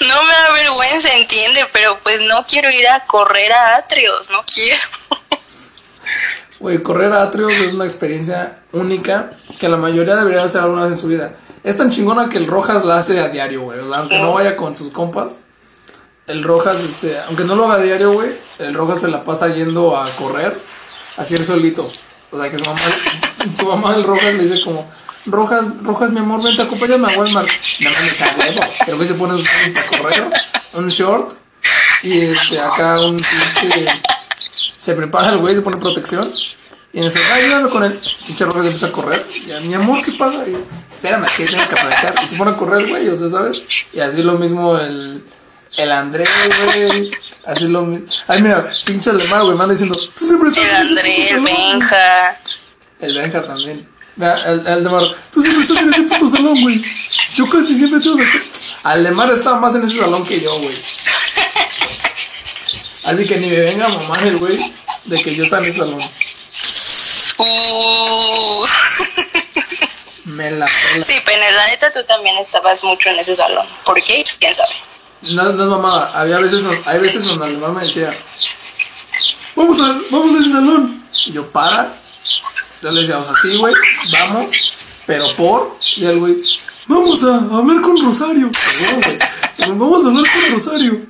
No 0.00 0.22
me 0.24 0.32
da 0.32 0.50
vergüenza, 0.52 1.12
entiende, 1.12 1.66
pero 1.74 1.98
pues 2.02 2.22
no 2.22 2.46
quiero 2.48 2.70
ir 2.70 2.88
a 2.88 3.00
correr 3.00 3.52
a 3.52 3.76
atrios, 3.76 4.30
no 4.30 4.42
quiero. 4.50 4.80
Güey, 6.60 6.82
correr 6.82 7.10
a 7.12 7.22
Atrios 7.22 7.52
es 7.54 7.72
una 7.72 7.86
experiencia 7.86 8.58
única 8.72 9.30
que 9.58 9.68
la 9.68 9.78
mayoría 9.78 10.14
debería 10.16 10.42
hacer 10.44 10.60
alguna 10.60 10.82
vez 10.82 10.92
en 10.92 10.98
su 10.98 11.06
vida. 11.06 11.32
Es 11.64 11.78
tan 11.78 11.90
chingona 11.90 12.28
que 12.28 12.36
el 12.36 12.46
Rojas 12.46 12.84
la 12.84 12.98
hace 12.98 13.18
a 13.18 13.28
diario, 13.28 13.62
güey. 13.62 13.78
O 13.78 13.88
sea, 13.88 14.00
aunque 14.00 14.18
no 14.18 14.34
vaya 14.34 14.56
con 14.56 14.76
sus 14.76 14.90
compas, 14.90 15.40
el 16.30 16.44
Rojas, 16.44 16.76
este, 16.82 17.18
aunque 17.26 17.44
no 17.44 17.56
lo 17.56 17.70
haga 17.70 17.82
diario, 17.82 18.12
güey, 18.12 18.30
el 18.58 18.74
Rojas 18.74 19.00
se 19.00 19.08
la 19.08 19.24
pasa 19.24 19.48
yendo 19.48 19.96
a 19.96 20.08
correr, 20.16 20.58
así 21.16 21.34
él 21.34 21.44
solito. 21.44 21.90
O 22.30 22.40
sea, 22.40 22.50
que 22.50 22.58
su 22.58 22.64
mamá, 22.64 22.80
su 23.58 23.66
mamá 23.66 23.92
del 23.92 24.04
Rojas 24.04 24.34
le 24.34 24.46
dice 24.46 24.62
como, 24.62 24.88
Rojas, 25.26 25.66
Rojas, 25.82 26.10
mi 26.10 26.20
amor, 26.20 26.42
vente, 26.42 26.62
acompáñame 26.62 27.12
a 27.12 27.18
Walmart. 27.18 27.48
No 27.80 27.90
mames, 27.90 28.22
a 28.22 28.36
huevo. 28.38 28.60
El 28.86 28.96
güey 28.96 29.08
se 29.08 29.14
pone 29.14 29.36
sus 29.36 29.44
tenis 29.44 29.86
un 30.72 30.88
short, 30.88 31.32
y 32.02 32.20
este, 32.20 32.60
acá 32.60 33.00
un 33.00 33.16
pinche 33.16 33.86
Se 34.78 34.94
prepara 34.94 35.32
el 35.32 35.38
güey, 35.38 35.54
se 35.54 35.62
pone 35.62 35.76
protección. 35.76 36.32
Y 36.92 36.98
en 36.98 37.04
ese 37.04 37.20
ayúdame 37.32 37.68
con 37.68 37.84
él. 37.84 38.00
Pinche 38.26 38.44
Roger 38.44 38.62
empieza 38.62 38.86
a 38.86 38.92
correr. 38.92 39.20
Y 39.46 39.52
a 39.52 39.60
mi 39.60 39.74
amor, 39.74 40.02
¿qué 40.04 40.12
pasa? 40.12 40.44
Y 40.46 40.56
espérame, 40.90 41.26
que 41.26 41.44
tengo 41.44 41.68
que 41.68 41.74
aprovechar. 41.74 42.14
Y 42.22 42.26
se 42.26 42.36
pone 42.36 42.50
a 42.52 42.56
correr, 42.56 42.88
güey, 42.88 43.08
o 43.08 43.16
sea, 43.16 43.28
¿sabes? 43.28 43.62
Y 43.92 44.00
así 44.00 44.22
lo 44.22 44.34
mismo 44.34 44.78
el, 44.78 45.22
el 45.76 45.92
André, 45.92 46.26
güey. 46.64 47.10
Así 47.46 47.68
lo 47.68 47.82
mismo. 47.82 48.06
Ay, 48.28 48.42
mira, 48.42 48.70
pinche 48.84 49.10
alemán, 49.10 49.44
güey, 49.44 49.56
me 49.56 49.62
anda 49.62 49.74
diciendo, 49.74 49.98
tú 50.18 50.26
siempre 50.26 50.48
estás 50.48 50.64
El 50.64 50.70
en 50.70 50.82
ese 50.82 50.88
André, 50.88 51.10
puto 51.10 51.20
el 51.20 51.28
salón". 51.28 51.44
Benja. 51.44 52.40
El 53.00 53.16
Benja 53.16 53.42
también. 53.46 53.88
Mira, 54.16 54.50
el, 54.50 54.66
el 54.66 54.84
de 54.84 54.90
Mar, 54.90 55.02
tú 55.32 55.42
siempre 55.42 55.62
estás 55.62 55.82
en 55.82 55.94
ese 55.94 56.02
puto 56.02 56.28
salón, 56.28 56.60
güey. 56.60 56.82
Yo 57.34 57.48
casi 57.48 57.76
siempre 57.76 58.00
te 58.00 58.10
vas 58.10 58.20
aquí. 58.20 58.38
Aldemar 58.82 59.30
estaba 59.30 59.60
más 59.60 59.74
en 59.74 59.84
ese 59.84 59.98
salón 59.98 60.26
que 60.26 60.40
yo, 60.40 60.58
güey. 60.58 60.78
Así 63.04 63.26
que 63.26 63.36
ni 63.38 63.48
me 63.48 63.60
venga 63.60 63.86
a 63.86 63.88
mamar 63.88 64.26
el 64.26 64.38
güey 64.38 64.58
de 65.04 65.22
que 65.22 65.34
yo 65.34 65.44
estaba 65.44 65.62
en 65.62 65.68
ese 65.70 65.78
salón. 65.78 66.02
Uh. 67.38 68.66
Me 70.24 70.50
la 70.50 70.66
pela. 70.66 71.04
Sí, 71.04 71.14
pero 71.24 71.50
la 71.50 71.66
neta 71.68 71.90
tú 71.90 72.04
también 72.04 72.36
estabas 72.38 72.84
mucho 72.84 73.08
en 73.10 73.18
ese 73.18 73.34
salón. 73.34 73.66
¿Por 73.84 74.02
qué? 74.02 74.22
Pues, 74.22 74.36
quién 74.38 74.54
sabe. 74.54 74.74
No, 75.22 75.44
no 75.52 75.62
es 75.64 75.68
mamada. 75.70 76.12
Había 76.18 76.38
veces, 76.38 76.62
hay 76.86 76.98
veces 76.98 77.24
donde 77.24 77.44
Aldemar 77.46 77.72
me 77.72 77.84
decía, 77.84 78.16
vamos 79.54 79.78
a, 79.80 79.98
vamos 80.10 80.34
a 80.34 80.40
ese 80.42 80.50
salón. 80.52 81.04
Y 81.26 81.32
yo, 81.32 81.50
para. 81.50 81.92
Yo 82.82 82.90
le 82.90 83.00
decía, 83.02 83.18
o 83.18 83.24
sea, 83.24 83.34
sí, 83.42 83.56
güey, 83.58 83.74
vamos, 84.12 84.46
pero 85.06 85.26
por. 85.36 85.76
Y 85.96 86.06
el 86.06 86.18
güey, 86.18 86.36
vamos 86.86 87.22
a 87.24 87.34
hablar 87.36 87.80
con 87.82 88.02
Rosario. 88.02 88.50
Seguro, 89.54 89.78
Vamos 89.78 90.04
a 90.04 90.08
hablar 90.08 90.24
con 90.32 90.52
Rosario. 90.52 91.00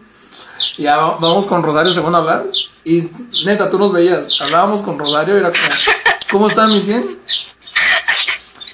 Y 0.76 0.82
ya 0.82 0.96
va- 0.96 1.16
vamos 1.20 1.46
con 1.46 1.62
Rosario 1.62 1.92
según 1.92 2.14
hablar. 2.14 2.44
Y 2.84 3.04
neta, 3.44 3.70
tú 3.70 3.78
nos 3.78 3.92
veías. 3.92 4.26
Hablábamos 4.40 4.82
con 4.82 4.98
Rosario 4.98 5.36
y 5.36 5.40
era 5.40 5.52
como, 5.52 5.62
¿cómo 6.32 6.48
están 6.48 6.72
mis 6.72 6.86
bien? 6.86 7.18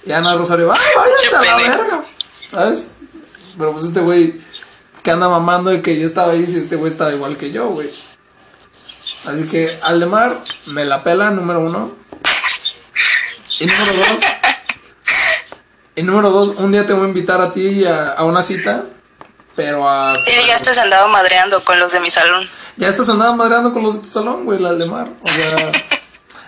Y 0.06 0.12
Ana 0.12 0.34
Rosario, 0.36 0.72
¡ay, 0.72 0.80
váyanse 0.96 1.36
a 1.36 1.42
la 1.42 1.56
verga! 1.56 2.04
¿Sabes? 2.48 2.92
Pero 3.58 3.72
pues 3.72 3.84
este 3.86 4.00
güey 4.00 4.40
que 5.06 5.12
anda 5.12 5.28
mamando 5.28 5.70
de 5.70 5.82
que 5.82 6.00
yo 6.00 6.04
estaba 6.04 6.32
ahí 6.32 6.44
si 6.48 6.58
este 6.58 6.74
güey 6.74 6.90
estaba 6.90 7.12
igual 7.12 7.36
que 7.36 7.52
yo, 7.52 7.68
güey. 7.68 7.88
Así 9.26 9.46
que 9.46 9.78
Aldemar 9.82 10.36
me 10.66 10.84
la 10.84 11.04
pela, 11.04 11.30
número 11.30 11.60
uno. 11.60 11.92
Y 13.60 13.66
número 13.66 13.92
dos. 13.92 14.18
Y 15.94 16.02
número 16.02 16.30
dos, 16.30 16.54
un 16.58 16.72
día 16.72 16.86
te 16.86 16.92
voy 16.92 17.04
a 17.04 17.08
invitar 17.08 17.40
a 17.40 17.52
ti 17.52 17.84
a, 17.84 18.14
a 18.14 18.24
una 18.24 18.42
cita, 18.42 18.86
pero 19.54 19.88
a... 19.88 20.16
Él 20.26 20.44
ya 20.44 20.58
se 20.58 20.80
andaba 20.80 21.06
madreando 21.06 21.64
con 21.64 21.78
los 21.78 21.92
de 21.92 22.00
mi 22.00 22.10
salón. 22.10 22.44
Ya 22.76 22.88
estás 22.88 23.08
andaba 23.08 23.36
madreando 23.36 23.72
con 23.72 23.84
los 23.84 23.94
de 23.94 24.00
tu 24.00 24.06
salón, 24.06 24.44
güey, 24.44 24.58
el 24.58 24.66
Aldemar. 24.66 25.06
O 25.22 25.28
sea, 25.28 25.70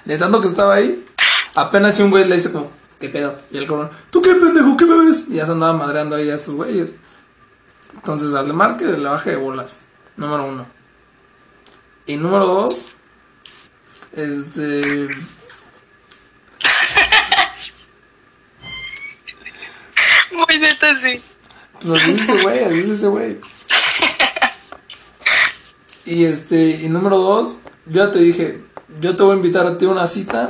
de 0.04 0.18
tanto 0.18 0.40
que 0.40 0.48
estaba 0.48 0.74
ahí, 0.74 1.06
apenas 1.54 1.94
si 1.94 2.02
un 2.02 2.10
güey 2.10 2.24
le 2.24 2.34
dice 2.34 2.50
como, 2.50 2.72
¿qué 2.98 3.08
pedo? 3.08 3.38
Y 3.52 3.58
el 3.58 3.68
cabrón, 3.68 3.90
¿tú 4.10 4.20
qué 4.20 4.34
pendejo? 4.34 4.76
¿Qué 4.76 4.84
me 4.84 5.06
ves? 5.06 5.26
Y 5.28 5.34
ya 5.34 5.46
se 5.46 5.52
andaba 5.52 5.74
madreando 5.74 6.16
ahí 6.16 6.28
a 6.28 6.34
estos 6.34 6.54
güeyes. 6.56 6.96
Entonces, 8.08 8.34
Aldemar 8.34 8.78
que 8.78 8.86
le 8.86 9.06
baje 9.06 9.32
de 9.32 9.36
bolas. 9.36 9.80
Número 10.16 10.46
uno. 10.46 10.66
Y 12.06 12.16
número 12.16 12.46
dos, 12.46 12.86
este. 14.16 14.80
Muy 20.32 20.58
neta, 20.58 20.98
sí. 20.98 21.20
Pues 21.82 22.02
así 22.02 22.12
es 22.12 22.20
ese 22.22 22.42
güey, 22.42 22.64
así 22.64 22.78
es 22.78 22.88
ese 22.88 23.08
güey. 23.08 23.38
Y 26.06 26.24
este, 26.24 26.80
y 26.80 26.88
número 26.88 27.18
dos, 27.18 27.56
yo 27.84 28.06
ya 28.06 28.10
te 28.10 28.20
dije, 28.20 28.64
yo 29.02 29.16
te 29.16 29.22
voy 29.22 29.34
a 29.34 29.36
invitar 29.36 29.66
a 29.66 29.76
ti 29.76 29.84
a 29.84 29.90
una 29.90 30.06
cita. 30.06 30.48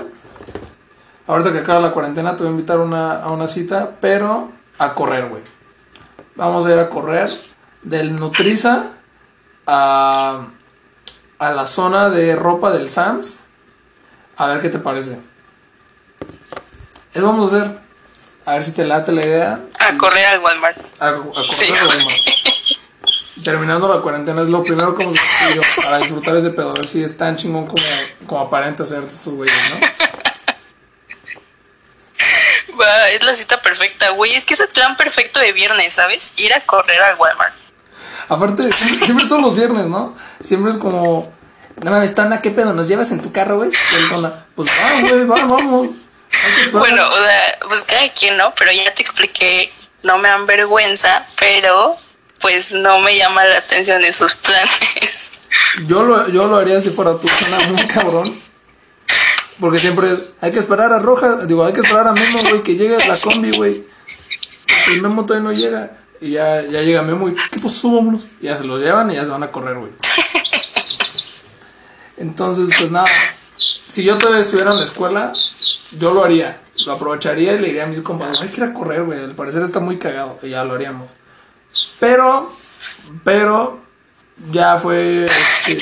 Ahorita 1.26 1.50
que 1.50 1.58
acaba 1.58 1.80
la 1.80 1.90
cuarentena, 1.90 2.36
te 2.36 2.44
voy 2.44 2.50
a 2.50 2.54
invitar 2.54 2.78
una, 2.78 3.20
a 3.20 3.32
una 3.32 3.48
cita, 3.48 3.96
pero 4.00 4.52
a 4.78 4.94
correr, 4.94 5.28
güey. 5.28 5.42
Vamos 6.36 6.64
a 6.64 6.72
ir 6.72 6.78
a 6.78 6.88
correr 6.88 7.47
del 7.88 8.16
Nutriza 8.16 8.86
a, 9.66 10.46
a 11.38 11.50
la 11.52 11.66
zona 11.66 12.10
de 12.10 12.36
ropa 12.36 12.70
del 12.70 12.90
Sams. 12.90 13.40
A 14.36 14.46
ver 14.46 14.60
qué 14.60 14.68
te 14.68 14.78
parece. 14.78 15.18
Eso 17.14 17.26
vamos 17.26 17.52
a 17.52 17.56
hacer. 17.56 17.78
A 18.44 18.52
ver 18.54 18.64
si 18.64 18.72
te 18.72 18.84
late 18.84 19.12
la 19.12 19.24
idea. 19.24 19.60
A 19.78 19.96
correr 19.98 20.26
al 20.26 20.40
Walmart. 20.40 20.78
A, 21.00 21.08
a 21.08 21.14
correr 21.16 21.52
Sí. 21.52 21.72
a 21.72 21.86
Walmart. 21.86 22.16
Terminando 23.44 23.88
la 23.94 24.00
cuarentena 24.02 24.42
es 24.42 24.48
lo 24.48 24.62
primero 24.62 24.94
que 24.96 25.04
hemos 25.04 25.14
decidido 25.14 25.62
para 25.82 25.98
disfrutar 25.98 26.36
ese 26.36 26.50
pedo. 26.50 26.70
A 26.70 26.74
ver 26.74 26.86
si 26.88 27.02
es 27.02 27.16
tan 27.16 27.36
chingón 27.36 27.66
como, 27.66 27.82
como 28.26 28.40
aparenta 28.42 28.84
ser 28.84 29.02
estos 29.04 29.34
güeyes, 29.34 29.54
¿no? 29.80 29.86
Va, 32.80 33.08
es 33.10 33.22
la 33.24 33.34
cita 33.34 33.60
perfecta, 33.60 34.10
güey. 34.10 34.34
Es 34.34 34.44
que 34.44 34.54
es 34.54 34.60
el 34.60 34.68
plan 34.68 34.96
perfecto 34.96 35.40
de 35.40 35.52
viernes, 35.52 35.94
¿sabes? 35.94 36.32
Ir 36.36 36.52
a 36.54 36.60
correr 36.60 37.00
al 37.02 37.16
Walmart. 37.18 37.54
Aparte, 38.28 38.70
siempre, 38.72 39.26
todos 39.26 39.42
los 39.42 39.56
viernes, 39.56 39.86
¿no? 39.86 40.14
Siempre 40.42 40.70
es 40.70 40.76
como, 40.76 41.32
no 41.82 41.90
mames, 41.90 42.14
Tana, 42.14 42.42
¿qué 42.42 42.50
pedo? 42.50 42.74
¿Nos 42.74 42.88
llevas 42.88 43.10
en 43.10 43.22
tu 43.22 43.32
carro, 43.32 43.56
güey? 43.56 43.70
Pues 44.54 44.68
va, 44.68 45.08
güey, 45.08 45.24
va, 45.24 45.44
vamos. 45.46 45.88
Bueno, 46.72 47.08
o 47.08 47.16
sea, 47.16 47.58
pues 47.68 47.84
cada 47.84 48.06
quien, 48.10 48.36
¿no? 48.36 48.52
Pero 48.54 48.70
ya 48.70 48.92
te 48.92 49.02
expliqué, 49.02 49.72
no 50.02 50.18
me 50.18 50.28
dan 50.28 50.46
vergüenza, 50.46 51.24
pero 51.38 51.96
pues 52.40 52.70
no 52.70 53.00
me 53.00 53.16
llama 53.16 53.44
la 53.46 53.58
atención 53.58 54.04
esos 54.04 54.34
planes. 54.34 55.30
Yo 55.86 56.02
lo, 56.02 56.28
yo 56.28 56.46
lo 56.46 56.56
haría 56.56 56.80
si 56.80 56.90
fuera 56.90 57.16
tú, 57.16 57.28
suena 57.28 57.58
muy 57.68 57.86
cabrón. 57.86 58.38
Porque 59.60 59.78
siempre 59.78 60.08
hay 60.40 60.52
que 60.52 60.58
esperar 60.58 60.92
a 60.92 60.98
Roja, 60.98 61.36
digo, 61.46 61.64
hay 61.64 61.72
que 61.72 61.80
esperar 61.80 62.06
a 62.06 62.12
Memo, 62.12 62.40
güey, 62.42 62.62
que 62.62 62.76
llegue 62.76 62.96
la 63.06 63.16
combi, 63.16 63.50
güey. 63.56 63.84
El 64.88 65.02
Memo 65.02 65.24
todavía 65.26 65.48
no 65.48 65.52
llega. 65.52 65.97
Y 66.20 66.32
ya, 66.32 66.62
ya 66.62 66.82
llega 66.82 67.02
Memo 67.02 67.28
y, 67.28 67.34
¿qué 67.34 67.60
pasó? 67.62 67.92
Vámonos. 67.92 68.28
Y 68.40 68.46
ya 68.46 68.56
se 68.56 68.64
los 68.64 68.80
llevan 68.80 69.10
y 69.10 69.14
ya 69.14 69.24
se 69.24 69.30
van 69.30 69.42
a 69.42 69.52
correr, 69.52 69.76
güey. 69.76 69.92
Entonces, 72.16 72.68
pues 72.76 72.90
nada. 72.90 73.08
Si 73.56 74.02
yo 74.02 74.18
todavía 74.18 74.40
estuviera 74.40 74.72
en 74.72 74.78
la 74.78 74.84
escuela, 74.84 75.32
yo 75.98 76.12
lo 76.12 76.24
haría. 76.24 76.60
Lo 76.86 76.92
aprovecharía 76.92 77.54
y 77.54 77.58
le 77.58 77.68
diría 77.68 77.84
a 77.84 77.86
mis 77.86 78.00
compadres, 78.00 78.40
hay 78.40 78.48
que 78.48 78.58
ir 78.58 78.64
a 78.64 78.74
correr, 78.74 79.04
güey. 79.04 79.20
Al 79.20 79.34
parecer 79.34 79.62
está 79.62 79.80
muy 79.80 79.98
cagado. 79.98 80.38
Y 80.42 80.50
ya 80.50 80.64
lo 80.64 80.74
haríamos. 80.74 81.10
Pero, 81.98 82.52
pero, 83.24 83.82
ya 84.50 84.76
fue, 84.78 85.24
este, 85.24 85.78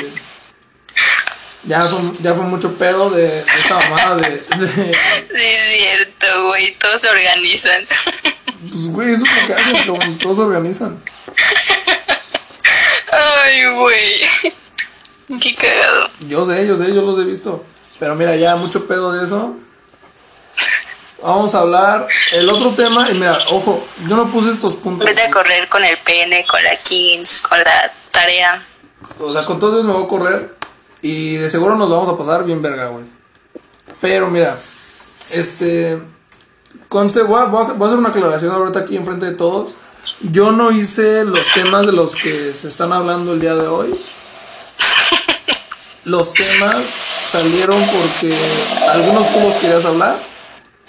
ya 1.64 1.86
fue, 1.86 2.00
ya 2.22 2.34
fue 2.34 2.44
mucho 2.44 2.76
pedo 2.78 3.10
de, 3.10 3.22
de 3.22 3.40
esta 3.40 3.74
mamada 3.74 4.16
de, 4.16 4.30
de, 4.30 4.68
Sí, 4.68 5.34
es 5.34 5.78
cierto, 5.78 6.46
güey, 6.48 6.74
todos 6.78 7.00
se 7.00 7.08
organizan. 7.08 7.86
Pues, 8.60 8.88
güey, 8.88 9.12
eso 9.12 9.24
es 9.24 9.40
lo 9.40 9.46
que 9.46 9.54
hacen, 9.54 9.86
como 9.86 10.16
todos 10.22 10.36
se 10.36 10.42
organizan. 10.42 11.02
Ay, 13.12 13.74
güey. 13.74 14.54
Qué 15.40 15.54
cagado. 15.54 16.08
Yo 16.20 16.46
sé, 16.46 16.66
yo 16.66 16.76
sé, 16.76 16.94
yo 16.94 17.02
los 17.02 17.18
he 17.18 17.24
visto. 17.24 17.64
Pero 17.98 18.14
mira, 18.14 18.36
ya 18.36 18.56
mucho 18.56 18.86
pedo 18.86 19.12
de 19.12 19.24
eso. 19.24 19.56
Vamos 21.22 21.54
a 21.54 21.60
hablar 21.60 22.06
el 22.32 22.48
otro 22.48 22.72
tema. 22.74 23.10
Y 23.10 23.14
mira, 23.14 23.38
ojo, 23.50 23.84
yo 24.06 24.16
no 24.16 24.30
puse 24.30 24.50
estos 24.50 24.74
puntos. 24.74 25.06
Vete 25.06 25.22
a 25.22 25.30
correr 25.30 25.68
con 25.68 25.84
el 25.84 25.96
pene, 25.98 26.44
con 26.46 26.62
la 26.62 26.76
Kings, 26.76 27.42
con 27.42 27.58
la 27.58 27.92
tarea. 28.10 28.62
O 29.18 29.32
sea, 29.32 29.44
con 29.44 29.58
todos 29.58 29.74
ellos 29.74 29.86
me 29.86 29.92
voy 29.92 30.04
a 30.04 30.08
correr. 30.08 30.56
Y 31.02 31.36
de 31.36 31.50
seguro 31.50 31.76
nos 31.76 31.90
vamos 31.90 32.08
a 32.08 32.16
pasar 32.16 32.44
bien 32.44 32.62
verga, 32.62 32.88
güey. 32.88 33.04
Pero 34.00 34.28
mira, 34.28 34.56
este. 35.32 35.98
Conce, 36.88 37.22
voy 37.22 37.40
a, 37.40 37.44
voy 37.46 37.66
a- 37.66 37.86
hacer 37.86 37.98
una 37.98 38.10
aclaración 38.10 38.52
ahorita 38.52 38.80
aquí 38.80 38.96
enfrente 38.96 39.26
de 39.26 39.34
todos. 39.34 39.74
Yo 40.20 40.52
no 40.52 40.70
hice 40.70 41.24
los 41.24 41.44
temas 41.54 41.86
de 41.86 41.92
los 41.92 42.14
que 42.14 42.54
se 42.54 42.68
están 42.68 42.92
hablando 42.92 43.32
el 43.34 43.40
día 43.40 43.54
de 43.54 43.66
hoy. 43.66 43.94
Los 46.04 46.32
temas 46.32 46.84
salieron 47.28 47.82
porque 47.86 48.32
algunos 48.90 49.32
tú 49.32 49.40
los 49.40 49.56
querías 49.56 49.84
hablar. 49.84 50.16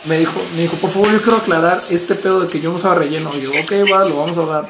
Me 0.06 0.20
dijo, 0.20 0.40
me 0.56 0.62
dijo, 0.62 0.76
por 0.78 0.92
favor, 0.92 1.12
yo 1.12 1.22
quiero 1.24 1.38
aclarar 1.40 1.80
este 1.90 2.14
pedo 2.14 2.42
de 2.42 2.48
que 2.48 2.60
yo 2.60 2.70
no 2.70 2.76
usaba 2.76 2.94
relleno. 2.96 3.32
Y 3.36 3.42
yo, 3.42 3.50
ok, 3.50 3.72
va, 3.92 4.06
lo 4.08 4.18
vamos 4.18 4.38
a 4.38 4.42
hablar. 4.42 4.70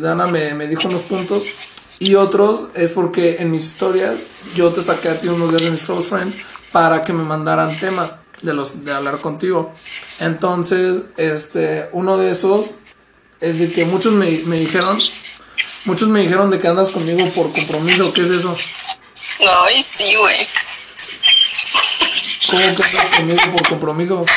Dana 0.00 0.26
me, 0.26 0.52
me 0.54 0.66
dijo 0.66 0.88
unos 0.88 1.02
puntos. 1.02 1.44
Y 2.00 2.16
otros 2.16 2.66
es 2.74 2.90
porque 2.90 3.36
en 3.38 3.52
mis 3.52 3.64
historias 3.64 4.18
yo 4.56 4.70
te 4.72 4.82
saqué 4.82 5.10
a 5.10 5.20
ti 5.20 5.28
unos 5.28 5.50
días 5.50 5.62
de 5.62 5.70
mis 5.70 5.84
close 5.84 6.08
friends 6.08 6.38
para 6.72 7.04
que 7.04 7.12
me 7.12 7.22
mandaran 7.22 7.78
temas 7.78 8.16
de 8.42 8.52
los 8.54 8.84
de 8.84 8.92
hablar 8.92 9.20
contigo. 9.20 9.74
Entonces, 10.20 11.02
este, 11.16 11.88
uno 11.92 12.16
de 12.16 12.30
esos 12.30 12.74
es 13.40 13.58
de 13.58 13.70
que 13.70 13.84
muchos 13.84 14.12
me, 14.12 14.30
me 14.46 14.56
dijeron, 14.56 14.98
muchos 15.84 16.08
me 16.08 16.20
dijeron 16.20 16.50
de 16.50 16.58
que 16.58 16.68
andas 16.68 16.90
conmigo 16.90 17.28
por 17.30 17.52
compromiso. 17.52 18.12
¿Qué 18.12 18.22
es 18.22 18.30
eso? 18.30 18.56
Ay, 19.62 19.82
sí, 19.82 20.14
güey. 20.16 20.46
¿Cómo 22.50 22.62
que 22.62 22.82
andas 22.82 23.06
conmigo 23.16 23.40
por 23.52 23.68
compromiso? 23.68 24.24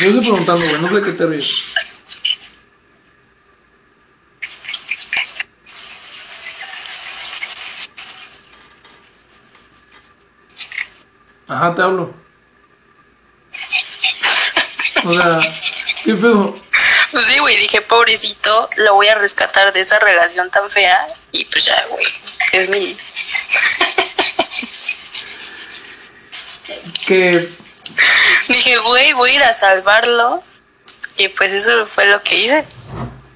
Yo 0.00 0.08
estoy 0.08 0.20
preguntando, 0.20 0.66
güey, 0.66 0.80
no 0.80 0.88
sé 0.88 1.02
qué 1.02 1.12
te 1.12 1.26
ríes. 1.26 1.74
Ajá, 11.48 11.74
te 11.74 11.82
hablo. 11.82 12.14
O 15.04 15.12
sea, 15.12 15.40
¿qué 16.04 16.14
pedo? 16.14 16.58
Pues 17.12 17.26
sí, 17.26 17.38
güey, 17.38 17.56
dije, 17.58 17.80
pobrecito, 17.82 18.70
lo 18.76 18.94
voy 18.94 19.08
a 19.08 19.14
rescatar 19.14 19.72
de 19.72 19.80
esa 19.80 19.98
relación 19.98 20.50
tan 20.50 20.70
fea. 20.70 21.06
Y 21.32 21.44
pues 21.44 21.64
ya, 21.64 21.84
güey, 21.90 22.06
es 22.52 22.68
mi... 22.68 22.96
Que, 27.06 27.46
Dije, 28.48 28.76
güey, 28.78 29.12
voy 29.12 29.30
a 29.30 29.34
ir 29.34 29.42
a 29.42 29.54
salvarlo. 29.54 30.42
Y 31.16 31.28
pues 31.28 31.52
eso 31.52 31.86
fue 31.86 32.06
lo 32.06 32.22
que 32.22 32.40
hice. 32.40 32.64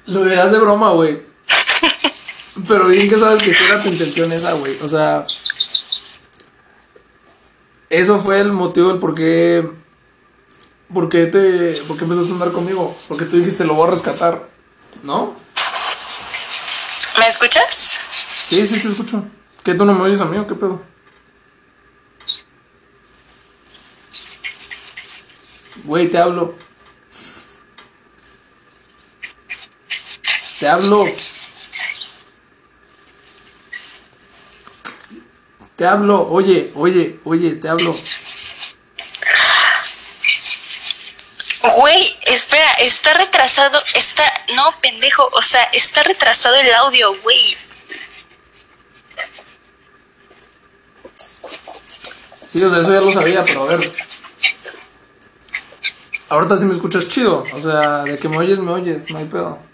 Lo 0.05 0.21
verás 0.21 0.51
de 0.51 0.59
broma, 0.59 0.91
güey. 0.91 1.21
Pero 2.67 2.87
bien 2.87 3.07
que 3.09 3.17
sabes 3.17 3.41
que 3.41 3.53
sí 3.53 3.63
era 3.63 3.81
tu 3.81 3.89
intención 3.89 4.31
esa, 4.31 4.53
güey. 4.53 4.77
O 4.81 4.87
sea. 4.87 5.25
Eso 7.89 8.19
fue 8.19 8.39
el 8.39 8.53
motivo 8.53 8.89
del 8.89 8.99
por 8.99 9.15
qué. 9.15 9.67
¿Por 10.93 11.09
qué 11.09 11.25
te. 11.25 11.73
¿Por 11.87 11.97
qué 11.97 12.03
empezaste 12.03 12.29
a 12.29 12.33
andar 12.33 12.51
conmigo? 12.51 12.95
Porque 13.07 13.25
tú 13.25 13.37
dijiste 13.37 13.65
lo 13.65 13.73
voy 13.73 13.87
a 13.87 13.91
rescatar. 13.91 14.47
¿No? 15.03 15.35
¿Me 17.17 17.27
escuchas? 17.27 17.97
Sí, 18.47 18.65
sí 18.65 18.79
te 18.79 18.87
escucho. 18.87 19.23
¿Qué 19.63 19.73
tú 19.73 19.85
no 19.85 19.93
me 19.93 20.01
oyes 20.01 20.21
a 20.21 20.25
mí 20.25 20.37
o 20.37 20.47
qué 20.47 20.55
pedo? 20.55 20.81
Güey, 25.83 26.09
te 26.09 26.17
hablo. 26.17 26.55
Te 30.59 30.67
hablo. 30.67 31.05
Te 35.79 35.87
hablo, 35.87 36.27
oye, 36.29 36.73
oye, 36.75 37.21
oye, 37.23 37.51
te 37.51 37.69
hablo. 37.69 37.95
Güey, 41.77 42.17
espera, 42.23 42.69
está 42.81 43.13
retrasado, 43.13 43.81
está, 43.95 44.25
no, 44.57 44.73
pendejo, 44.81 45.29
o 45.31 45.41
sea, 45.41 45.63
está 45.71 46.03
retrasado 46.03 46.55
el 46.55 46.73
audio, 46.73 47.15
güey. 47.21 47.55
Sí, 52.35 52.61
o 52.61 52.69
sea, 52.69 52.81
eso 52.81 52.93
ya 52.93 52.99
lo 52.99 53.13
sabía, 53.13 53.45
pero 53.45 53.63
a 53.63 53.67
ver. 53.67 53.89
Ahorita 56.27 56.57
sí 56.57 56.65
me 56.65 56.73
escuchas 56.73 57.07
chido. 57.07 57.45
O 57.53 57.61
sea, 57.61 58.03
de 58.03 58.19
que 58.19 58.27
me 58.27 58.37
oyes, 58.37 58.59
me 58.59 58.71
oyes, 58.71 59.09
no 59.09 59.17
hay 59.17 59.25
pedo. 59.25 59.68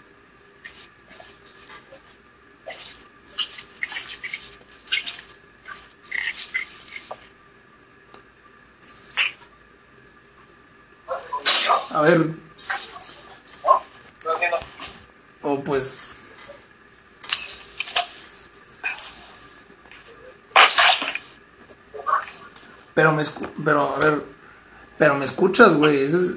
A 11.96 12.02
ver. 12.02 12.28
O 15.40 15.64
pues. 15.64 15.96
Pero 22.92 23.12
me 23.12 23.22
escu 23.22 23.48
pero 23.64 23.94
a 23.94 23.98
ver, 23.98 24.22
pero 24.98 25.14
me 25.14 25.24
escuchas, 25.24 25.72
güey, 25.72 26.04
ese 26.04 26.18
es 26.18 26.26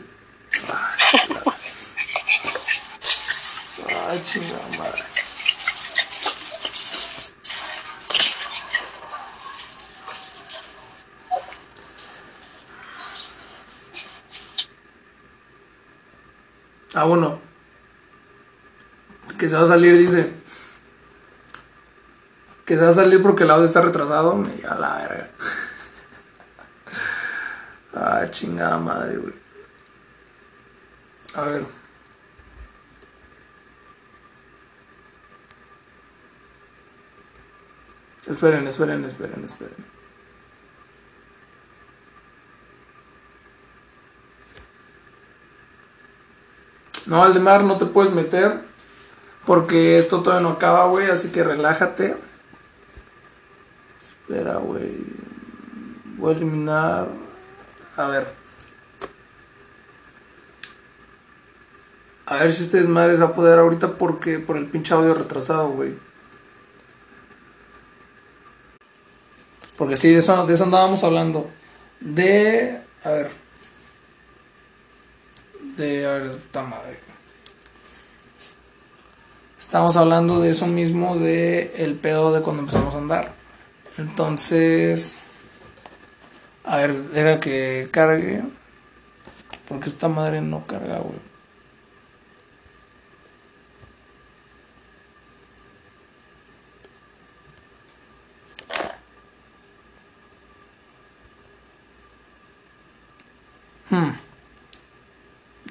Ay, 4.08 4.24
chingada 4.24 4.66
madre. 4.78 5.04
Ah, 16.94 17.06
bueno. 17.06 17.40
Que 19.38 19.48
se 19.48 19.56
va 19.56 19.64
a 19.64 19.68
salir, 19.68 19.98
dice. 19.98 20.34
Que 22.66 22.76
se 22.76 22.84
va 22.84 22.90
a 22.90 22.94
salir 22.94 23.22
porque 23.22 23.44
el 23.44 23.52
audio 23.52 23.66
está 23.66 23.82
retrasado. 23.82 24.36
Me 24.36 24.66
a 24.68 24.76
la 24.76 24.98
verga. 24.98 25.30
Ah, 27.92 28.24
chingada 28.30 28.78
madre, 28.78 29.18
güey. 29.18 29.34
A 31.34 31.42
ver. 31.42 31.66
Esperen, 38.28 38.68
esperen, 38.68 39.04
esperen, 39.06 39.44
esperen. 39.44 39.99
No, 47.10 47.24
Aldemar, 47.24 47.64
no 47.64 47.78
te 47.78 47.88
puedes 47.88 48.14
meter. 48.14 48.60
Porque 49.46 49.98
esto 49.98 50.22
todavía 50.22 50.48
no 50.48 50.54
acaba, 50.54 50.86
güey. 50.86 51.10
Así 51.10 51.32
que 51.32 51.44
relájate. 51.44 52.16
Espera, 54.00 54.58
güey. 54.58 54.96
Voy 56.18 56.34
a 56.34 56.38
eliminar. 56.38 57.08
A 57.98 58.06
ver. 58.06 58.28
A 62.28 62.36
ver 62.36 62.54
si 62.54 62.62
este 62.62 62.78
desmadre 62.78 63.16
se 63.16 63.24
va 63.24 63.30
a 63.30 63.36
poder 63.36 63.58
ahorita 63.58 63.98
porque 63.98 64.38
por 64.38 64.56
el 64.56 64.68
pinche 64.68 64.94
audio 64.94 65.16
retrasado, 65.16 65.70
güey. 65.70 65.96
Porque 69.78 69.98
sí, 69.98 70.14
de 70.14 70.20
eso, 70.20 70.46
de 70.46 70.54
eso 70.54 70.64
andábamos 70.64 71.04
hablando. 71.04 71.50
De. 72.02 72.80
A 73.04 73.10
ver. 73.10 73.49
De. 75.80 76.06
A 76.06 76.12
ver, 76.12 76.32
puta 76.32 76.62
madre. 76.62 77.00
Estamos 79.58 79.96
hablando 79.96 80.42
de 80.42 80.52
eso 80.52 80.68
mismo, 80.68 81.16
de 81.16 81.74
el 81.78 81.96
pedo 81.96 82.34
de 82.34 82.42
cuando 82.42 82.64
empezamos 82.64 82.96
a 82.96 82.98
andar. 82.98 83.32
Entonces. 83.98 85.28
A 86.66 86.78
ver, 86.78 87.10
deja 87.12 87.40
que 87.40 87.88
cargue. 87.92 88.44
Porque 89.70 89.88
esta 89.88 90.10
madre 90.10 90.42
no 90.42 90.68
carga, 90.68 90.98
güey. 90.98 91.29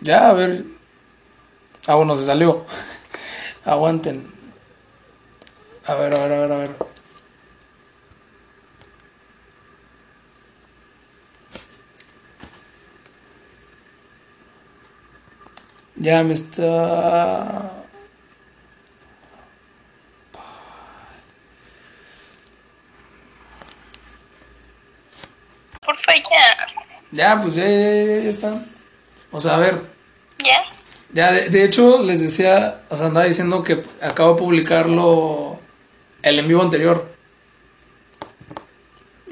Ya, 0.09 0.31
a 0.31 0.33
ver. 0.33 0.65
Ah, 1.87 1.97
bueno, 1.97 2.17
se 2.17 2.25
salió. 2.25 2.65
Aguanten. 3.67 4.27
A 5.85 5.95
ver, 5.97 6.15
a 6.15 6.19
ver, 6.19 6.33
a 6.33 6.41
ver, 6.41 6.53
a 6.53 6.57
ver. 6.57 6.71
Ya 15.97 16.25
me 16.25 16.33
está... 16.33 17.71
Porfa, 25.85 26.15
ya. 26.15 26.67
Ya, 27.13 27.43
pues 27.43 27.57
ya, 27.57 27.65
ya, 27.65 28.05
ya, 28.05 28.23
ya 28.23 28.31
está. 28.31 28.65
O 29.31 29.39
sea, 29.39 29.57
a 29.57 29.59
ver. 29.59 29.98
¿Ya? 30.45 30.63
Ya, 31.13 31.33
de, 31.33 31.49
de 31.49 31.65
hecho, 31.65 32.03
les 32.03 32.21
decía, 32.21 32.83
o 32.91 32.97
sea, 32.97 33.07
andaba 33.07 33.27
diciendo 33.27 33.63
que 33.63 33.83
acabo 34.03 34.35
de 34.35 34.39
publicarlo 34.39 35.59
el 36.23 36.39
en 36.39 36.49
vivo 36.49 36.63
anterior. 36.63 37.09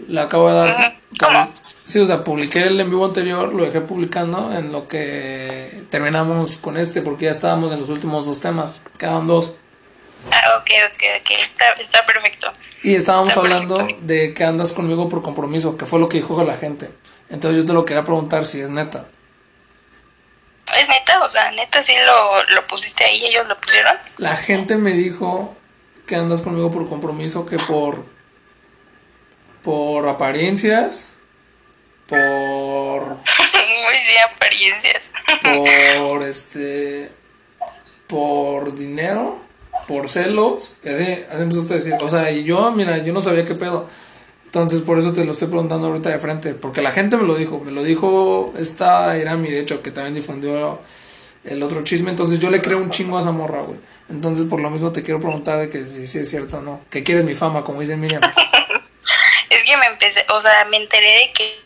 Le 0.08 0.20
acabo 0.20 0.48
de 0.48 0.54
dar. 0.54 0.96
¿Cómo? 1.18 1.50
Sí, 1.84 1.98
o 1.98 2.06
sea, 2.06 2.24
publiqué 2.24 2.64
el 2.64 2.78
en 2.80 2.90
vivo 2.90 3.04
anterior, 3.04 3.52
lo 3.52 3.64
dejé 3.64 3.80
publicando 3.80 4.52
en 4.56 4.70
lo 4.72 4.86
que 4.86 5.82
terminamos 5.90 6.56
con 6.56 6.76
este, 6.76 7.00
porque 7.02 7.24
ya 7.26 7.30
estábamos 7.30 7.72
en 7.72 7.80
los 7.80 7.88
últimos 7.88 8.26
dos 8.26 8.40
temas, 8.40 8.82
quedaban 8.98 9.26
dos. 9.26 9.54
Ah, 10.30 10.58
ok, 10.60 10.70
ok, 10.92 11.02
ok, 11.20 11.30
está, 11.44 11.70
está 11.72 12.04
perfecto. 12.04 12.48
Y 12.82 12.94
estábamos 12.94 13.28
Está 13.28 13.40
hablando 13.40 13.76
perfecto. 13.78 14.02
de 14.04 14.34
que 14.34 14.44
andas 14.44 14.72
conmigo 14.72 15.08
por 15.08 15.22
compromiso, 15.22 15.76
que 15.76 15.86
fue 15.86 15.98
lo 16.00 16.08
que 16.08 16.18
dijo 16.18 16.42
la 16.44 16.54
gente. 16.54 16.90
Entonces 17.30 17.60
yo 17.60 17.66
te 17.66 17.72
lo 17.72 17.84
quería 17.84 18.04
preguntar 18.04 18.44
si 18.46 18.60
es 18.60 18.70
neta. 18.70 19.06
¿Es 20.80 20.88
neta? 20.88 21.22
O 21.24 21.28
sea, 21.28 21.50
neta 21.52 21.82
sí 21.82 21.94
lo, 22.04 22.44
lo 22.54 22.66
pusiste 22.66 23.04
ahí, 23.04 23.24
ellos 23.24 23.46
lo 23.46 23.56
pusieron. 23.60 23.96
La 24.18 24.36
gente 24.36 24.76
me 24.76 24.92
dijo 24.92 25.56
que 26.06 26.16
andas 26.16 26.42
conmigo 26.42 26.70
por 26.70 26.88
compromiso, 26.88 27.46
que 27.46 27.58
por 27.58 28.04
por 29.62 30.08
apariencias, 30.08 31.08
por 32.06 32.16
Muy 33.76 33.98
de 34.06 34.20
apariencias. 34.20 35.10
por 35.42 36.22
este 36.28 37.10
por 38.06 38.76
dinero, 38.76 39.40
por 39.88 40.08
celos, 40.08 40.76
y 40.84 40.88
así, 40.88 41.24
así 41.28 41.42
empezaste 41.42 41.72
a 41.72 41.76
decir, 41.76 41.94
o 42.00 42.08
sea, 42.08 42.30
y 42.30 42.44
yo, 42.44 42.70
mira, 42.70 42.98
yo 42.98 43.12
no 43.12 43.20
sabía 43.20 43.44
qué 43.44 43.56
pedo. 43.56 43.88
Entonces, 44.56 44.80
por 44.80 44.98
eso 44.98 45.12
te 45.12 45.22
lo 45.26 45.32
estoy 45.32 45.48
preguntando 45.48 45.88
ahorita 45.88 46.08
de 46.08 46.18
frente. 46.18 46.54
Porque 46.54 46.80
la 46.80 46.90
gente 46.90 47.18
me 47.18 47.24
lo 47.24 47.34
dijo. 47.34 47.60
Me 47.60 47.72
lo 47.72 47.82
dijo 47.82 48.54
esta 48.58 49.14
Irami, 49.18 49.50
de 49.50 49.60
hecho, 49.60 49.82
que 49.82 49.90
también 49.90 50.14
difundió 50.14 50.80
el 51.44 51.62
otro 51.62 51.84
chisme. 51.84 52.08
Entonces, 52.08 52.40
yo 52.40 52.48
le 52.48 52.62
creo 52.62 52.78
un 52.78 52.88
chingo 52.88 53.18
a 53.18 53.20
esa 53.20 53.32
morra, 53.32 53.60
güey. 53.60 53.78
Entonces, 54.08 54.46
por 54.46 54.60
lo 54.60 54.70
mismo 54.70 54.92
te 54.92 55.02
quiero 55.02 55.20
preguntar 55.20 55.58
de 55.58 55.68
que 55.68 55.84
si, 55.84 56.06
si 56.06 56.20
es 56.20 56.30
cierto 56.30 56.56
o 56.56 56.62
no. 56.62 56.80
Que 56.88 57.02
quieres 57.02 57.26
mi 57.26 57.34
fama, 57.34 57.64
como 57.64 57.82
dice 57.82 57.98
Miriam. 57.98 58.22
es 59.50 59.62
que 59.62 59.76
me 59.76 59.86
empecé, 59.88 60.24
o 60.30 60.40
sea, 60.40 60.64
me 60.64 60.78
enteré 60.78 61.06
de 61.06 61.32
que 61.34 61.60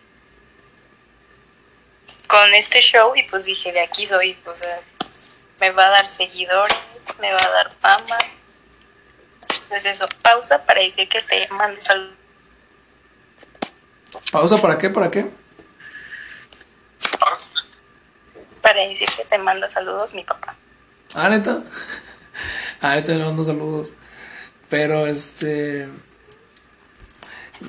con 2.26 2.52
este 2.54 2.80
show 2.80 3.14
y 3.14 3.22
pues 3.22 3.44
dije, 3.44 3.72
de 3.72 3.82
aquí 3.82 4.04
soy, 4.04 4.36
o 4.46 4.56
sea, 4.56 4.80
me 5.60 5.70
va 5.70 5.86
a 5.86 5.90
dar 5.90 6.10
seguidores, 6.10 6.76
me 7.20 7.32
va 7.32 7.38
a 7.38 7.50
dar 7.50 7.72
fama. 7.80 8.18
Entonces 9.62 9.86
eso, 9.86 10.08
pausa 10.22 10.64
para 10.64 10.80
decir 10.80 11.08
que 11.08 11.22
te 11.22 11.46
mando 11.50 11.80
saludos. 11.80 12.19
¿Pausa 14.32 14.60
para 14.60 14.78
qué? 14.78 14.90
¿Para 14.90 15.10
qué? 15.10 15.26
Para 18.60 18.80
decir 18.82 19.08
que 19.16 19.24
te 19.24 19.38
manda 19.38 19.68
saludos 19.70 20.14
mi 20.14 20.24
papá. 20.24 20.56
Ah, 21.14 21.28
neta. 21.28 21.62
Ah, 22.82 22.96
yo 22.96 23.04
te 23.04 23.18
mando 23.18 23.44
saludos. 23.44 23.92
Pero 24.70 25.06
este. 25.06 25.86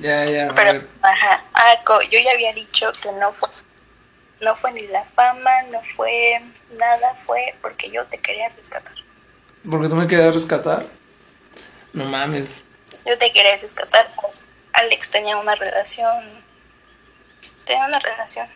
Ya, 0.00 0.24
ya. 0.24 0.50
Pero, 0.54 0.82
ajá. 1.02 1.44
Ah, 1.52 1.74
yo 2.10 2.18
ya 2.18 2.32
había 2.32 2.54
dicho 2.54 2.90
que 3.02 3.12
no 3.12 3.30
fue. 3.34 3.48
No 4.40 4.56
fue 4.56 4.72
ni 4.72 4.86
la 4.86 5.04
fama, 5.14 5.50
no 5.70 5.82
fue 5.94 6.40
nada, 6.78 7.14
fue 7.26 7.54
porque 7.60 7.90
yo 7.90 8.04
te 8.06 8.18
quería 8.18 8.48
rescatar. 8.56 8.94
¿Porque 9.70 9.88
tú 9.88 9.96
me 9.96 10.06
querías 10.06 10.34
rescatar? 10.34 10.86
No 11.92 12.06
mames. 12.06 12.50
Yo 13.04 13.16
te 13.18 13.30
quería 13.30 13.56
rescatar. 13.58 14.08
Alex 14.82 15.10
tenía 15.10 15.36
una 15.36 15.54
relación. 15.54 16.24
Tenía 17.64 17.86
una 17.86 17.98
relación. 17.98 18.46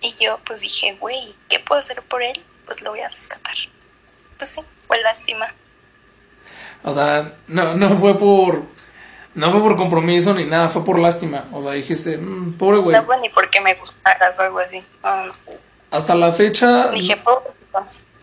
Y 0.00 0.14
yo 0.20 0.38
pues 0.46 0.60
dije, 0.60 0.96
güey, 0.98 1.34
¿qué 1.48 1.58
puedo 1.58 1.80
hacer 1.80 2.02
por 2.02 2.22
él? 2.22 2.42
Pues 2.66 2.80
lo 2.82 2.90
voy 2.90 3.00
a 3.00 3.08
rescatar. 3.08 3.54
Pues 4.38 4.50
sí, 4.50 4.62
fue 4.86 5.00
lástima. 5.02 5.52
O 6.82 6.94
sea, 6.94 7.32
no, 7.48 7.74
no 7.74 7.90
fue 7.98 8.18
por. 8.18 8.62
No 9.34 9.52
fue 9.52 9.60
por 9.60 9.76
compromiso 9.76 10.34
ni 10.34 10.44
nada, 10.44 10.68
fue 10.68 10.84
por 10.84 10.98
lástima. 10.98 11.44
O 11.52 11.62
sea, 11.62 11.72
dijiste, 11.72 12.16
mmm, 12.16 12.54
pobre 12.54 12.78
güey. 12.78 12.96
No 12.96 13.04
fue 13.04 13.18
ni 13.20 13.28
porque 13.28 13.60
me 13.60 13.74
gustaras 13.74 14.38
o 14.38 14.42
algo 14.42 14.58
así. 14.58 14.82
Hasta 15.90 16.14
la 16.14 16.32
fecha. 16.32 16.90
Dije, 16.90 17.16
pobre. 17.16 17.50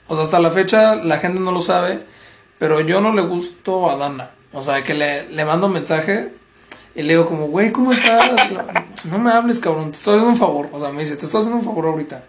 O 0.07 0.15
sea, 0.15 0.23
hasta 0.23 0.39
la 0.39 0.51
fecha 0.51 0.95
la 0.95 1.17
gente 1.17 1.39
no 1.39 1.51
lo 1.51 1.59
sabe, 1.59 1.99
pero 2.59 2.79
yo 2.81 3.01
no 3.01 3.13
le 3.13 3.21
gusto 3.21 3.89
a 3.89 3.97
Dana. 3.97 4.31
O 4.53 4.63
sea, 4.63 4.83
que 4.83 4.93
le, 4.93 5.29
le 5.29 5.45
mando 5.45 5.67
un 5.67 5.73
mensaje 5.73 6.31
y 6.97 7.03
le 7.03 7.13
digo 7.13 7.27
como, 7.27 7.45
güey, 7.45 7.71
¿cómo 7.71 7.91
estás? 7.91 8.31
no 9.05 9.19
me 9.19 9.31
hables, 9.31 9.59
cabrón, 9.59 9.91
te 9.91 9.97
estoy 9.97 10.15
haciendo 10.15 10.31
un 10.31 10.37
favor. 10.37 10.67
O 10.71 10.79
sea, 10.79 10.89
me 10.89 11.01
dice, 11.01 11.15
te 11.15 11.25
estoy 11.25 11.41
haciendo 11.41 11.59
un 11.59 11.63
favor 11.63 11.85
ahorita. 11.85 12.23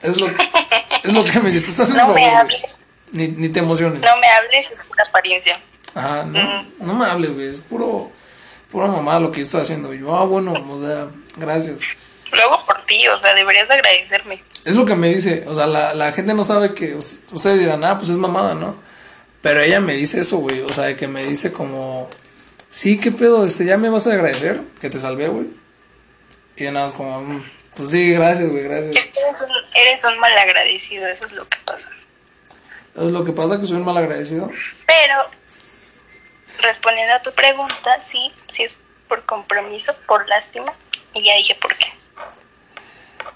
Es 0.00 0.18
lo, 0.18 0.28
es 0.28 1.12
lo 1.12 1.22
que 1.22 1.40
me 1.40 1.50
dice, 1.50 1.60
te 1.60 1.68
estás 1.68 1.90
haciendo 1.90 2.10
un 2.10 2.18
favor. 2.18 2.48
Ni, 3.10 3.28
ni 3.28 3.50
te 3.50 3.58
emociones. 3.58 4.00
No 4.00 4.16
me 4.16 4.26
hables, 4.28 4.70
es 4.70 4.80
pura 4.88 5.04
apariencia. 5.06 5.60
Ajá, 5.94 6.24
no, 6.24 6.64
no 6.78 6.94
me 6.94 7.04
hables, 7.04 7.34
güey, 7.34 7.48
es 7.48 7.60
puro, 7.60 8.10
pura 8.70 8.86
mamá 8.86 9.20
lo 9.20 9.30
que 9.30 9.40
yo 9.40 9.44
estoy 9.44 9.60
haciendo. 9.60 9.92
Y 9.92 10.00
yo, 10.00 10.16
ah, 10.16 10.24
bueno, 10.24 10.54
o 10.70 10.80
sea, 10.80 11.08
gracias. 11.36 11.80
Luego 12.32 12.64
por 12.64 12.82
ti, 12.86 13.06
o 13.08 13.18
sea, 13.18 13.34
deberías 13.34 13.68
agradecerme. 13.70 14.42
Es 14.64 14.74
lo 14.74 14.86
que 14.86 14.94
me 14.94 15.08
dice, 15.08 15.44
o 15.46 15.54
sea, 15.54 15.66
la, 15.66 15.92
la 15.92 16.12
gente 16.12 16.32
no 16.32 16.44
sabe 16.44 16.72
que 16.72 16.94
ustedes 16.94 17.60
dirán, 17.60 17.84
ah, 17.84 17.98
pues 17.98 18.08
es 18.08 18.16
mamada, 18.16 18.54
¿no? 18.54 18.74
Pero 19.42 19.60
ella 19.60 19.80
me 19.80 19.92
dice 19.92 20.22
eso, 20.22 20.38
güey, 20.38 20.62
o 20.62 20.72
sea, 20.72 20.96
que 20.96 21.08
me 21.08 21.26
dice 21.26 21.52
como, 21.52 22.08
sí, 22.72 22.98
¿qué 22.98 23.12
pedo? 23.12 23.46
Este, 23.46 23.64
¿Ya 23.64 23.76
me 23.76 23.88
vas 23.88 24.08
a 24.08 24.12
agradecer 24.12 24.60
que 24.80 24.90
te 24.90 24.98
salvé, 24.98 25.28
güey? 25.28 25.46
Y 26.56 26.64
nada 26.64 26.86
más 26.86 26.92
como, 26.92 27.20
mm, 27.20 27.44
pues 27.76 27.90
sí, 27.90 28.12
gracias, 28.12 28.50
güey, 28.50 28.64
gracias. 28.64 28.96
Eres 28.96 29.40
un, 29.40 29.50
eres 29.74 30.04
un 30.04 30.18
malagradecido, 30.18 31.06
eso 31.06 31.26
es 31.26 31.32
lo 31.32 31.46
que 31.48 31.58
pasa. 31.64 31.90
¿Eso 32.94 33.06
es 33.06 33.12
lo 33.12 33.24
que 33.24 33.32
pasa, 33.32 33.60
que 33.60 33.66
soy 33.66 33.76
un 33.76 33.84
malagradecido? 33.84 34.50
Pero, 34.86 35.30
respondiendo 36.60 37.14
a 37.14 37.22
tu 37.22 37.32
pregunta, 37.32 38.00
sí, 38.00 38.32
sí 38.48 38.64
es 38.64 38.76
por 39.08 39.24
compromiso, 39.24 39.94
por 40.06 40.28
lástima, 40.28 40.72
y 41.14 41.24
ya 41.24 41.34
dije 41.36 41.54
por 41.60 41.76
qué. 41.76 41.86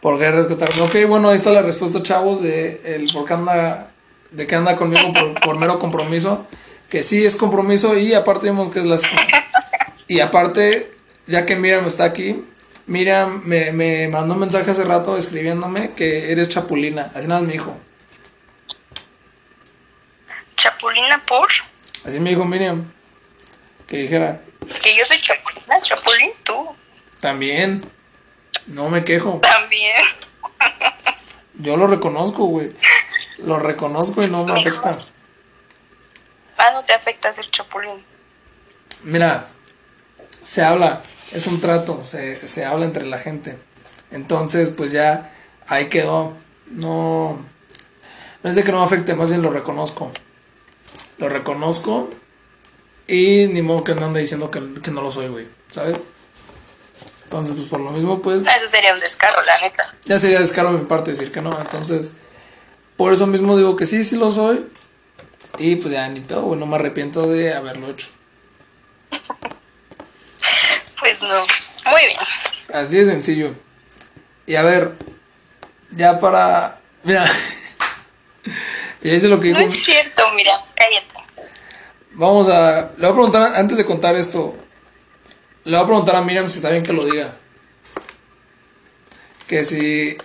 ¿Por 0.01 0.19
qué 0.19 0.31
rescatarme? 0.31 0.83
Ok, 0.83 1.09
bueno, 1.09 1.31
ahí 1.31 1.37
está 1.37 1.51
la 1.51 1.63
respuesta, 1.63 2.03
chavos, 2.03 2.43
de 2.43 2.81
el 2.85 3.13
por 3.13 3.27
qué 3.27 3.35
anda, 3.35 3.91
de 4.31 4.47
que 4.47 4.55
anda 4.55 4.77
conmigo 4.77 5.11
por, 5.43 5.59
mero 5.59 5.79
compromiso. 5.79 6.47
Que 6.91 7.03
sí 7.03 7.25
es 7.25 7.37
compromiso 7.37 7.97
y 7.99 8.15
aparte 8.15 8.47
vemos 8.47 8.71
que 8.71 8.81
es 8.81 8.87
la... 8.87 8.99
Y 10.09 10.21
aparte, 10.21 10.93
ya 11.27 11.47
que 11.47 11.57
Miriam 11.57 11.85
está 11.87 12.05
aquí, 12.05 12.45
Miriam 12.87 13.43
me, 13.45 13.73
me 13.73 14.07
mandó 14.07 14.35
un 14.35 14.41
mensaje 14.41 14.71
hace 14.71 14.85
rato 14.85 15.17
escribiéndome 15.17 15.95
que 15.95 16.31
eres 16.31 16.49
chapulina. 16.49 17.11
Así 17.13 17.27
nada 17.27 17.41
me 17.41 17.53
dijo. 17.53 17.77
¿Chapulina 20.57 21.25
por? 21.27 21.49
Así 22.05 22.21
me 22.21 22.31
dijo 22.31 22.45
Miriam. 22.45 22.93
Que 23.89 23.99
dijera. 23.99 24.41
Que 24.83 24.97
yo 24.97 25.05
soy 25.05 25.21
chapulina, 25.21 25.77
chapulín 25.83 26.31
tú. 26.45 26.77
También. 27.21 27.83
No 28.67 28.89
me 28.89 29.05
quejo. 29.05 29.41
También. 29.43 30.03
Yo 31.55 31.77
lo 31.77 31.87
reconozco, 31.87 32.47
güey. 32.47 32.71
Lo 33.39 33.59
reconozco 33.59 34.23
y 34.23 34.27
no 34.27 34.45
me 34.45 34.59
afecta. 34.59 34.99
Ah, 36.57 36.71
no 36.73 36.85
te 36.85 36.93
afecta 36.93 37.33
ser 37.33 37.51
chapulín. 37.51 38.05
Mira, 39.03 39.47
se 40.43 40.65
habla, 40.65 41.01
es 41.33 41.47
un 41.47 41.61
trato, 41.61 42.05
se, 42.05 42.49
se 42.49 42.65
habla 42.65 42.87
entre 42.87 43.07
la 43.07 43.19
gente. 43.19 43.59
Entonces, 44.11 44.71
pues 44.71 44.93
ya 44.93 45.33
ahí 45.67 45.89
quedó. 45.89 46.35
No, 46.67 47.39
no 48.43 48.51
es 48.51 48.57
de 48.57 48.65
que 48.65 48.73
no 48.73 48.79
me 48.79 48.85
afecte, 48.85 49.15
más 49.15 49.29
bien 49.29 49.43
lo 49.43 49.51
reconozco. 49.51 50.11
Lo 51.19 51.29
reconozco 51.29 52.11
y 53.07 53.47
ni 53.47 53.63
modo 53.63 53.85
que 53.85 53.95
me 53.95 54.05
ande 54.05 54.21
diciendo 54.21 54.51
que, 54.51 54.61
que 54.83 54.91
no 54.91 55.03
lo 55.03 55.11
soy, 55.11 55.29
güey, 55.29 55.47
¿sabes? 55.71 56.07
Entonces, 57.25 57.55
pues 57.55 57.67
por 57.67 57.81
lo 57.81 57.91
mismo, 57.91 58.23
pues... 58.23 58.47
Eso 58.47 58.69
sería 58.69 58.93
un 58.93 59.01
descaro, 59.01 59.41
la 59.43 59.61
neta. 59.61 59.95
Ya 60.05 60.19
sería 60.19 60.41
descaro 60.41 60.73
de 60.73 60.79
mi 60.79 60.85
parte 60.85 61.11
decir 61.11 61.33
que 61.33 61.41
no. 61.41 61.59
Entonces, 61.61 62.13
por 62.97 63.13
eso 63.13 63.27
mismo 63.27 63.57
digo 63.57 63.75
que 63.77 63.85
sí, 63.85 64.05
sí 64.05 64.17
lo 64.17 64.31
soy. 64.31 64.65
Y 65.59 65.77
pues 65.77 65.93
ya 65.93 66.09
ni 66.09 66.21
pedo, 66.21 66.55
no 66.55 66.67
me 66.67 66.77
arrepiento 66.77 67.27
de 67.29 67.55
haberlo 67.55 67.91
hecho. 67.91 68.09
pues 70.99 71.23
no. 71.23 71.41
Muy 71.91 72.01
bien. 72.01 72.19
Así 72.73 72.97
de 72.97 73.07
sencillo. 73.07 73.55
Y 74.47 74.57
a 74.57 74.63
ver, 74.63 74.95
ya 75.91 76.21
para... 76.21 76.81
Mira. 77.03 77.25
y 79.03 79.11
es 79.11 79.23
lo 79.25 79.41
que 79.41 79.49
digo. 79.49 79.59
No 79.59 79.67
es 79.67 79.85
cierto, 79.85 80.23
mira, 80.35 80.53
cállate. 80.75 81.51
Vamos 82.13 82.49
a... 82.49 82.93
Le 82.97 83.07
voy 83.07 83.11
a 83.11 83.13
preguntar, 83.13 83.53
antes 83.57 83.77
de 83.77 83.85
contar 83.85 84.15
esto, 84.17 84.57
le 85.65 85.77
voy 85.77 85.85
a 85.85 85.87
preguntar 85.87 86.17
a 86.17 86.23
Miriam 86.23 86.49
si 86.49 86.57
está 86.57 86.71
bien 86.71 86.83
que 86.83 86.93
lo 86.93 87.05
diga. 87.05 87.35
Que 89.47 89.65
si 89.65 90.17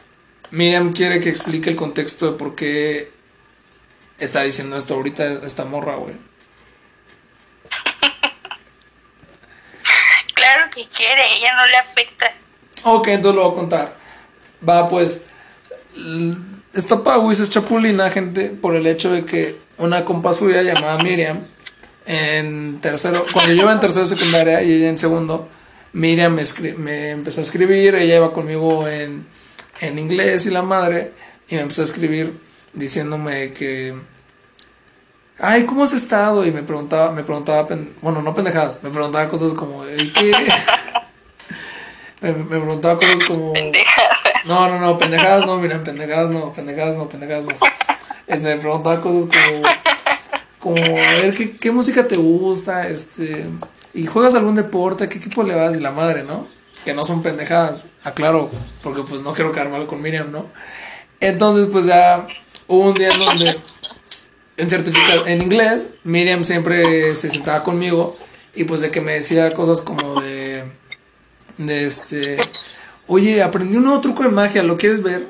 Miriam 0.51 0.93
quiere 0.93 1.19
que 1.19 1.29
explique 1.29 1.69
el 1.69 1.75
contexto 1.75 2.31
de 2.31 2.37
por 2.37 2.55
qué 2.55 3.11
está 4.21 4.43
diciendo 4.43 4.77
esto 4.77 4.93
ahorita 4.93 5.41
esta 5.45 5.65
morra, 5.65 5.95
güey. 5.95 6.13
claro 10.33 10.69
que 10.73 10.87
quiere, 10.87 11.37
ella 11.37 11.53
no 11.55 11.65
le 11.67 11.75
afecta. 11.77 12.33
Ok, 12.83 13.09
entonces 13.09 13.35
lo 13.35 13.49
voy 13.49 13.51
a 13.51 13.59
contar. 13.59 13.95
Va, 14.67 14.87
pues. 14.87 15.25
Esta 16.73 17.03
Pawis 17.03 17.41
es 17.41 17.49
chapulina, 17.49 18.09
gente, 18.09 18.49
por 18.49 18.75
el 18.75 18.87
hecho 18.87 19.11
de 19.11 19.25
que 19.25 19.57
una 19.77 20.05
compa 20.05 20.33
suya 20.33 20.61
llamada 20.61 21.03
Miriam 21.03 21.45
en 22.05 22.79
tercero, 22.79 23.25
cuando 23.33 23.53
yo 23.53 23.63
iba 23.63 23.73
en 23.73 23.79
tercero 23.79 24.05
secundaria 24.05 24.61
y 24.61 24.73
ella 24.73 24.89
en 24.89 24.97
segundo, 24.97 25.49
Miriam 25.93 26.33
me, 26.33 26.43
me 26.77 27.11
empezó 27.11 27.41
a 27.41 27.43
escribir, 27.43 27.95
ella 27.95 28.15
iba 28.15 28.31
conmigo 28.31 28.87
en, 28.87 29.27
en 29.81 29.99
inglés 29.99 30.45
y 30.45 30.49
la 30.49 30.61
madre, 30.61 31.11
y 31.49 31.55
me 31.55 31.61
empezó 31.61 31.81
a 31.81 31.85
escribir 31.85 32.39
diciéndome 32.73 33.53
que, 33.53 33.95
ay, 35.39 35.65
¿cómo 35.65 35.83
has 35.83 35.93
estado? 35.93 36.45
Y 36.45 36.51
me 36.51 36.63
preguntaba, 36.63 37.11
me 37.11 37.23
preguntaba, 37.23 37.67
bueno, 38.01 38.21
no 38.21 38.33
pendejadas, 38.33 38.81
me 38.83 38.89
preguntaba 38.89 39.29
cosas 39.29 39.53
como, 39.53 39.87
¿y 39.87 40.11
qué? 40.11 40.31
me, 42.21 42.31
me, 42.31 42.59
preguntaba 42.59 42.97
cosas 42.97 43.19
como... 43.27 43.53
No, 44.45 44.67
no, 44.69 44.79
no, 44.79 44.97
pendejadas 44.97 45.45
no, 45.45 45.57
miren, 45.57 45.83
pendejadas 45.83 46.31
no, 46.31 46.51
pendejadas 46.51 46.97
no, 46.97 47.07
pendejadas 47.07 47.45
no. 47.45 47.55
Este, 48.25 48.55
me 48.55 48.61
preguntaba 48.61 49.01
cosas 49.01 49.25
como 49.29 49.63
como 50.61 50.77
a 50.77 51.13
ver 51.13 51.35
¿qué, 51.35 51.51
qué, 51.51 51.71
música 51.71 52.07
te 52.07 52.15
gusta, 52.15 52.87
este, 52.87 53.45
y 53.93 54.05
juegas 54.05 54.35
algún 54.35 54.55
deporte, 54.55 55.09
qué 55.09 55.17
equipo 55.17 55.43
le 55.43 55.55
vas 55.55 55.75
y 55.75 55.81
la 55.81 55.91
madre, 55.91 56.23
¿no? 56.23 56.47
Que 56.85 56.93
no 56.93 57.03
son 57.03 57.23
pendejadas, 57.23 57.85
aclaro, 58.03 58.49
porque 58.83 59.01
pues 59.01 59.23
no 59.23 59.33
quiero 59.33 59.51
quedar 59.51 59.69
mal 59.69 59.87
con 59.87 60.01
Miriam, 60.01 60.31
¿no? 60.31 60.45
Entonces 61.19 61.67
pues 61.71 61.85
ya 61.85 62.27
hubo 62.71 62.89
un 62.89 62.93
día 62.95 63.11
en 63.13 63.19
donde 63.19 63.59
en 64.57 64.69
certificado 64.69 65.27
en 65.27 65.41
inglés 65.41 65.87
Miriam 66.03 66.43
siempre 66.43 67.15
se 67.15 67.29
sentaba 67.31 67.63
conmigo 67.63 68.17
Y 68.55 68.63
pues 68.63 68.81
de 68.81 68.91
que 68.91 69.01
me 69.01 69.13
decía 69.13 69.53
cosas 69.53 69.81
como 69.81 70.21
de. 70.21 70.63
De 71.57 71.85
este. 71.85 72.37
Oye, 73.07 73.43
aprendí 73.43 73.77
un 73.77 73.83
nuevo 73.83 74.01
truco 74.01 74.23
de 74.23 74.29
magia, 74.29 74.63
¿lo 74.63 74.77
quieres 74.77 75.03
ver? 75.03 75.27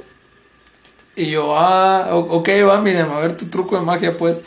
Y 1.16 1.32
yo, 1.32 1.58
ah, 1.58 2.10
ok, 2.12 2.50
va, 2.68 2.80
Miriam, 2.80 3.12
a 3.12 3.20
ver 3.20 3.36
tu 3.36 3.48
truco 3.48 3.78
de 3.78 3.86
magia, 3.86 4.16
pues. 4.16 4.42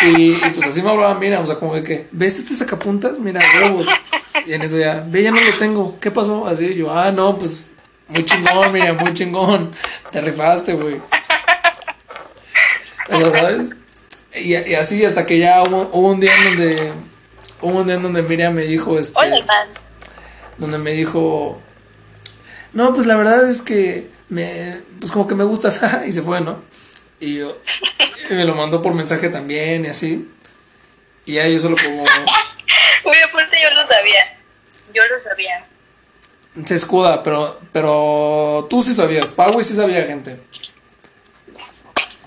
Y, 0.00 0.32
pues 0.32 0.66
así 0.66 0.80
me 0.82 0.90
hablaba 0.90 1.18
Miriam, 1.18 1.42
o 1.42 1.46
sea, 1.46 1.56
como 1.56 1.74
de 1.74 1.82
que, 1.82 2.06
¿ves 2.12 2.38
este 2.38 2.54
sacapuntas? 2.54 3.18
Mira, 3.18 3.42
huevos. 3.60 3.88
Y 4.46 4.52
en 4.52 4.62
eso 4.62 4.78
ya, 4.78 5.04
ve, 5.06 5.22
ya 5.24 5.32
no 5.32 5.40
lo 5.40 5.56
tengo, 5.56 5.98
¿qué 6.00 6.10
pasó? 6.10 6.46
Así, 6.46 6.74
yo, 6.74 6.96
ah, 6.96 7.10
no, 7.10 7.36
pues, 7.36 7.66
muy 8.08 8.24
chingón, 8.24 8.72
Miriam, 8.72 8.96
muy 8.96 9.14
chingón. 9.14 9.74
Te 10.10 10.20
rifaste, 10.20 10.74
güey. 10.74 11.00
Ya 13.10 13.30
sabes. 13.30 13.70
Y, 14.34 14.54
y, 14.54 14.74
así 14.74 15.04
hasta 15.04 15.26
que 15.26 15.38
ya 15.38 15.62
hubo, 15.62 15.88
un 15.98 16.20
día 16.20 16.34
en 16.36 16.44
donde, 16.44 16.92
hubo 17.60 17.78
un 17.78 17.86
día 17.86 17.96
en 17.96 18.02
donde 18.02 18.22
Miriam 18.22 18.54
me 18.54 18.62
dijo, 18.62 18.98
este, 18.98 19.18
Hola, 19.18 19.44
man. 19.44 19.68
donde 20.58 20.78
me 20.78 20.92
dijo, 20.92 21.60
no, 22.72 22.94
pues 22.94 23.06
la 23.06 23.16
verdad 23.16 23.48
es 23.48 23.62
que 23.62 24.10
me, 24.28 24.80
pues 25.00 25.10
como 25.10 25.26
que 25.26 25.34
me 25.34 25.44
gustas, 25.44 25.80
y 26.06 26.12
se 26.12 26.22
fue, 26.22 26.40
¿no? 26.40 26.62
Y 27.20 27.38
yo, 27.38 27.58
y 28.30 28.34
me 28.34 28.44
lo 28.44 28.54
mandó 28.54 28.80
por 28.80 28.94
mensaje 28.94 29.28
también 29.28 29.84
y 29.84 29.88
así. 29.88 30.28
Y 31.24 31.34
ya 31.34 31.48
yo 31.48 31.58
solo 31.58 31.76
como... 31.76 32.02
Uy, 33.04 33.16
aparte 33.28 33.56
yo 33.62 33.70
lo 33.74 33.86
sabía. 33.86 34.38
Yo 34.94 35.02
lo 35.06 35.22
sabía. 35.28 35.64
Se 36.66 36.74
escuda, 36.74 37.22
pero, 37.22 37.58
pero 37.72 38.66
tú 38.68 38.82
sí 38.82 38.94
sabías, 38.94 39.30
Pau 39.30 39.62
sí 39.62 39.74
sabía, 39.74 40.06
gente. 40.06 40.40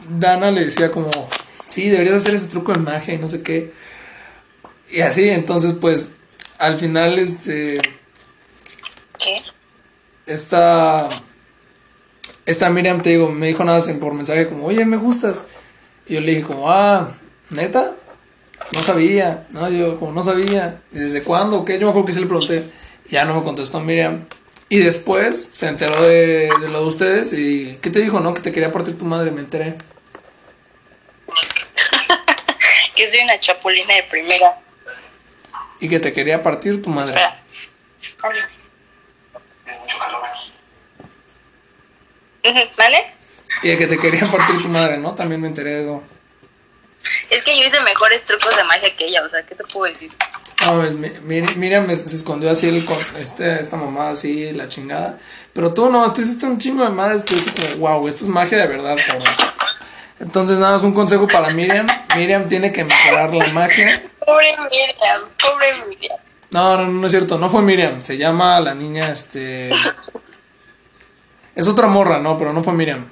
Dana 0.08 0.52
le 0.52 0.66
decía 0.66 0.92
como, 0.92 1.10
sí, 1.68 1.90
deberías 1.90 2.16
hacer 2.16 2.36
ese 2.36 2.48
truco 2.48 2.74
de 2.74 2.80
magia 2.80 3.14
y 3.14 3.18
no 3.18 3.28
sé 3.28 3.42
qué. 3.42 3.74
Y 4.90 5.02
así, 5.02 5.30
entonces 5.30 5.74
pues, 5.74 6.14
al 6.58 6.78
final, 6.80 7.18
este... 7.20 7.78
¿Qué? 9.18 9.42
Esta... 10.26 11.08
Esta 12.46 12.70
Miriam, 12.70 13.02
te 13.02 13.12
digo, 13.12 13.30
me 13.30 13.48
dijo 13.48 13.64
nada 13.64 13.80
por 14.00 14.14
mensaje 14.14 14.48
como, 14.48 14.66
oye, 14.66 14.84
me 14.86 14.98
gustas. 14.98 15.46
Y 16.08 16.16
yo 16.16 16.22
le 16.22 16.32
dije 16.32 16.44
como, 16.44 16.72
ah, 16.72 17.12
¿neta? 17.52 17.96
No 18.74 18.82
sabía, 18.82 19.48
no, 19.52 19.70
yo 19.70 20.00
como 20.00 20.12
no 20.12 20.24
sabía. 20.24 20.82
¿Y 20.92 21.00
desde 21.00 21.24
cuándo? 21.24 21.64
¿Qué? 21.66 21.74
Yo 21.80 21.86
me 21.86 21.90
acuerdo 21.90 22.08
que 22.08 22.14
sí 22.14 22.20
le 22.20 22.26
pregunté. 22.26 22.66
Ya 23.12 23.26
no 23.26 23.36
me 23.36 23.44
contestó 23.44 23.82
Miriam. 23.82 24.26
Y 24.70 24.80
después 24.80 25.50
se 25.52 25.68
enteró 25.68 26.02
de, 26.02 26.50
de 26.62 26.70
lo 26.70 26.80
de 26.80 26.86
ustedes 26.86 27.34
y 27.34 27.78
¿qué 27.82 27.90
te 27.90 28.00
dijo? 28.00 28.22
No, 28.22 28.34
que 28.34 28.42
te 28.42 28.54
quería 28.54 28.72
partir 28.72 28.98
tu 28.98 29.04
madre, 29.04 29.30
me 29.32 29.42
enteré. 29.42 29.78
que 32.96 33.08
soy 33.10 33.20
una 33.20 33.38
chapulina 33.40 33.96
de 33.96 34.04
primera. 34.04 34.62
Y 35.82 35.90
que 35.90 36.00
te 36.00 36.14
quería 36.14 36.42
partir 36.42 36.82
tu 36.82 36.90
madre. 36.90 37.10
Espera. 37.10 37.38
¿Vale? 42.78 43.14
Y 43.64 43.70
de 43.70 43.78
que 43.78 43.88
te 43.88 43.98
quería 44.00 44.32
partir 44.32 44.62
tu 44.62 44.70
madre, 44.70 44.98
¿no? 44.98 45.14
También 45.16 45.42
me 45.42 45.48
enteré 45.48 45.72
de 45.72 45.82
eso. 45.82 46.04
Es 47.30 47.44
que 47.44 47.58
yo 47.60 47.66
hice 47.66 47.80
mejores 47.82 48.24
trucos 48.24 48.56
de 48.56 48.64
magia 48.64 48.96
que 48.96 49.06
ella, 49.06 49.24
o 49.24 49.30
sea, 49.30 49.44
¿qué 49.44 49.56
te 49.56 49.64
puedo 49.66 49.92
decir? 49.92 50.12
No, 50.66 50.78
pues, 50.78 50.94
mi- 50.96 51.10
mi- 51.42 51.56
Miriam 51.56 51.88
se 51.96 52.16
escondió 52.16 52.52
así 52.52 52.68
el, 52.68 52.86
con 52.86 52.98
este, 53.20 53.60
esta 53.60 53.78
mamada 53.78 54.12
así, 54.12 54.52
la 54.54 54.68
chingada. 54.70 55.18
Pero 55.54 55.74
tú 55.74 55.90
no, 55.90 56.12
tú 56.14 56.22
hiciste 56.22 56.46
un 56.46 56.60
chingo 56.60 56.84
de 56.84 56.90
madres 56.92 57.26
que 57.26 57.36
dije 57.36 57.52
como, 57.76 57.88
wow, 57.90 58.08
esto 58.08 58.24
es 58.26 58.30
magia 58.30 58.58
de 58.60 58.68
verdad, 58.68 58.96
cabrón. 59.06 59.34
Entonces, 60.20 60.60
nada 60.60 60.74
más 60.74 60.84
un 60.84 60.94
consejo 60.94 61.28
para 61.28 61.50
Miriam. 61.50 61.88
Miriam 62.16 62.48
tiene 62.48 62.72
que 62.72 62.84
mejorar 62.84 63.34
la 63.34 63.48
magia. 63.54 64.04
Pobre 64.24 64.56
Miriam, 64.70 65.22
pobre 65.42 65.68
Miriam. 65.90 66.18
No, 66.52 66.78
no, 66.78 66.88
no 66.88 67.06
es 67.08 67.12
cierto, 67.12 67.38
no 67.40 67.50
fue 67.50 67.62
Miriam. 67.64 68.02
Se 68.02 68.18
llama 68.18 68.60
la 68.60 68.76
niña, 68.76 69.10
este... 69.10 69.72
Es 71.56 71.68
otra 71.68 71.88
morra, 71.88 72.20
no, 72.20 72.38
pero 72.38 72.54
no 72.54 72.64
fue 72.64 72.74
Miriam. 72.74 73.06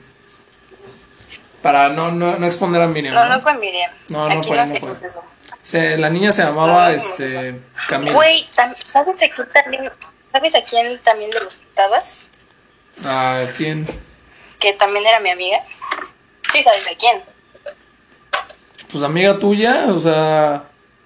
Para 1.61 1.89
no, 1.89 2.11
no, 2.11 2.37
no 2.37 2.45
exponer 2.45 2.81
a 2.81 2.87
Miriam. 2.87 3.13
No, 3.15 3.25
¿no? 3.25 3.35
no 3.35 3.41
fue 3.41 3.53
Miriam. 3.57 3.91
No, 4.09 4.29
no 4.29 4.35
Aquí 4.37 4.47
fue, 4.47 4.57
no 4.57 4.65
no 4.65 4.79
fue. 4.95 5.07
eso. 5.07 5.23
Se- 5.69 5.97
la 5.99 6.09
niña 6.09 6.31
se 6.31 6.41
llamaba, 6.41 6.91
este... 6.91 7.59
Camila. 7.87 8.13
Güey, 8.13 8.49
¿sabes 8.91 9.21
a 9.21 9.29
quién 9.29 9.47
también? 9.53 9.91
¿Sabes 10.31 10.55
a 10.55 10.63
quién 10.63 10.99
también 11.03 11.29
le 11.29 11.43
gustabas? 11.43 12.29
¿A 13.05 13.43
quién? 13.55 13.85
Que 14.59 14.73
también 14.73 15.05
era 15.05 15.19
mi 15.19 15.29
amiga. 15.29 15.59
Sí, 16.51 16.63
¿sabes 16.63 16.87
a 16.87 16.95
quién? 16.97 17.23
Pues 18.91 19.03
amiga 19.03 19.37
tuya, 19.37 19.85
o 19.89 19.99
sea... 19.99 20.63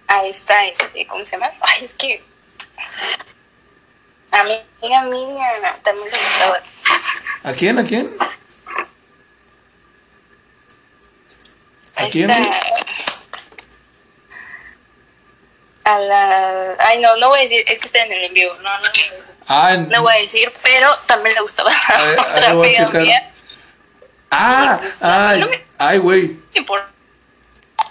A 0.08 0.26
esta, 0.26 0.66
este, 0.66 1.06
¿cómo 1.08 1.26
se 1.26 1.32
llama? 1.32 1.52
Ay, 1.60 1.84
es 1.84 1.94
que. 1.94 2.24
Amiga 4.32 5.02
Miriam 5.04 5.76
también 5.84 6.06
le 6.10 6.18
gustabas. 6.18 6.76
¿A 7.44 7.52
quién? 7.52 7.80
¿A 7.80 7.84
quién? 7.84 8.16
¿A 11.96 12.06
Esta- 12.06 12.10
quién? 12.12 12.32
A 15.84 16.00
la. 16.00 16.76
Ay, 16.80 17.00
no, 17.02 17.16
no 17.18 17.30
voy 17.30 17.40
a 17.40 17.42
decir, 17.44 17.64
es 17.68 17.80
que 17.80 17.88
está 17.88 18.04
en 18.06 18.12
el 18.12 18.24
envío. 18.26 18.54
No, 18.56 18.62
no, 18.80 18.88
decir. 18.88 19.14
Ah, 19.48 19.76
no 19.76 20.02
voy 20.02 20.14
a 20.14 20.22
decir, 20.22 20.52
pero 20.64 20.88
también 21.06 21.36
le 21.36 21.42
gustaba 21.42 21.70
A 21.70 22.04
ver, 22.04 22.20
a 22.20 22.24
a 22.24 22.28
ver, 22.36 22.38
otra 22.38 22.54
voy 22.54 23.12
a 23.12 23.32
ah, 24.32 24.80
ay, 25.02 25.40
No 25.42 25.50
me- 25.50 25.64
ay, 25.78 25.98
güey. 26.00 26.38
No. 26.56 26.76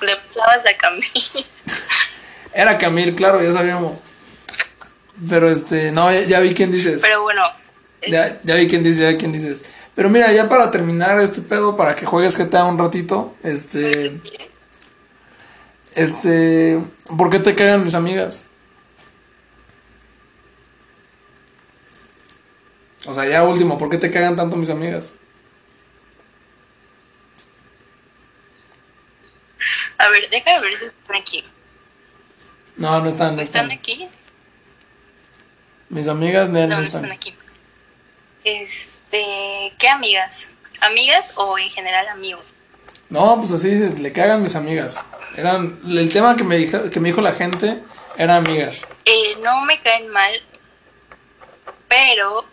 Le 0.01 0.15
gustabas 0.15 0.67
a 0.67 0.77
Camille. 0.77 1.47
Era 2.55 2.79
Camil, 2.79 3.15
claro, 3.15 3.43
ya 3.43 3.53
sabíamos. 3.53 3.99
Pero 5.29 5.49
este, 5.51 5.93
no, 5.93 6.13
ya, 6.13 6.21
ya 6.23 6.41
vi 6.41 6.55
quién 6.55 6.73
dices. 6.73 6.99
Pero 7.01 7.23
bueno, 7.23 7.45
Ya, 8.09 8.41
ya 8.43 8.57
vi 8.57 8.67
quién 8.67 8.83
dices, 8.83 8.99
ya 9.01 9.09
vi 9.11 9.17
quién 9.19 9.33
dices. 9.33 9.63
Pero 9.95 10.09
mira, 10.09 10.33
ya 10.33 10.49
para 10.49 10.71
terminar 10.71 11.21
este 11.21 11.43
pedo, 11.43 11.77
para 11.77 11.95
que 11.95 12.07
juegues 12.07 12.37
GTA 12.37 12.65
un 12.65 12.79
ratito, 12.79 13.35
este. 13.45 14.21
Este. 15.95 16.79
¿Por 17.17 17.31
qué 17.31 17.39
te 17.39 17.55
cagan 17.55 17.85
mis 17.85 17.95
amigas? 17.95 18.45
O 23.07 23.15
sea, 23.15 23.27
ya 23.29 23.43
último, 23.43 23.79
¿por 23.79 23.91
qué 23.91 23.99
te 23.99 24.11
cagan 24.11 24.37
tanto 24.37 24.57
mis 24.57 24.71
amigas? 24.71 25.15
a 29.99 30.09
ver, 30.09 30.29
déjame 30.31 30.61
ver 30.63 30.79
si 30.79 30.85
están 30.87 31.17
aquí. 31.17 31.45
No, 32.77 33.01
no 33.01 33.09
están, 33.09 33.37
no 33.37 33.43
¿Están 33.43 33.71
están. 33.71 33.79
aquí? 33.79 34.09
Mis 35.89 36.09
amigas 36.09 36.51
no, 36.51 36.61
No, 36.67 36.77
no 36.77 36.83
están. 36.83 37.03
están 37.05 37.13
aquí. 37.17 37.35
Este, 38.45 39.73
¿qué 39.79 39.89
amigas? 39.89 40.51
¿Amigas 40.81 41.33
o 41.37 41.57
en 41.59 41.69
general 41.71 42.09
amigos? 42.09 42.43
No, 43.11 43.37
pues 43.39 43.53
así 43.53 43.71
le 43.71 44.13
cagan 44.13 44.43
mis 44.43 44.57
amigas. 44.57 44.99
Eran, 45.37 45.81
el 45.89 46.13
tema 46.13 46.37
que 46.37 46.45
me 46.45 46.57
dijo, 46.57 46.91
que 46.91 47.01
me 47.01 47.09
dijo 47.09 47.21
la 47.21 47.33
gente 47.33 47.83
era 48.17 48.37
amigas. 48.37 48.87
Eh, 49.05 49.37
no 49.43 49.65
me 49.65 49.81
caen 49.81 50.09
mal, 50.09 50.33
pero... 51.89 52.45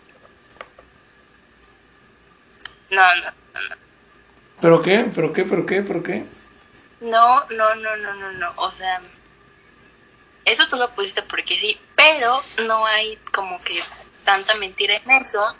No, 2.90 3.14
no, 3.16 3.30
no, 3.54 3.68
no. 3.68 3.76
¿Pero 4.60 4.82
qué? 4.82 5.10
¿Pero 5.14 5.32
qué? 5.32 5.44
¿Pero 5.44 5.66
qué? 5.66 5.82
¿Pero 5.82 6.02
qué? 6.02 6.24
No, 7.00 7.44
no, 7.50 7.74
no, 7.76 7.96
no, 7.96 8.14
no, 8.14 8.32
no. 8.32 8.52
O 8.56 8.70
sea, 8.72 9.00
eso 10.44 10.68
tú 10.68 10.76
lo 10.76 10.90
pusiste 10.90 11.22
porque 11.22 11.56
sí, 11.56 11.78
pero 11.94 12.40
no 12.66 12.84
hay 12.86 13.16
como 13.32 13.60
que 13.60 13.80
tanta 14.24 14.54
mentira 14.56 14.96
en 14.96 15.10
eso. 15.10 15.56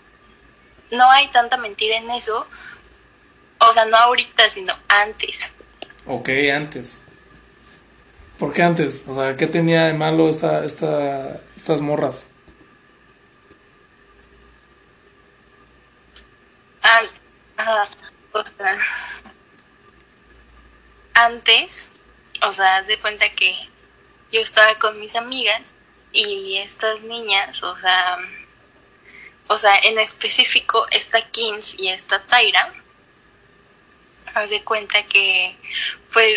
No 0.91 1.11
hay 1.11 1.29
tanta 1.29 1.57
mentira 1.57 1.97
en 1.97 2.11
eso. 2.11 2.47
O 3.59 3.73
sea, 3.73 3.85
no 3.85 3.97
ahorita, 3.97 4.51
sino 4.51 4.75
antes. 4.89 5.53
Ok, 6.07 6.31
antes. 6.53 7.03
¿Por 8.41 8.53
qué 8.53 8.63
antes? 8.65 9.05
O 9.07 9.15
sea, 9.15 9.37
¿qué 9.37 9.47
tenía 9.47 9.85
de 9.87 9.95
malo 9.95 10.29
esta, 10.29 10.65
esta, 10.65 11.41
estas 11.57 11.81
morras? 11.81 12.29
An- 16.83 17.07
ajá, 17.57 17.89
o 18.33 18.45
sea, 18.45 18.79
antes, 21.15 21.91
o 22.43 22.53
sea, 22.53 22.77
haz 22.77 22.87
de 22.87 22.99
cuenta 22.99 23.29
que 23.35 23.55
yo 24.33 24.41
estaba 24.41 24.79
con 24.79 24.99
mis 25.01 25.17
amigas 25.17 25.73
y 26.13 26.57
estas 26.59 27.01
niñas, 27.03 27.63
o 27.63 27.77
sea, 27.77 28.19
o 29.49 29.59
sea, 29.59 29.77
en 29.83 29.99
específico 29.99 30.87
esta 30.91 31.21
Kins 31.31 31.79
y 31.79 31.89
esta 31.89 32.23
Tyra, 32.27 32.73
haz 34.35 34.51
de 34.51 34.63
cuenta 34.65 35.03
que, 35.05 35.57
pues, 36.13 36.35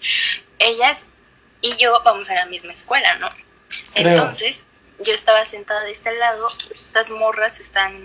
ellas 0.58 1.06
y 1.64 1.76
yo 1.78 1.98
vamos 2.04 2.28
a 2.30 2.34
la 2.34 2.46
misma 2.46 2.74
escuela, 2.74 3.14
¿no? 3.14 3.30
Creo. 3.94 4.10
Entonces, 4.10 4.64
yo 5.00 5.14
estaba 5.14 5.46
sentada 5.46 5.80
de 5.84 5.92
este 5.92 6.12
lado, 6.12 6.46
estas 6.46 7.08
morras 7.08 7.58
están 7.58 7.96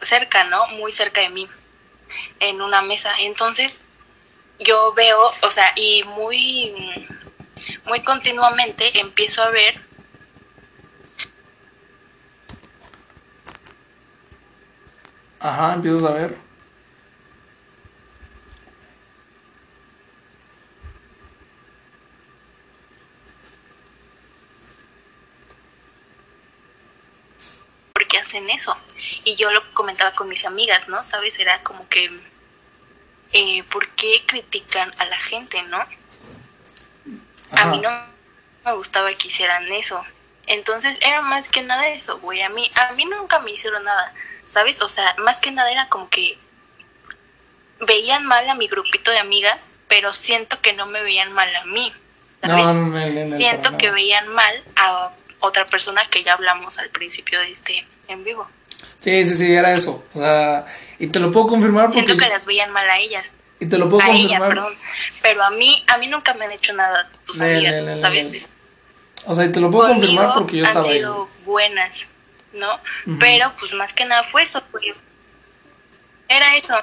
cerca, 0.00 0.44
¿no? 0.44 0.66
Muy 0.68 0.92
cerca 0.92 1.20
de 1.20 1.28
mí, 1.28 1.46
en 2.40 2.62
una 2.62 2.80
mesa. 2.80 3.12
Entonces, 3.20 3.78
yo 4.58 4.94
veo, 4.94 5.20
o 5.42 5.50
sea, 5.50 5.70
y 5.76 6.04
muy, 6.04 7.06
muy 7.84 8.00
continuamente 8.00 8.98
empiezo 8.98 9.42
a 9.42 9.50
ver 9.50 9.88
Ajá, 15.40 15.74
empiezas 15.74 16.04
a 16.04 16.12
ver. 16.14 16.47
Qué 28.08 28.18
hacen 28.18 28.48
eso. 28.50 28.76
Y 29.24 29.36
yo 29.36 29.50
lo 29.50 29.62
comentaba 29.74 30.12
con 30.12 30.28
mis 30.28 30.44
amigas, 30.44 30.88
¿no? 30.88 31.04
¿Sabes? 31.04 31.38
Era 31.38 31.62
como 31.62 31.88
que, 31.88 32.10
eh, 33.32 33.62
¿por 33.64 33.88
qué 33.90 34.24
critican 34.26 34.92
a 34.98 35.06
la 35.06 35.16
gente, 35.18 35.62
no? 35.64 35.84
A 37.52 37.64
mí 37.66 37.80
no 37.80 37.90
me 38.64 38.72
gustaba 38.72 39.08
que 39.14 39.28
hicieran 39.28 39.70
eso. 39.72 40.04
Entonces 40.46 40.98
era 41.02 41.20
más 41.20 41.48
que 41.48 41.62
nada 41.62 41.88
eso, 41.88 42.18
güey. 42.18 42.42
A 42.42 42.48
mí, 42.48 42.70
a 42.74 42.92
mí 42.92 43.04
nunca 43.04 43.38
me 43.38 43.52
hicieron 43.52 43.84
nada, 43.84 44.12
¿sabes? 44.50 44.80
O 44.82 44.88
sea, 44.88 45.14
más 45.18 45.40
que 45.40 45.50
nada 45.50 45.70
era 45.70 45.88
como 45.88 46.08
que 46.08 46.38
veían 47.80 48.26
mal 48.26 48.48
a 48.48 48.54
mi 48.54 48.66
grupito 48.66 49.10
de 49.10 49.18
amigas, 49.18 49.76
pero 49.86 50.12
siento 50.12 50.60
que 50.60 50.72
no 50.72 50.86
me 50.86 51.02
veían 51.02 51.32
mal 51.32 51.54
a 51.54 51.66
mí. 51.66 51.92
¿sabes? 52.42 52.64
No, 52.64 53.36
siento 53.36 53.76
que 53.76 53.90
veían 53.90 54.28
mal 54.28 54.64
a 54.76 55.10
otra 55.40 55.66
persona 55.66 56.02
que 56.10 56.22
ya 56.24 56.34
hablamos 56.34 56.78
al 56.78 56.90
principio 56.90 57.38
de 57.40 57.52
este 57.52 57.86
en 58.08 58.24
vivo. 58.24 58.48
Sí, 59.00 59.24
sí, 59.26 59.34
sí, 59.34 59.52
era 59.52 59.72
eso. 59.74 60.04
O 60.14 60.18
sea, 60.18 60.64
y 60.98 61.06
te 61.08 61.20
lo 61.20 61.30
puedo 61.30 61.46
confirmar 61.48 61.86
porque. 61.86 62.00
Siento 62.06 62.16
que 62.22 62.28
las 62.28 62.46
veían 62.46 62.70
mal 62.72 62.88
a 62.88 62.98
ellas. 62.98 63.26
Y 63.60 63.66
te 63.66 63.76
lo 63.78 63.88
puedo 63.88 64.02
a 64.02 64.10
ella, 64.14 64.38
confirmar. 64.38 64.48
perdón. 64.48 64.74
Pero 65.22 65.42
a 65.44 65.50
mí, 65.50 65.84
a 65.88 65.98
mí 65.98 66.06
nunca 66.08 66.34
me 66.34 66.44
han 66.44 66.52
hecho 66.52 66.72
nada 66.74 67.10
tus 67.26 67.38
Le, 67.38 67.56
amigas, 67.56 67.72
le, 67.84 67.94
le, 67.96 68.00
¿sabes? 68.00 68.48
O 69.26 69.34
sea, 69.34 69.44
y 69.44 69.52
te 69.52 69.60
lo 69.60 69.70
puedo 69.70 69.88
Conmigo 69.88 70.06
confirmar 70.06 70.34
porque 70.38 70.56
yo 70.58 70.64
estaba 70.64 70.84
han 70.84 70.90
ahí. 70.92 70.98
sido 70.98 71.28
buenas, 71.44 72.06
¿no? 72.52 72.80
Pero 73.18 73.52
pues 73.58 73.72
más 73.74 73.92
que 73.92 74.04
nada 74.04 74.22
fue 74.24 74.42
eso, 74.44 74.62
güey. 74.72 74.92
Era 76.28 76.56
eso. 76.56 76.74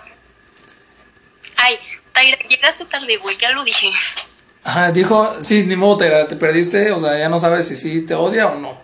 Ay, 1.58 1.78
Taira, 2.14 2.38
llegaste 2.48 2.86
tarde, 2.86 3.18
güey, 3.18 3.38
ya 3.38 3.52
lo 3.52 3.64
dije. 3.64 3.92
Ajá, 4.66 4.92
dijo, 4.92 5.32
sí, 5.42 5.64
ni 5.68 5.76
modo, 5.76 5.98
te, 5.98 6.10
te 6.26 6.36
perdiste, 6.36 6.92
o 6.92 7.00
sea, 7.00 7.20
ya 7.20 7.30
no 7.30 7.40
sabes 7.40 7.68
si 7.68 7.78
sí 7.78 8.02
te 8.02 8.16
odia 8.16 8.48
o 8.48 8.56
no. 8.56 8.76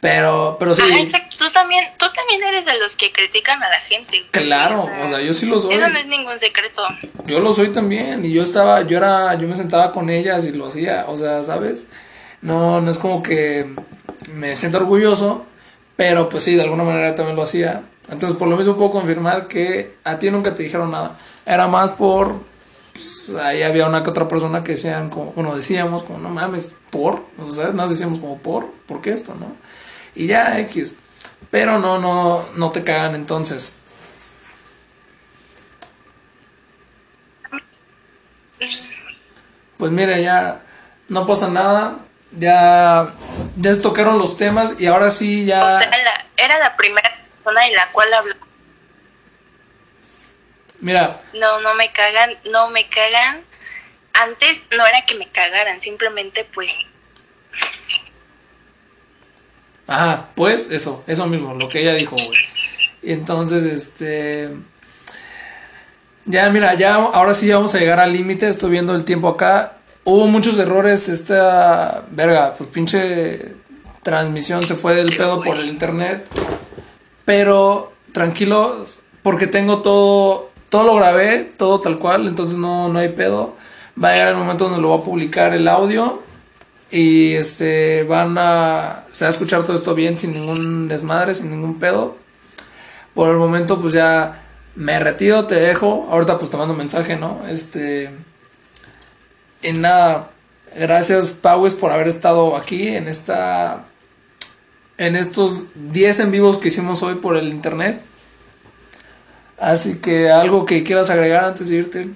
Pero, 0.00 0.56
pero 0.60 0.76
sí, 0.76 0.82
Ajá, 0.82 1.00
exacto. 1.00 1.36
Tú 1.38 1.50
también, 1.50 1.84
tú 1.98 2.06
también 2.14 2.40
eres 2.44 2.66
de 2.66 2.78
los 2.78 2.96
que 2.96 3.12
critican 3.12 3.60
a 3.60 3.68
la 3.68 3.80
gente. 3.80 4.24
claro, 4.30 4.78
o 4.78 5.08
sea, 5.08 5.20
yo 5.20 5.34
sí 5.34 5.46
lo 5.46 5.58
soy. 5.58 5.74
Eso 5.74 5.88
no 5.88 5.98
es 5.98 6.06
ningún 6.06 6.38
secreto. 6.38 6.82
Yo 7.26 7.40
lo 7.40 7.52
soy 7.52 7.70
también, 7.70 8.24
y 8.24 8.32
yo 8.32 8.44
estaba, 8.44 8.82
yo 8.82 8.96
era, 8.96 9.34
yo 9.34 9.48
me 9.48 9.56
sentaba 9.56 9.92
con 9.92 10.08
ellas 10.08 10.46
y 10.46 10.52
lo 10.52 10.68
hacía, 10.68 11.06
o 11.08 11.18
sea, 11.18 11.42
¿sabes? 11.42 11.88
No, 12.40 12.80
no 12.80 12.88
es 12.88 12.98
como 12.98 13.22
que 13.24 13.74
me 14.32 14.54
siento 14.54 14.78
orgulloso, 14.78 15.46
pero 15.96 16.28
pues 16.28 16.44
sí, 16.44 16.54
de 16.54 16.62
alguna 16.62 16.84
manera 16.84 17.16
también 17.16 17.34
lo 17.34 17.42
hacía. 17.42 17.82
Entonces, 18.08 18.38
por 18.38 18.46
lo 18.46 18.56
mismo 18.56 18.76
puedo 18.76 18.92
confirmar 18.92 19.48
que 19.48 19.96
a 20.04 20.20
ti 20.20 20.30
nunca 20.30 20.54
te 20.54 20.62
dijeron 20.62 20.92
nada. 20.92 21.18
Era 21.44 21.66
más 21.66 21.90
por, 21.90 22.51
pues 23.02 23.34
ahí 23.34 23.64
había 23.64 23.88
una 23.88 24.04
que 24.04 24.10
otra 24.10 24.28
persona 24.28 24.62
que 24.62 24.72
decían, 24.72 25.10
como, 25.10 25.32
bueno, 25.32 25.56
decíamos, 25.56 26.04
como, 26.04 26.20
no 26.20 26.28
mames, 26.28 26.72
por, 26.90 27.24
o 27.36 27.50
sea, 27.50 27.68
nos 27.68 27.90
decíamos 27.90 28.20
como, 28.20 28.38
por, 28.38 28.70
¿por 28.86 29.00
qué 29.00 29.10
esto, 29.10 29.34
no? 29.34 29.56
Y 30.14 30.28
ya, 30.28 30.60
X. 30.60 30.94
Pero 31.50 31.80
no, 31.80 31.98
no, 31.98 32.44
no 32.54 32.70
te 32.70 32.84
cagan 32.84 33.16
entonces. 33.16 33.80
Pues 39.78 39.90
mira, 39.90 40.20
ya 40.20 40.62
no 41.08 41.26
pasa 41.26 41.48
nada. 41.48 41.98
Ya, 42.30 43.08
ya 43.56 43.74
se 43.74 43.82
tocaron 43.82 44.18
los 44.18 44.36
temas 44.36 44.76
y 44.78 44.86
ahora 44.86 45.10
sí 45.10 45.44
ya... 45.44 45.64
O 45.64 45.78
sea, 45.78 45.90
era 46.36 46.58
la 46.60 46.76
primera 46.76 47.10
persona 47.42 47.66
de 47.66 47.72
la 47.72 47.90
cual 47.90 48.14
habló. 48.14 48.34
Mira, 50.82 51.22
No, 51.32 51.60
no 51.60 51.74
me 51.74 51.90
cagan, 51.92 52.36
no 52.50 52.68
me 52.68 52.86
cagan. 52.88 53.40
Antes 54.12 54.62
no 54.76 54.86
era 54.86 55.06
que 55.06 55.14
me 55.14 55.28
cagaran, 55.28 55.80
simplemente 55.80 56.46
pues 56.52 56.86
ajá, 59.86 60.28
pues 60.34 60.70
eso, 60.70 61.04
eso 61.06 61.26
mismo, 61.26 61.54
lo 61.54 61.68
que 61.68 61.80
ella 61.80 61.94
dijo, 61.94 62.16
güey. 62.16 62.38
Entonces, 63.02 63.64
este... 63.64 64.50
Ya, 66.24 66.48
mira, 66.50 66.74
ya 66.74 66.94
ahora 66.94 67.34
sí 67.34 67.46
ya 67.46 67.56
vamos 67.56 67.74
a 67.74 67.78
llegar 67.78 67.98
al 67.98 68.12
límite, 68.12 68.48
estoy 68.48 68.70
viendo 68.70 68.94
el 68.94 69.04
tiempo 69.04 69.28
acá. 69.28 69.78
Hubo 70.04 70.26
muchos 70.26 70.56
errores, 70.58 71.08
esta... 71.08 72.04
Verga, 72.10 72.54
pues 72.56 72.70
pinche 72.70 73.54
transmisión 74.02 74.62
se 74.62 74.74
fue 74.74 74.94
del 74.94 75.16
pedo 75.16 75.42
por 75.42 75.58
el 75.58 75.68
internet. 75.68 76.24
Pero 77.24 77.92
tranquilos, 78.12 79.00
porque 79.22 79.46
tengo 79.46 79.82
todo, 79.82 80.51
todo 80.72 80.84
lo 80.84 80.94
grabé, 80.94 81.52
todo 81.58 81.82
tal 81.82 81.98
cual, 81.98 82.26
entonces 82.26 82.56
no, 82.56 82.88
no 82.88 82.98
hay 82.98 83.10
pedo. 83.10 83.54
Va 84.02 84.08
a 84.08 84.12
llegar 84.12 84.28
el 84.28 84.38
momento 84.38 84.64
donde 84.64 84.80
lo 84.80 84.88
voy 84.88 85.02
a 85.02 85.04
publicar 85.04 85.52
el 85.52 85.68
audio 85.68 86.22
y 86.90 87.34
este 87.34 88.04
van 88.04 88.38
a 88.38 89.04
se 89.12 89.26
va 89.26 89.28
a 89.28 89.32
escuchar 89.32 89.64
todo 89.64 89.76
esto 89.76 89.94
bien 89.94 90.16
sin 90.16 90.32
ningún 90.32 90.88
desmadre, 90.88 91.34
sin 91.34 91.50
ningún 91.50 91.78
pedo. 91.78 92.16
Por 93.12 93.28
el 93.28 93.36
momento 93.36 93.82
pues 93.82 93.92
ya 93.92 94.44
me 94.74 94.98
retiro, 94.98 95.46
te 95.46 95.56
dejo. 95.56 96.08
Ahorita 96.10 96.38
pues 96.38 96.50
te 96.50 96.56
mando 96.56 96.72
mensaje, 96.72 97.16
¿no? 97.16 97.46
Este 97.46 98.08
y 99.62 99.72
nada, 99.72 100.30
gracias 100.74 101.32
Paues 101.32 101.74
por 101.74 101.92
haber 101.92 102.08
estado 102.08 102.56
aquí 102.56 102.88
en 102.88 103.08
esta 103.08 103.84
en 104.96 105.16
estos 105.16 105.64
10 105.74 106.20
en 106.20 106.30
vivos 106.30 106.56
que 106.56 106.68
hicimos 106.68 107.02
hoy 107.02 107.16
por 107.16 107.36
el 107.36 107.48
internet. 107.48 108.02
Así 109.62 110.00
que 110.00 110.28
algo 110.28 110.66
que 110.66 110.82
quieras 110.82 111.08
agregar 111.08 111.44
antes 111.44 111.68
de 111.68 111.76
irte. 111.76 112.08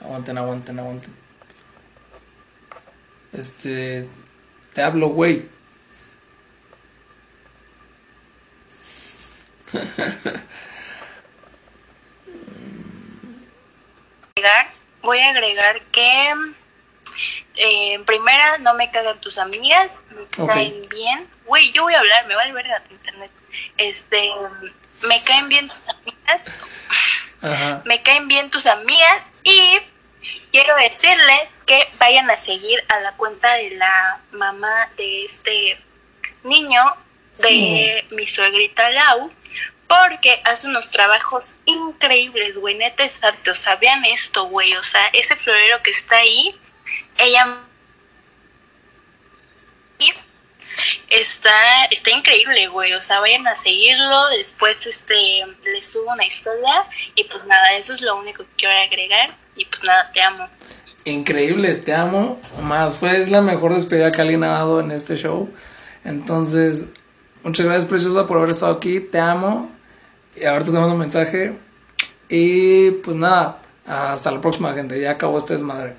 Aguanten, 0.00 0.38
aguanten, 0.38 0.78
aguanten. 0.78 1.12
Este. 3.32 4.08
Te 4.72 4.82
hablo, 4.82 5.08
güey. 5.08 5.48
voy 15.02 15.18
a 15.18 15.30
agregar 15.30 15.80
que 15.90 16.32
eh, 17.60 17.92
en 17.94 18.04
primera 18.04 18.58
no 18.58 18.74
me 18.74 18.90
cagan 18.90 19.20
tus 19.20 19.38
amigas, 19.38 19.92
me 20.10 20.46
caen 20.46 20.88
bien. 20.88 21.28
Güey, 21.44 21.70
yo 21.72 21.82
voy 21.82 21.94
a 21.94 21.98
hablar, 21.98 22.26
me 22.26 22.34
vale 22.34 22.52
verga 22.52 22.80
tu 22.80 22.94
internet. 22.94 23.30
Este, 23.76 24.30
me 25.06 25.22
caen 25.22 25.48
bien 25.48 25.68
tus 25.68 25.88
amigas, 25.88 26.46
Ajá. 27.42 27.82
me 27.84 28.00
caen 28.02 28.28
bien 28.28 28.50
tus 28.50 28.66
amigas 28.66 29.22
y 29.42 29.78
quiero 30.52 30.74
decirles 30.76 31.48
que 31.66 31.86
vayan 31.98 32.30
a 32.30 32.36
seguir 32.36 32.82
a 32.88 33.00
la 33.00 33.12
cuenta 33.12 33.52
de 33.54 33.70
la 33.72 34.20
mamá 34.32 34.88
de 34.96 35.24
este 35.24 35.78
niño, 36.44 36.82
de 37.38 38.06
mi 38.10 38.26
suegrita 38.26 38.90
Lau, 38.90 39.32
porque 39.86 40.40
hace 40.44 40.66
unos 40.66 40.90
trabajos 40.90 41.56
increíbles, 41.64 42.56
güey, 42.56 42.76
neta 42.76 43.04
es 43.04 43.22
arte, 43.24 43.50
o 43.50 43.54
sea, 43.54 43.76
vean 43.76 44.04
esto, 44.04 44.44
güey, 44.44 44.72
o 44.76 44.82
sea, 44.82 45.08
ese 45.12 45.36
florero 45.36 45.82
que 45.82 45.90
está 45.90 46.16
ahí, 46.16 46.54
ella 47.20 47.58
está 51.10 51.84
está 51.90 52.10
increíble, 52.10 52.68
güey, 52.68 52.92
o 52.94 53.02
sea, 53.02 53.20
vayan 53.20 53.46
a 53.46 53.56
seguirlo, 53.56 54.28
después 54.30 54.86
este 54.86 55.44
les 55.64 55.92
subo 55.92 56.10
una 56.12 56.24
historia 56.24 56.84
y 57.14 57.24
pues 57.24 57.44
nada, 57.46 57.76
eso 57.76 57.92
es 57.94 58.02
lo 58.02 58.16
único 58.16 58.44
que 58.44 58.50
quiero 58.56 58.74
agregar 58.74 59.36
y 59.56 59.64
pues 59.66 59.84
nada, 59.84 60.10
te 60.12 60.22
amo. 60.22 60.48
Increíble, 61.04 61.74
te 61.74 61.94
amo. 61.94 62.40
Más, 62.62 62.94
fue 62.94 63.20
es 63.20 63.30
la 63.30 63.40
mejor 63.40 63.74
despedida 63.74 64.12
que 64.12 64.20
alguien 64.20 64.44
ha 64.44 64.48
dado 64.48 64.80
en 64.80 64.90
este 64.90 65.16
show. 65.16 65.50
Entonces, 66.04 66.86
muchas 67.42 67.66
gracias, 67.66 67.86
preciosa, 67.86 68.26
por 68.26 68.38
haber 68.38 68.50
estado 68.50 68.74
aquí. 68.74 69.00
Te 69.00 69.18
amo. 69.18 69.70
Y 70.36 70.44
ahorita 70.44 70.70
te 70.70 70.78
mando 70.78 70.92
un 70.92 71.00
mensaje. 71.00 71.58
Y 72.28 72.90
pues 73.02 73.16
nada, 73.16 73.60
hasta 73.86 74.30
la 74.30 74.40
próxima, 74.40 74.74
gente. 74.74 75.00
Ya 75.00 75.12
acabó 75.12 75.38
este 75.38 75.54
desmadre. 75.54 75.96